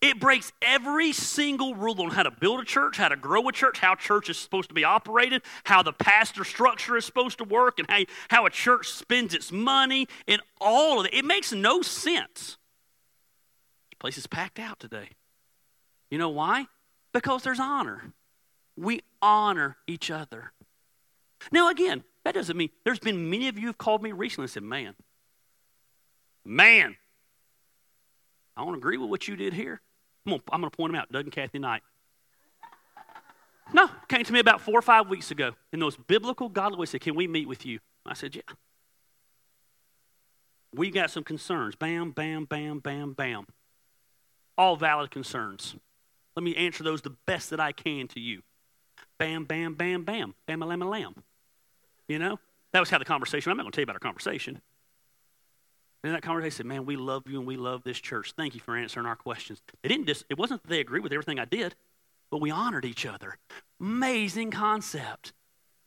It 0.00 0.18
breaks 0.18 0.50
every 0.62 1.12
single 1.12 1.74
rule 1.74 2.00
on 2.00 2.10
how 2.10 2.22
to 2.22 2.30
build 2.30 2.60
a 2.60 2.64
church, 2.64 2.96
how 2.96 3.08
to 3.08 3.16
grow 3.16 3.46
a 3.48 3.52
church, 3.52 3.78
how 3.78 3.94
church 3.94 4.30
is 4.30 4.38
supposed 4.38 4.68
to 4.68 4.74
be 4.74 4.84
operated, 4.84 5.42
how 5.64 5.82
the 5.82 5.92
pastor 5.92 6.44
structure 6.44 6.96
is 6.96 7.04
supposed 7.04 7.38
to 7.38 7.44
work, 7.44 7.78
and 7.78 7.90
how, 7.90 8.00
how 8.28 8.46
a 8.46 8.50
church 8.50 8.88
spends 8.88 9.34
its 9.34 9.52
money, 9.52 10.08
and 10.26 10.40
all 10.58 11.00
of 11.00 11.06
it. 11.06 11.14
It 11.14 11.24
makes 11.24 11.52
no 11.52 11.82
sense. 11.82 12.56
This 13.90 13.98
place 13.98 14.16
is 14.16 14.26
packed 14.26 14.58
out 14.58 14.80
today. 14.80 15.10
You 16.10 16.16
know 16.16 16.30
why? 16.30 16.66
Because 17.12 17.42
there's 17.42 17.60
honor. 17.60 18.14
We 18.76 19.02
honor 19.20 19.76
each 19.86 20.10
other. 20.10 20.52
Now, 21.52 21.68
again, 21.70 22.04
that 22.24 22.34
doesn't 22.34 22.56
mean 22.56 22.70
there's 22.84 22.98
been 22.98 23.28
many 23.28 23.48
of 23.48 23.58
you 23.58 23.66
have 23.66 23.78
called 23.78 24.02
me 24.02 24.12
recently 24.12 24.44
and 24.44 24.50
said, 24.50 24.62
man, 24.62 24.94
man, 26.42 26.96
I 28.56 28.64
don't 28.64 28.74
agree 28.74 28.96
with 28.96 29.10
what 29.10 29.26
you 29.28 29.36
did 29.36 29.52
here. 29.52 29.80
I'm 30.26 30.40
going 30.48 30.62
to 30.62 30.70
point 30.70 30.92
them 30.92 31.00
out, 31.00 31.12
Doug 31.12 31.24
and 31.24 31.32
Kathy 31.32 31.58
Knight. 31.58 31.82
No, 33.72 33.88
came 34.08 34.24
to 34.24 34.32
me 34.32 34.40
about 34.40 34.60
four 34.60 34.78
or 34.78 34.82
five 34.82 35.08
weeks 35.08 35.30
ago 35.30 35.52
in 35.72 35.80
those 35.80 35.96
biblical 35.96 36.48
godly 36.48 36.78
ways. 36.78 36.90
Said, 36.90 37.00
"Can 37.00 37.14
we 37.14 37.26
meet 37.26 37.48
with 37.48 37.64
you?" 37.64 37.80
I 38.06 38.14
said, 38.14 38.36
"Yeah." 38.36 38.42
We 40.74 40.90
got 40.90 41.10
some 41.10 41.24
concerns. 41.24 41.74
Bam, 41.74 42.10
bam, 42.10 42.44
bam, 42.44 42.80
bam, 42.80 43.12
bam. 43.12 43.46
All 44.58 44.76
valid 44.76 45.10
concerns. 45.10 45.76
Let 46.36 46.42
me 46.42 46.54
answer 46.56 46.82
those 46.82 47.02
the 47.02 47.16
best 47.26 47.50
that 47.50 47.60
I 47.60 47.72
can 47.72 48.08
to 48.08 48.20
you. 48.20 48.42
Bam, 49.18 49.44
bam, 49.44 49.74
bam, 49.74 50.04
bam, 50.04 50.34
bam, 50.46 50.60
lamb, 50.60 50.82
a 50.82 50.88
lamb. 50.88 51.14
You 52.08 52.18
know, 52.18 52.38
that 52.72 52.80
was 52.80 52.90
how 52.90 52.98
the 52.98 53.04
conversation. 53.04 53.50
I'm 53.50 53.56
not 53.56 53.64
going 53.64 53.72
to 53.72 53.76
tell 53.76 53.82
you 53.82 53.86
about 53.86 53.96
our 53.96 54.00
conversation 54.00 54.60
in 56.04 56.12
that 56.12 56.22
conversation, 56.22 56.56
said, 56.56 56.66
Man, 56.66 56.84
we 56.84 56.96
love 56.96 57.24
you 57.26 57.38
and 57.38 57.46
we 57.46 57.56
love 57.56 57.82
this 57.82 57.98
church. 57.98 58.32
Thank 58.36 58.54
you 58.54 58.60
for 58.60 58.76
answering 58.76 59.06
our 59.06 59.16
questions. 59.16 59.62
They 59.82 59.88
didn't 59.88 60.06
just, 60.06 60.24
it 60.28 60.38
wasn't 60.38 60.62
that 60.62 60.68
they 60.68 60.80
agreed 60.80 61.02
with 61.02 61.12
everything 61.12 61.40
I 61.40 61.46
did, 61.46 61.74
but 62.30 62.40
we 62.40 62.50
honored 62.50 62.84
each 62.84 63.06
other. 63.06 63.38
Amazing 63.80 64.50
concept. 64.50 65.32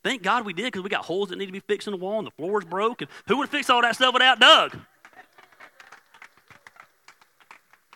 Thank 0.03 0.23
God 0.23 0.45
we 0.45 0.53
did 0.53 0.65
because 0.65 0.81
we 0.81 0.89
got 0.89 1.05
holes 1.05 1.29
that 1.29 1.37
need 1.37 1.45
to 1.45 1.51
be 1.51 1.59
fixed 1.59 1.87
in 1.87 1.91
the 1.91 1.97
wall 1.97 2.17
and 2.17 2.27
the 2.27 2.31
floor's 2.31 2.65
broke. 2.65 3.01
And 3.01 3.09
who 3.27 3.37
would 3.37 3.49
fix 3.49 3.69
all 3.69 3.81
that 3.81 3.95
stuff 3.95 4.13
without 4.13 4.39
Doug? 4.39 4.77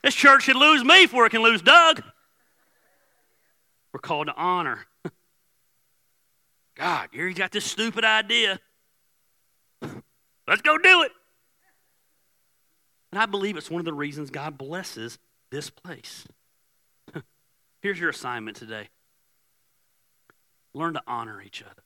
This 0.03 0.15
church 0.15 0.43
should 0.43 0.55
lose 0.55 0.83
me 0.83 1.05
before 1.05 1.25
it 1.25 1.29
can 1.31 1.41
lose 1.41 1.61
Doug. 1.61 2.03
We're 3.93 3.99
called 3.99 4.27
to 4.27 4.35
honor. 4.35 4.85
God, 6.75 7.09
Gary's 7.11 7.37
got 7.37 7.51
this 7.51 7.65
stupid 7.65 8.03
idea. 8.03 8.59
Let's 10.47 10.61
go 10.61 10.77
do 10.77 11.03
it. 11.03 11.11
And 13.11 13.21
I 13.21 13.25
believe 13.25 13.57
it's 13.57 13.69
one 13.69 13.79
of 13.79 13.85
the 13.85 13.93
reasons 13.93 14.29
God 14.29 14.57
blesses 14.57 15.19
this 15.49 15.69
place. 15.69 16.25
Here's 17.81 17.99
your 17.99 18.09
assignment 18.09 18.57
today 18.57 18.89
learn 20.73 20.93
to 20.93 21.03
honor 21.05 21.41
each 21.41 21.61
other. 21.61 21.83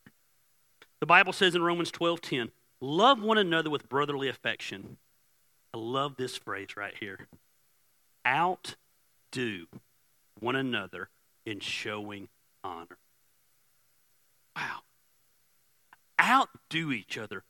The 0.99 1.07
Bible 1.07 1.33
says 1.33 1.55
in 1.55 1.63
Romans 1.63 1.91
12 1.91 2.21
10, 2.21 2.51
love 2.79 3.21
one 3.21 3.37
another 3.37 3.69
with 3.69 3.89
brotherly 3.89 4.29
affection. 4.29 4.97
I 5.73 5.77
love 5.77 6.15
this 6.17 6.37
phrase 6.37 6.77
right 6.77 6.93
here. 6.99 7.27
Outdo 8.25 9.65
one 10.39 10.55
another 10.55 11.09
in 11.45 11.59
showing 11.59 12.29
honor. 12.63 12.97
Wow. 14.55 14.79
Outdo 16.21 16.91
each 16.91 17.17
other. 17.17 17.43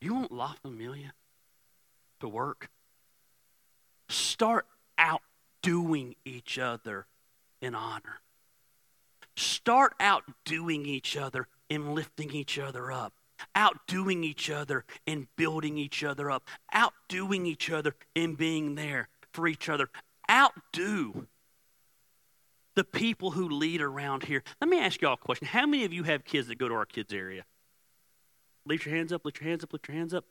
You 0.00 0.14
want 0.14 0.32
La 0.32 0.54
Familia 0.62 1.12
to 2.20 2.28
work? 2.28 2.70
Start 4.08 4.66
outdoing 4.98 6.14
each 6.24 6.58
other 6.58 7.06
in 7.60 7.74
honor. 7.74 8.20
Start 9.36 9.94
outdoing 10.00 10.86
each 10.86 11.16
other 11.16 11.48
in 11.68 11.94
lifting 11.94 12.32
each 12.32 12.58
other 12.58 12.92
up. 12.92 13.12
outdoing 13.54 14.24
each 14.24 14.50
other 14.50 14.84
in 15.06 15.28
building 15.36 15.78
each 15.78 16.04
other 16.04 16.30
up, 16.30 16.46
outdoing 16.72 17.46
each 17.46 17.70
other 17.70 17.94
in 18.14 18.34
being 18.34 18.74
there 18.74 19.08
for 19.32 19.46
each 19.46 19.68
other. 19.68 19.88
Outdo 20.30 21.26
the 22.74 22.84
people 22.84 23.30
who 23.30 23.48
lead 23.48 23.80
around 23.80 24.24
here. 24.24 24.42
Let 24.60 24.68
me 24.68 24.78
ask 24.78 25.00
y'all 25.00 25.14
a 25.14 25.16
question. 25.16 25.46
How 25.46 25.66
many 25.66 25.84
of 25.84 25.92
you 25.92 26.02
have 26.04 26.24
kids 26.24 26.48
that 26.48 26.58
go 26.58 26.68
to 26.68 26.74
our 26.74 26.84
kids' 26.84 27.12
area? 27.12 27.44
Lift 28.66 28.86
your 28.86 28.94
hands 28.94 29.12
up, 29.12 29.24
lift 29.24 29.40
your 29.40 29.48
hands 29.48 29.62
up, 29.64 29.72
lift 29.72 29.88
your 29.88 29.96
hands 29.96 30.12
up. 30.12 30.24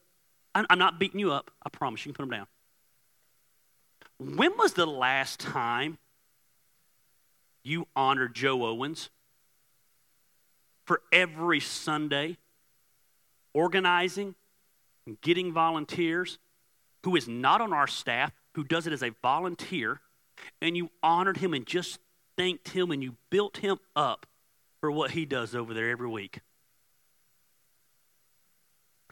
I'm 0.53 0.80
not 0.80 0.99
beating 0.99 1.19
you 1.19 1.34
up. 1.34 1.51
I 1.63 1.69
promise. 1.69 2.05
You 2.05 2.13
can 2.13 2.15
put 2.15 2.30
them 2.30 2.39
down. 2.39 2.47
When 4.18 4.57
was 4.57 4.74
the 4.74 4.86
last 4.86 5.39
time 5.39 5.97
you 7.63 7.88
honored 7.95 8.34
Joe 8.34 8.66
Owens 8.66 9.09
for 10.86 11.01
every 11.11 11.59
Sunday, 11.59 12.38
organizing 13.53 14.36
and 15.05 15.20
getting 15.22 15.51
volunteers, 15.51 16.38
who 17.03 17.16
is 17.16 17.28
not 17.28 17.61
on 17.61 17.74
our 17.74 17.88
staff, 17.88 18.32
who 18.53 18.63
does 18.63 18.88
it 18.88 18.93
as 18.93 19.03
a 19.03 19.11
volunteer, 19.22 19.99
and 20.61 20.78
you 20.78 20.89
honored 21.03 21.38
him 21.38 21.53
and 21.53 21.66
just 21.66 21.99
thanked 22.38 22.70
him 22.70 22.91
and 22.91 23.03
you 23.03 23.16
built 23.30 23.57
him 23.57 23.78
up 23.95 24.26
for 24.80 24.91
what 24.91 25.11
he 25.11 25.26
does 25.26 25.55
over 25.55 25.74
there 25.74 25.89
every 25.89 26.07
week? 26.07 26.39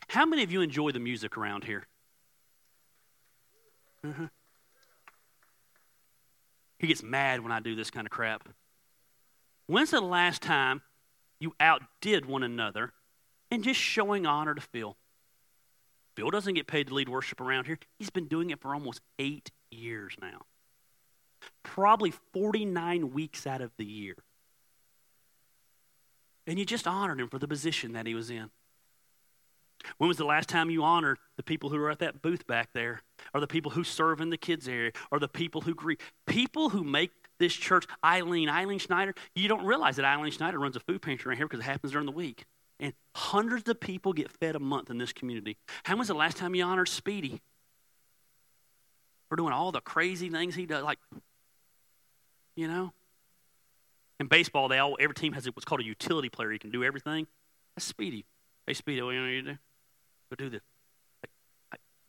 How 0.07 0.25
many 0.25 0.43
of 0.43 0.51
you 0.51 0.61
enjoy 0.61 0.91
the 0.91 0.99
music 0.99 1.37
around 1.37 1.63
here? 1.63 1.87
Uh-huh. 4.03 4.27
He 6.83 6.87
gets 6.87 7.01
mad 7.01 7.39
when 7.39 7.53
I 7.53 7.61
do 7.61 7.75
this 7.75 7.89
kind 7.89 8.05
of 8.05 8.11
crap. 8.11 8.49
When's 9.67 9.91
the 9.91 10.01
last 10.01 10.41
time 10.41 10.81
you 11.39 11.55
outdid 11.57 12.25
one 12.25 12.43
another 12.43 12.91
and 13.49 13.63
just 13.63 13.79
showing 13.79 14.25
honor 14.25 14.53
to 14.53 14.59
Phil? 14.59 14.97
Phil 16.17 16.29
doesn't 16.29 16.55
get 16.55 16.67
paid 16.67 16.87
to 16.87 16.93
lead 16.93 17.07
worship 17.07 17.39
around 17.39 17.67
here. 17.67 17.79
He's 17.99 18.09
been 18.09 18.27
doing 18.27 18.49
it 18.49 18.59
for 18.59 18.73
almost 18.73 18.99
eight 19.17 19.49
years 19.71 20.17
now. 20.21 20.41
Probably 21.63 22.11
49 22.33 23.13
weeks 23.13 23.47
out 23.47 23.61
of 23.61 23.71
the 23.77 23.85
year. 23.85 24.17
And 26.45 26.59
you 26.59 26.65
just 26.65 26.85
honored 26.85 27.21
him 27.21 27.29
for 27.29 27.39
the 27.39 27.47
position 27.47 27.93
that 27.93 28.07
he 28.07 28.13
was 28.13 28.29
in. 28.29 28.49
When 29.97 30.07
was 30.07 30.17
the 30.17 30.25
last 30.25 30.49
time 30.49 30.69
you 30.69 30.83
honored 30.83 31.19
the 31.37 31.43
people 31.43 31.69
who 31.69 31.77
are 31.77 31.91
at 31.91 31.99
that 31.99 32.21
booth 32.21 32.45
back 32.47 32.69
there, 32.73 33.01
or 33.33 33.39
the 33.39 33.47
people 33.47 33.71
who 33.71 33.83
serve 33.83 34.21
in 34.21 34.29
the 34.29 34.37
kids' 34.37 34.67
area, 34.67 34.91
or 35.11 35.19
the 35.19 35.27
people 35.27 35.61
who 35.61 35.73
greet? 35.73 36.01
People 36.25 36.69
who 36.69 36.83
make 36.83 37.11
this 37.39 37.53
church, 37.53 37.85
Eileen, 38.03 38.49
Eileen 38.49 38.79
Schneider, 38.79 39.13
you 39.35 39.47
don't 39.47 39.65
realize 39.65 39.95
that 39.97 40.05
Eileen 40.05 40.31
Schneider 40.31 40.59
runs 40.59 40.75
a 40.75 40.79
food 40.79 41.01
pantry 41.01 41.29
around 41.29 41.37
here 41.37 41.47
because 41.47 41.59
it 41.59 41.69
happens 41.69 41.91
during 41.91 42.05
the 42.05 42.11
week. 42.11 42.45
And 42.79 42.93
hundreds 43.15 43.69
of 43.69 43.79
people 43.79 44.13
get 44.13 44.31
fed 44.31 44.55
a 44.55 44.59
month 44.59 44.89
in 44.89 44.97
this 44.97 45.13
community. 45.13 45.57
How 45.83 45.95
was 45.95 46.07
the 46.07 46.13
last 46.13 46.37
time 46.37 46.55
you 46.55 46.63
honored 46.63 46.89
Speedy? 46.89 47.41
For 49.29 49.35
doing 49.35 49.53
all 49.53 49.71
the 49.71 49.81
crazy 49.81 50.29
things 50.29 50.53
he 50.53 50.65
does, 50.65 50.83
like, 50.83 50.99
you 52.55 52.67
know? 52.67 52.93
In 54.19 54.27
baseball, 54.27 54.67
they 54.67 54.77
all 54.77 54.95
every 54.99 55.15
team 55.15 55.33
has 55.33 55.45
what's 55.47 55.65
called 55.65 55.81
a 55.81 55.85
utility 55.85 56.29
player. 56.29 56.51
He 56.51 56.59
can 56.59 56.69
do 56.69 56.83
everything. 56.83 57.27
That's 57.75 57.85
Speedy. 57.85 58.25
Hey, 58.67 58.73
Speedy, 58.73 59.01
what 59.01 59.11
do 59.11 59.17
you 59.17 59.25
need 59.25 59.45
to 59.45 59.51
do? 59.53 59.57
Go 60.35 60.45
do 60.45 60.49
this. 60.49 60.61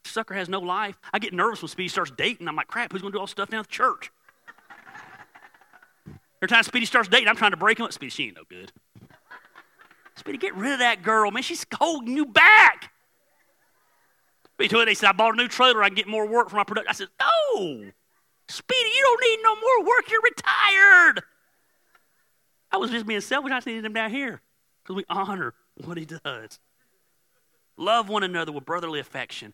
sucker 0.06 0.32
has 0.32 0.48
no 0.48 0.60
life. 0.60 0.96
I 1.12 1.18
get 1.18 1.34
nervous 1.34 1.60
when 1.60 1.68
Speedy 1.68 1.88
starts 1.88 2.10
dating. 2.10 2.48
I'm 2.48 2.56
like, 2.56 2.68
crap, 2.68 2.90
who's 2.90 3.02
to 3.02 3.10
do 3.10 3.18
all 3.18 3.26
stuff 3.26 3.50
down 3.50 3.60
at 3.60 3.66
the 3.66 3.72
church? 3.72 4.10
Every 6.06 6.48
time 6.48 6.62
Speedy 6.62 6.86
starts 6.86 7.08
dating, 7.08 7.28
I'm 7.28 7.36
trying 7.36 7.50
to 7.50 7.58
break 7.58 7.78
him 7.78 7.84
up. 7.84 7.92
Speedy, 7.92 8.08
she 8.08 8.24
ain't 8.24 8.36
no 8.36 8.44
good. 8.48 8.72
Speedy, 10.16 10.38
get 10.38 10.54
rid 10.56 10.72
of 10.72 10.78
that 10.78 11.02
girl, 11.02 11.30
man. 11.30 11.42
She's 11.42 11.66
holding 11.74 12.16
you 12.16 12.24
back. 12.24 12.92
Speedy 14.54 14.84
they 14.86 14.94
said, 14.94 15.10
I 15.10 15.12
bought 15.12 15.34
a 15.34 15.36
new 15.36 15.48
trailer. 15.48 15.82
I 15.82 15.88
can 15.88 15.96
get 15.96 16.08
more 16.08 16.26
work 16.26 16.48
for 16.48 16.56
my 16.56 16.64
production. 16.64 16.88
I 16.88 16.94
said, 16.94 17.08
no. 17.20 17.90
Speedy, 18.48 18.90
you 18.96 19.02
don't 19.02 19.20
need 19.20 19.42
no 19.42 19.54
more 19.54 19.86
work. 19.86 20.10
You're 20.10 20.22
retired. 20.22 21.22
I 22.72 22.78
was 22.78 22.90
just 22.90 23.04
being 23.04 23.20
selfish. 23.20 23.52
I 23.52 23.60
needed 23.66 23.84
him 23.84 23.92
down 23.92 24.10
here 24.10 24.40
because 24.82 24.96
we 24.96 25.04
honor 25.10 25.52
what 25.84 25.98
he 25.98 26.06
does. 26.06 26.58
Love 27.76 28.08
one 28.08 28.22
another 28.22 28.52
with 28.52 28.64
brotherly 28.64 29.00
affection. 29.00 29.52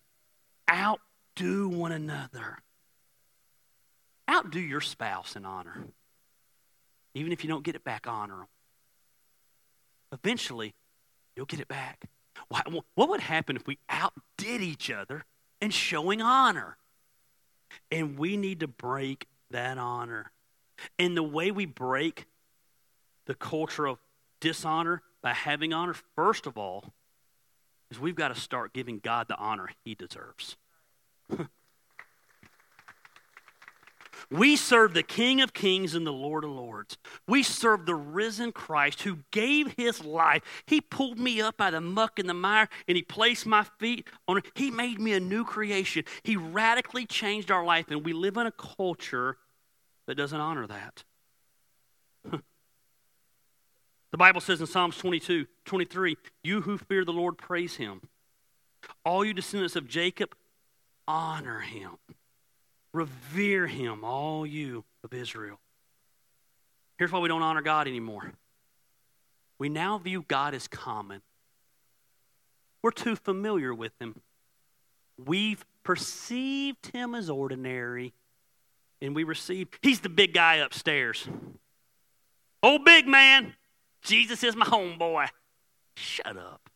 Outdo 0.71 1.69
one 1.69 1.93
another. 1.93 2.59
Outdo 4.31 4.61
your 4.61 4.81
spouse 4.81 5.37
in 5.37 5.45
honor. 5.45 5.87
Even 7.15 7.33
if 7.33 7.43
you 7.43 7.49
don't 7.49 7.65
get 7.65 7.75
it 7.75 7.83
back, 7.83 8.07
honor 8.07 8.37
them. 8.37 8.47
Eventually, 10.13 10.75
you'll 11.35 11.47
get 11.47 11.61
it 11.61 11.69
back. 11.69 12.09
What 12.49 13.09
would 13.09 13.21
happen 13.21 13.57
if 13.57 13.67
we 13.67 13.79
outdid 13.89 14.61
each 14.61 14.91
other 14.91 15.25
in 15.61 15.71
showing 15.71 16.23
honor? 16.23 16.77
And 17.91 18.19
we 18.19 18.37
need 18.37 18.61
to 18.61 18.69
break 18.69 19.27
that 19.51 19.79
honor. 19.79 20.31
And 20.99 21.17
the 21.17 21.23
way 21.23 21.51
we 21.51 21.67
break 21.67 22.27
the 23.27 23.35
culture 23.35 23.87
of 23.87 23.99
dishonor 24.41 25.03
by 25.23 25.33
having 25.33 25.73
honor, 25.73 25.95
first 26.17 26.47
of 26.47 26.57
all, 26.57 26.93
is 27.91 27.99
we've 27.99 28.15
got 28.15 28.29
to 28.29 28.41
start 28.41 28.73
giving 28.73 28.99
God 28.99 29.29
the 29.29 29.37
honor 29.37 29.71
he 29.85 29.95
deserves. 29.95 30.57
we 34.31 34.57
serve 34.57 34.95
the 34.95 35.03
King 35.03 35.41
of 35.41 35.53
Kings 35.53 35.95
and 35.95 36.07
the 36.07 36.13
Lord 36.13 36.45
of 36.45 36.51
Lords. 36.51 36.97
We 37.27 37.43
serve 37.43 37.87
the 37.87 37.95
risen 37.95 38.53
Christ 38.53 39.03
who 39.03 39.19
gave 39.31 39.75
his 39.77 40.05
life. 40.05 40.43
He 40.67 40.81
pulled 40.81 41.19
me 41.19 41.41
up 41.41 41.57
by 41.57 41.71
the 41.71 41.81
muck 41.81 42.19
and 42.19 42.29
the 42.29 42.35
mire 42.35 42.69
and 42.87 42.97
he 42.97 43.03
placed 43.03 43.47
my 43.47 43.65
feet 43.79 44.07
on 44.29 44.39
it. 44.39 44.47
He 44.55 44.71
made 44.71 45.01
me 45.01 45.13
a 45.13 45.21
new 45.21 45.45
creation. 45.45 46.05
He 46.23 46.37
radically 46.37 47.07
changed 47.07 47.51
our 47.51 47.65
life, 47.65 47.87
and 47.91 48.05
we 48.05 48.13
live 48.13 48.37
in 48.37 48.47
a 48.47 48.53
culture 48.53 49.37
that 50.07 50.15
doesn't 50.17 50.41
honor 50.41 50.67
that. 50.67 51.05
The 54.11 54.17
Bible 54.17 54.41
says 54.41 54.61
in 54.61 54.67
Psalms 54.67 54.97
22, 54.99 55.47
23, 55.65 56.17
You 56.43 56.63
who 56.63 56.79
fear 56.79 57.05
the 57.05 57.13
Lord, 57.13 57.39
praise 57.39 57.77
him. 57.77 58.03
All 59.05 59.25
you 59.25 59.33
descendants 59.33 59.77
of 59.77 59.87
Jacob, 59.87 60.35
honor 61.07 61.61
him. 61.61 61.93
Revere 62.93 63.67
him, 63.67 64.05
all 64.05 64.45
you 64.45 64.85
of 65.05 65.15
Israel. 65.15 65.61
Here's 66.99 67.13
why 67.13 67.21
we 67.21 67.29
don't 67.29 67.43
honor 67.43 67.63
God 67.63 67.87
anymore. 67.87 68.33
We 69.59 69.69
now 69.69 69.99
view 69.99 70.25
God 70.27 70.55
as 70.55 70.67
common. 70.67 71.23
We're 72.83 72.91
too 72.91 73.15
familiar 73.15 73.73
with 73.73 73.93
him. 74.01 74.21
We've 75.25 75.65
perceived 75.85 76.89
him 76.89 77.15
as 77.15 77.31
ordinary, 77.31 78.13
and 79.01 79.15
we 79.15 79.25
receive. 79.25 79.69
He's 79.83 80.01
the 80.01 80.09
big 80.09 80.35
guy 80.35 80.57
upstairs. 80.57 81.29
Old 82.63 82.85
big 82.85 83.07
man, 83.07 83.55
Jesus 84.03 84.43
is 84.43 84.57
my 84.57 84.67
homeboy. 84.67 85.29
Shut 85.97 86.37
up. 86.37 86.69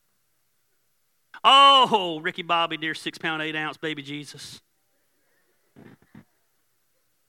Oh, 1.42 2.20
Ricky 2.22 2.42
Bobby, 2.42 2.76
dear 2.76 2.94
six 2.94 3.18
pound, 3.18 3.42
eight 3.42 3.56
ounce 3.56 3.76
baby 3.76 4.02
Jesus. 4.02 4.60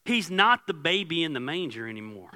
He's 0.05 0.29
not 0.29 0.67
the 0.67 0.73
baby 0.73 1.23
in 1.23 1.33
the 1.33 1.39
manger 1.39 1.87
anymore. 1.87 2.31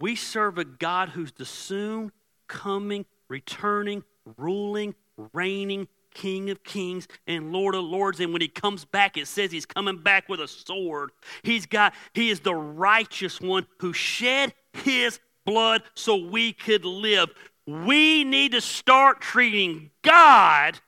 We 0.00 0.14
serve 0.14 0.58
a 0.58 0.64
God 0.64 1.10
who's 1.10 1.32
the 1.32 1.44
soon 1.44 2.12
coming, 2.46 3.04
returning, 3.28 4.04
ruling, 4.36 4.94
reigning 5.32 5.88
King 6.14 6.50
of 6.50 6.64
kings 6.64 7.06
and 7.26 7.52
Lord 7.52 7.74
of 7.74 7.84
lords. 7.84 8.20
And 8.20 8.32
when 8.32 8.42
he 8.42 8.48
comes 8.48 8.84
back, 8.84 9.16
it 9.16 9.26
says 9.26 9.52
he's 9.52 9.66
coming 9.66 9.98
back 9.98 10.28
with 10.28 10.40
a 10.40 10.48
sword. 10.48 11.10
He's 11.42 11.66
got, 11.66 11.94
he 12.12 12.30
is 12.30 12.40
the 12.40 12.54
righteous 12.54 13.40
one 13.40 13.66
who 13.78 13.92
shed 13.92 14.54
his 14.72 15.20
blood 15.48 15.82
so 15.94 16.14
we 16.14 16.52
could 16.52 16.84
live. 16.84 17.30
We 17.66 18.22
need 18.22 18.52
to 18.52 18.60
start 18.60 19.22
treating 19.22 19.90
God 20.02 20.78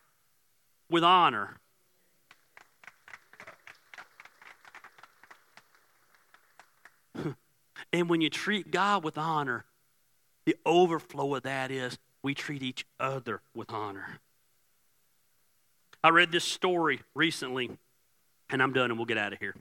with 0.91 1.03
honor. 1.03 1.59
and 7.93 8.11
when 8.11 8.21
you 8.21 8.29
treat 8.29 8.71
God 8.71 9.03
with 9.03 9.17
honor, 9.17 9.65
the 10.45 10.57
overflow 10.67 11.37
of 11.37 11.45
that 11.45 11.71
is 11.71 11.99
we 12.23 12.35
treat 12.35 12.63
each 12.63 12.85
other 12.99 13.41
with 13.55 13.73
honor. 13.73 14.19
I 16.05 16.11
read 16.11 16.33
this 16.33 16.45
story 16.45 17.01
recently, 17.15 17.71
and 18.51 18.63
I'm 18.63 18.75
done 18.75 18.91
and 18.91 18.99
we'll 18.99 19.07
get 19.07 19.17
out 19.17 19.33
of 19.33 19.39
here. 19.39 19.55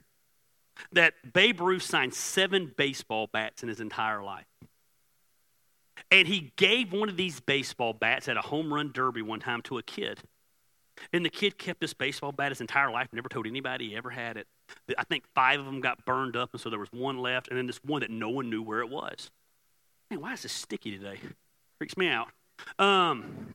That 0.92 1.14
Babe 1.32 1.62
Ruth 1.62 1.84
signed 1.84 2.12
seven 2.12 2.70
baseball 2.76 3.28
bats 3.32 3.62
in 3.62 3.70
his 3.70 3.80
entire 3.80 4.22
life. 4.22 4.44
And 6.10 6.26
he 6.26 6.52
gave 6.56 6.92
one 6.92 7.08
of 7.08 7.16
these 7.16 7.40
baseball 7.40 7.92
bats 7.92 8.28
at 8.28 8.36
a 8.36 8.40
home 8.40 8.72
run 8.72 8.90
derby 8.92 9.22
one 9.22 9.40
time 9.40 9.62
to 9.62 9.78
a 9.78 9.82
kid. 9.82 10.20
And 11.12 11.24
the 11.24 11.30
kid 11.30 11.56
kept 11.56 11.80
this 11.80 11.94
baseball 11.94 12.32
bat 12.32 12.50
his 12.50 12.60
entire 12.60 12.90
life, 12.90 13.08
never 13.12 13.28
told 13.28 13.46
anybody 13.46 13.90
he 13.90 13.96
ever 13.96 14.10
had 14.10 14.36
it. 14.36 14.46
I 14.98 15.04
think 15.04 15.24
five 15.34 15.60
of 15.60 15.66
them 15.66 15.80
got 15.80 16.04
burned 16.04 16.36
up, 16.36 16.50
and 16.52 16.60
so 16.60 16.68
there 16.68 16.78
was 16.78 16.92
one 16.92 17.18
left, 17.18 17.48
and 17.48 17.56
then 17.56 17.66
this 17.66 17.80
one 17.84 18.00
that 18.00 18.10
no 18.10 18.28
one 18.28 18.50
knew 18.50 18.62
where 18.62 18.80
it 18.80 18.88
was. 18.88 19.30
Man, 20.10 20.20
why 20.20 20.34
is 20.34 20.42
this 20.42 20.52
sticky 20.52 20.98
today? 20.98 21.18
Freaks 21.78 21.96
me 21.96 22.08
out. 22.08 22.28
Um, 22.78 23.54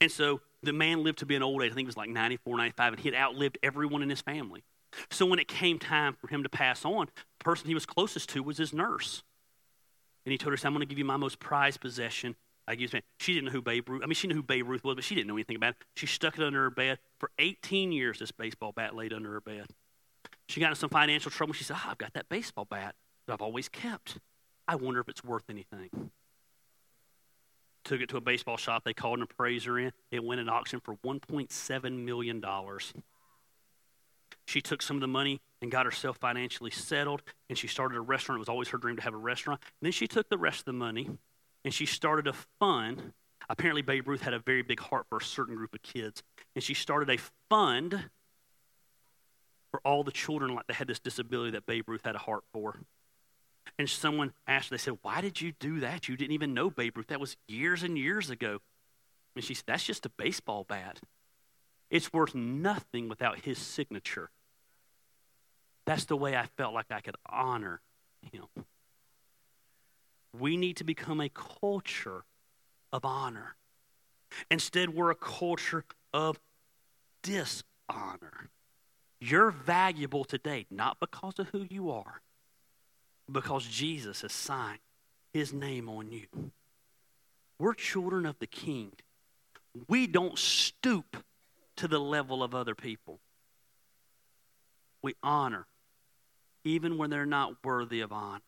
And 0.00 0.10
so 0.10 0.40
the 0.62 0.72
man 0.72 1.02
lived 1.02 1.18
to 1.18 1.26
be 1.26 1.36
an 1.36 1.42
old 1.42 1.62
age. 1.62 1.72
I 1.72 1.74
think 1.74 1.86
it 1.86 1.88
was 1.88 1.96
like 1.96 2.10
94, 2.10 2.56
95, 2.56 2.92
and 2.92 3.02
he 3.02 3.08
had 3.08 3.18
outlived 3.18 3.58
everyone 3.62 4.02
in 4.02 4.10
his 4.10 4.20
family. 4.20 4.62
So 5.10 5.26
when 5.26 5.38
it 5.38 5.48
came 5.48 5.78
time 5.78 6.14
for 6.14 6.28
him 6.28 6.42
to 6.42 6.48
pass 6.48 6.84
on, 6.84 7.06
the 7.38 7.44
person 7.44 7.68
he 7.68 7.74
was 7.74 7.86
closest 7.86 8.28
to 8.30 8.42
was 8.42 8.58
his 8.58 8.72
nurse. 8.72 9.22
And 10.26 10.32
he 10.32 10.38
told 10.38 10.58
her, 10.58 10.66
I'm 10.66 10.74
going 10.74 10.80
to 10.80 10.86
give 10.86 10.98
you 10.98 11.04
my 11.04 11.16
most 11.16 11.38
prized 11.38 11.80
possession. 11.80 12.34
I 12.68 12.72
you 12.72 12.88
She 13.20 13.32
didn't 13.32 13.46
know 13.46 13.52
who 13.52 13.62
Babe 13.62 13.88
Ruth, 13.88 14.02
I 14.02 14.06
mean, 14.06 14.14
she 14.14 14.26
knew 14.26 14.34
who 14.34 14.42
Babe 14.42 14.68
Ruth 14.68 14.82
was, 14.82 14.96
but 14.96 15.04
she 15.04 15.14
didn't 15.14 15.28
know 15.28 15.36
anything 15.36 15.54
about 15.54 15.70
it. 15.70 15.76
She 15.94 16.06
stuck 16.06 16.36
it 16.36 16.44
under 16.44 16.64
her 16.64 16.70
bed. 16.70 16.98
For 17.20 17.30
18 17.38 17.92
years, 17.92 18.18
this 18.18 18.32
baseball 18.32 18.72
bat 18.72 18.96
laid 18.96 19.12
under 19.12 19.32
her 19.32 19.40
bed. 19.40 19.68
She 20.48 20.60
got 20.60 20.70
in 20.70 20.74
some 20.74 20.90
financial 20.90 21.30
trouble. 21.30 21.54
She 21.54 21.62
said, 21.62 21.76
oh, 21.78 21.90
I've 21.90 21.98
got 21.98 22.12
that 22.14 22.28
baseball 22.28 22.64
bat 22.64 22.96
that 23.26 23.34
I've 23.34 23.40
always 23.40 23.68
kept. 23.68 24.18
I 24.66 24.74
wonder 24.74 24.98
if 24.98 25.08
it's 25.08 25.22
worth 25.22 25.44
anything. 25.48 26.10
Took 27.84 28.00
it 28.00 28.08
to 28.08 28.16
a 28.16 28.20
baseball 28.20 28.56
shop. 28.56 28.82
They 28.82 28.94
called 28.94 29.18
an 29.18 29.22
appraiser 29.22 29.78
in. 29.78 29.92
It 30.10 30.24
went 30.24 30.40
in 30.40 30.48
auction 30.48 30.80
for 30.80 30.96
$1.7 31.04 32.04
million. 32.04 32.44
She 34.46 34.60
took 34.60 34.80
some 34.80 34.96
of 34.96 35.00
the 35.00 35.08
money 35.08 35.40
and 35.60 35.70
got 35.70 35.86
herself 35.86 36.18
financially 36.18 36.70
settled, 36.70 37.22
and 37.48 37.58
she 37.58 37.66
started 37.66 37.96
a 37.96 38.00
restaurant. 38.00 38.38
It 38.38 38.40
was 38.40 38.48
always 38.48 38.68
her 38.68 38.78
dream 38.78 38.96
to 38.96 39.02
have 39.02 39.14
a 39.14 39.18
restaurant. 39.18 39.60
And 39.80 39.86
then 39.86 39.92
she 39.92 40.06
took 40.06 40.28
the 40.28 40.38
rest 40.38 40.60
of 40.60 40.64
the 40.66 40.72
money 40.72 41.10
and 41.64 41.74
she 41.74 41.84
started 41.84 42.28
a 42.28 42.32
fund. 42.60 43.12
Apparently, 43.50 43.82
Babe 43.82 44.06
Ruth 44.06 44.22
had 44.22 44.34
a 44.34 44.38
very 44.38 44.62
big 44.62 44.78
heart 44.78 45.06
for 45.08 45.18
a 45.18 45.22
certain 45.22 45.56
group 45.56 45.74
of 45.74 45.82
kids, 45.82 46.22
and 46.54 46.62
she 46.62 46.74
started 46.74 47.10
a 47.10 47.18
fund 47.50 48.08
for 49.72 49.80
all 49.84 50.04
the 50.04 50.12
children 50.12 50.54
like 50.54 50.68
they 50.68 50.74
had 50.74 50.86
this 50.86 51.00
disability 51.00 51.50
that 51.50 51.66
Babe 51.66 51.88
Ruth 51.88 52.02
had 52.04 52.14
a 52.14 52.18
heart 52.18 52.44
for. 52.52 52.78
And 53.80 53.90
someone 53.90 54.32
asked, 54.46 54.70
her, 54.70 54.76
they 54.76 54.80
said, 54.80 54.98
Why 55.02 55.20
did 55.20 55.40
you 55.40 55.52
do 55.58 55.80
that? 55.80 56.08
You 56.08 56.16
didn't 56.16 56.32
even 56.32 56.54
know 56.54 56.70
Babe 56.70 56.96
Ruth. 56.96 57.08
That 57.08 57.20
was 57.20 57.36
years 57.48 57.82
and 57.82 57.98
years 57.98 58.30
ago. 58.30 58.60
And 59.34 59.44
she 59.44 59.54
said, 59.54 59.64
That's 59.66 59.84
just 59.84 60.06
a 60.06 60.10
baseball 60.10 60.64
bat. 60.68 61.00
It's 61.90 62.12
worth 62.12 62.34
nothing 62.34 63.08
without 63.08 63.40
his 63.40 63.58
signature. 63.58 64.30
That's 65.84 66.04
the 66.04 66.16
way 66.16 66.36
I 66.36 66.46
felt 66.56 66.74
like 66.74 66.86
I 66.90 67.00
could 67.00 67.16
honor 67.26 67.80
him. 68.32 68.46
We 70.38 70.56
need 70.56 70.76
to 70.78 70.84
become 70.84 71.20
a 71.20 71.28
culture 71.28 72.24
of 72.92 73.04
honor. 73.04 73.56
Instead, 74.50 74.90
we're 74.90 75.10
a 75.10 75.16
culture 75.16 75.84
of 76.12 76.38
dishonor. 77.22 78.50
You're 79.20 79.50
valuable 79.50 80.24
today, 80.24 80.66
not 80.70 80.98
because 81.00 81.38
of 81.38 81.48
who 81.48 81.66
you 81.70 81.90
are, 81.90 82.20
because 83.30 83.66
Jesus 83.66 84.22
has 84.22 84.32
signed 84.32 84.80
his 85.32 85.52
name 85.52 85.88
on 85.88 86.10
you. 86.10 86.26
We're 87.58 87.74
children 87.74 88.26
of 88.26 88.38
the 88.38 88.46
King. 88.46 88.92
We 89.88 90.06
don't 90.06 90.38
stoop 90.38 91.16
to 91.76 91.88
the 91.88 91.98
level 91.98 92.42
of 92.42 92.54
other 92.54 92.74
people. 92.74 93.20
We 95.02 95.14
honor, 95.22 95.66
even 96.64 96.98
when 96.98 97.10
they're 97.10 97.26
not 97.26 97.64
worthy 97.64 98.00
of 98.00 98.12
honor. 98.12 98.40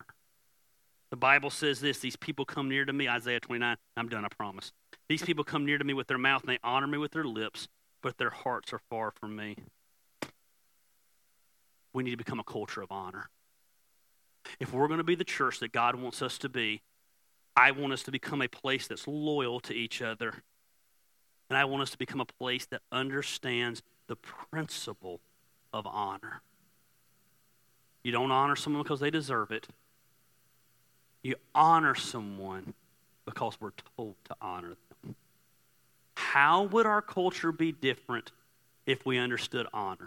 The 1.09 1.15
Bible 1.15 1.49
says 1.49 1.79
this 1.79 1.99
these 1.99 2.15
people 2.15 2.45
come 2.45 2.69
near 2.69 2.85
to 2.85 2.93
me, 2.93 3.07
Isaiah 3.07 3.39
29. 3.39 3.77
I'm 3.97 4.09
done, 4.09 4.25
I 4.25 4.27
promise. 4.29 4.71
These 5.07 5.23
people 5.23 5.43
come 5.43 5.65
near 5.65 5.77
to 5.77 5.83
me 5.83 5.93
with 5.93 6.07
their 6.07 6.17
mouth 6.17 6.41
and 6.41 6.51
they 6.51 6.59
honor 6.63 6.87
me 6.87 6.97
with 6.97 7.11
their 7.11 7.23
lips, 7.23 7.67
but 8.01 8.17
their 8.17 8.29
hearts 8.29 8.73
are 8.73 8.81
far 8.89 9.11
from 9.11 9.35
me. 9.35 9.57
We 11.93 12.03
need 12.03 12.11
to 12.11 12.17
become 12.17 12.39
a 12.39 12.43
culture 12.43 12.81
of 12.81 12.91
honor. 12.91 13.29
If 14.59 14.73
we're 14.73 14.87
going 14.87 14.99
to 14.99 15.03
be 15.03 15.15
the 15.15 15.23
church 15.23 15.59
that 15.59 15.71
God 15.71 15.95
wants 15.95 16.21
us 16.21 16.37
to 16.39 16.49
be, 16.49 16.81
I 17.55 17.71
want 17.71 17.93
us 17.93 18.03
to 18.03 18.11
become 18.11 18.41
a 18.41 18.47
place 18.47 18.87
that's 18.87 19.07
loyal 19.07 19.59
to 19.61 19.73
each 19.73 20.01
other. 20.01 20.43
And 21.49 21.57
I 21.57 21.65
want 21.65 21.81
us 21.81 21.91
to 21.91 21.97
become 21.97 22.21
a 22.21 22.25
place 22.25 22.65
that 22.67 22.81
understands 22.91 23.81
the 24.07 24.15
principle 24.15 25.19
of 25.73 25.87
honor. 25.87 26.41
You 28.03 28.11
don't 28.11 28.31
honor 28.31 28.55
someone 28.55 28.83
because 28.83 28.99
they 28.99 29.09
deserve 29.09 29.51
it. 29.51 29.67
You 31.23 31.35
honor 31.53 31.95
someone 31.95 32.73
because 33.25 33.59
we're 33.59 33.71
told 33.97 34.15
to 34.25 34.35
honor 34.41 34.75
them. 35.03 35.15
How 36.15 36.63
would 36.63 36.85
our 36.85 37.01
culture 37.01 37.51
be 37.51 37.71
different 37.71 38.31
if 38.85 39.05
we 39.05 39.17
understood 39.17 39.67
honor? 39.73 39.97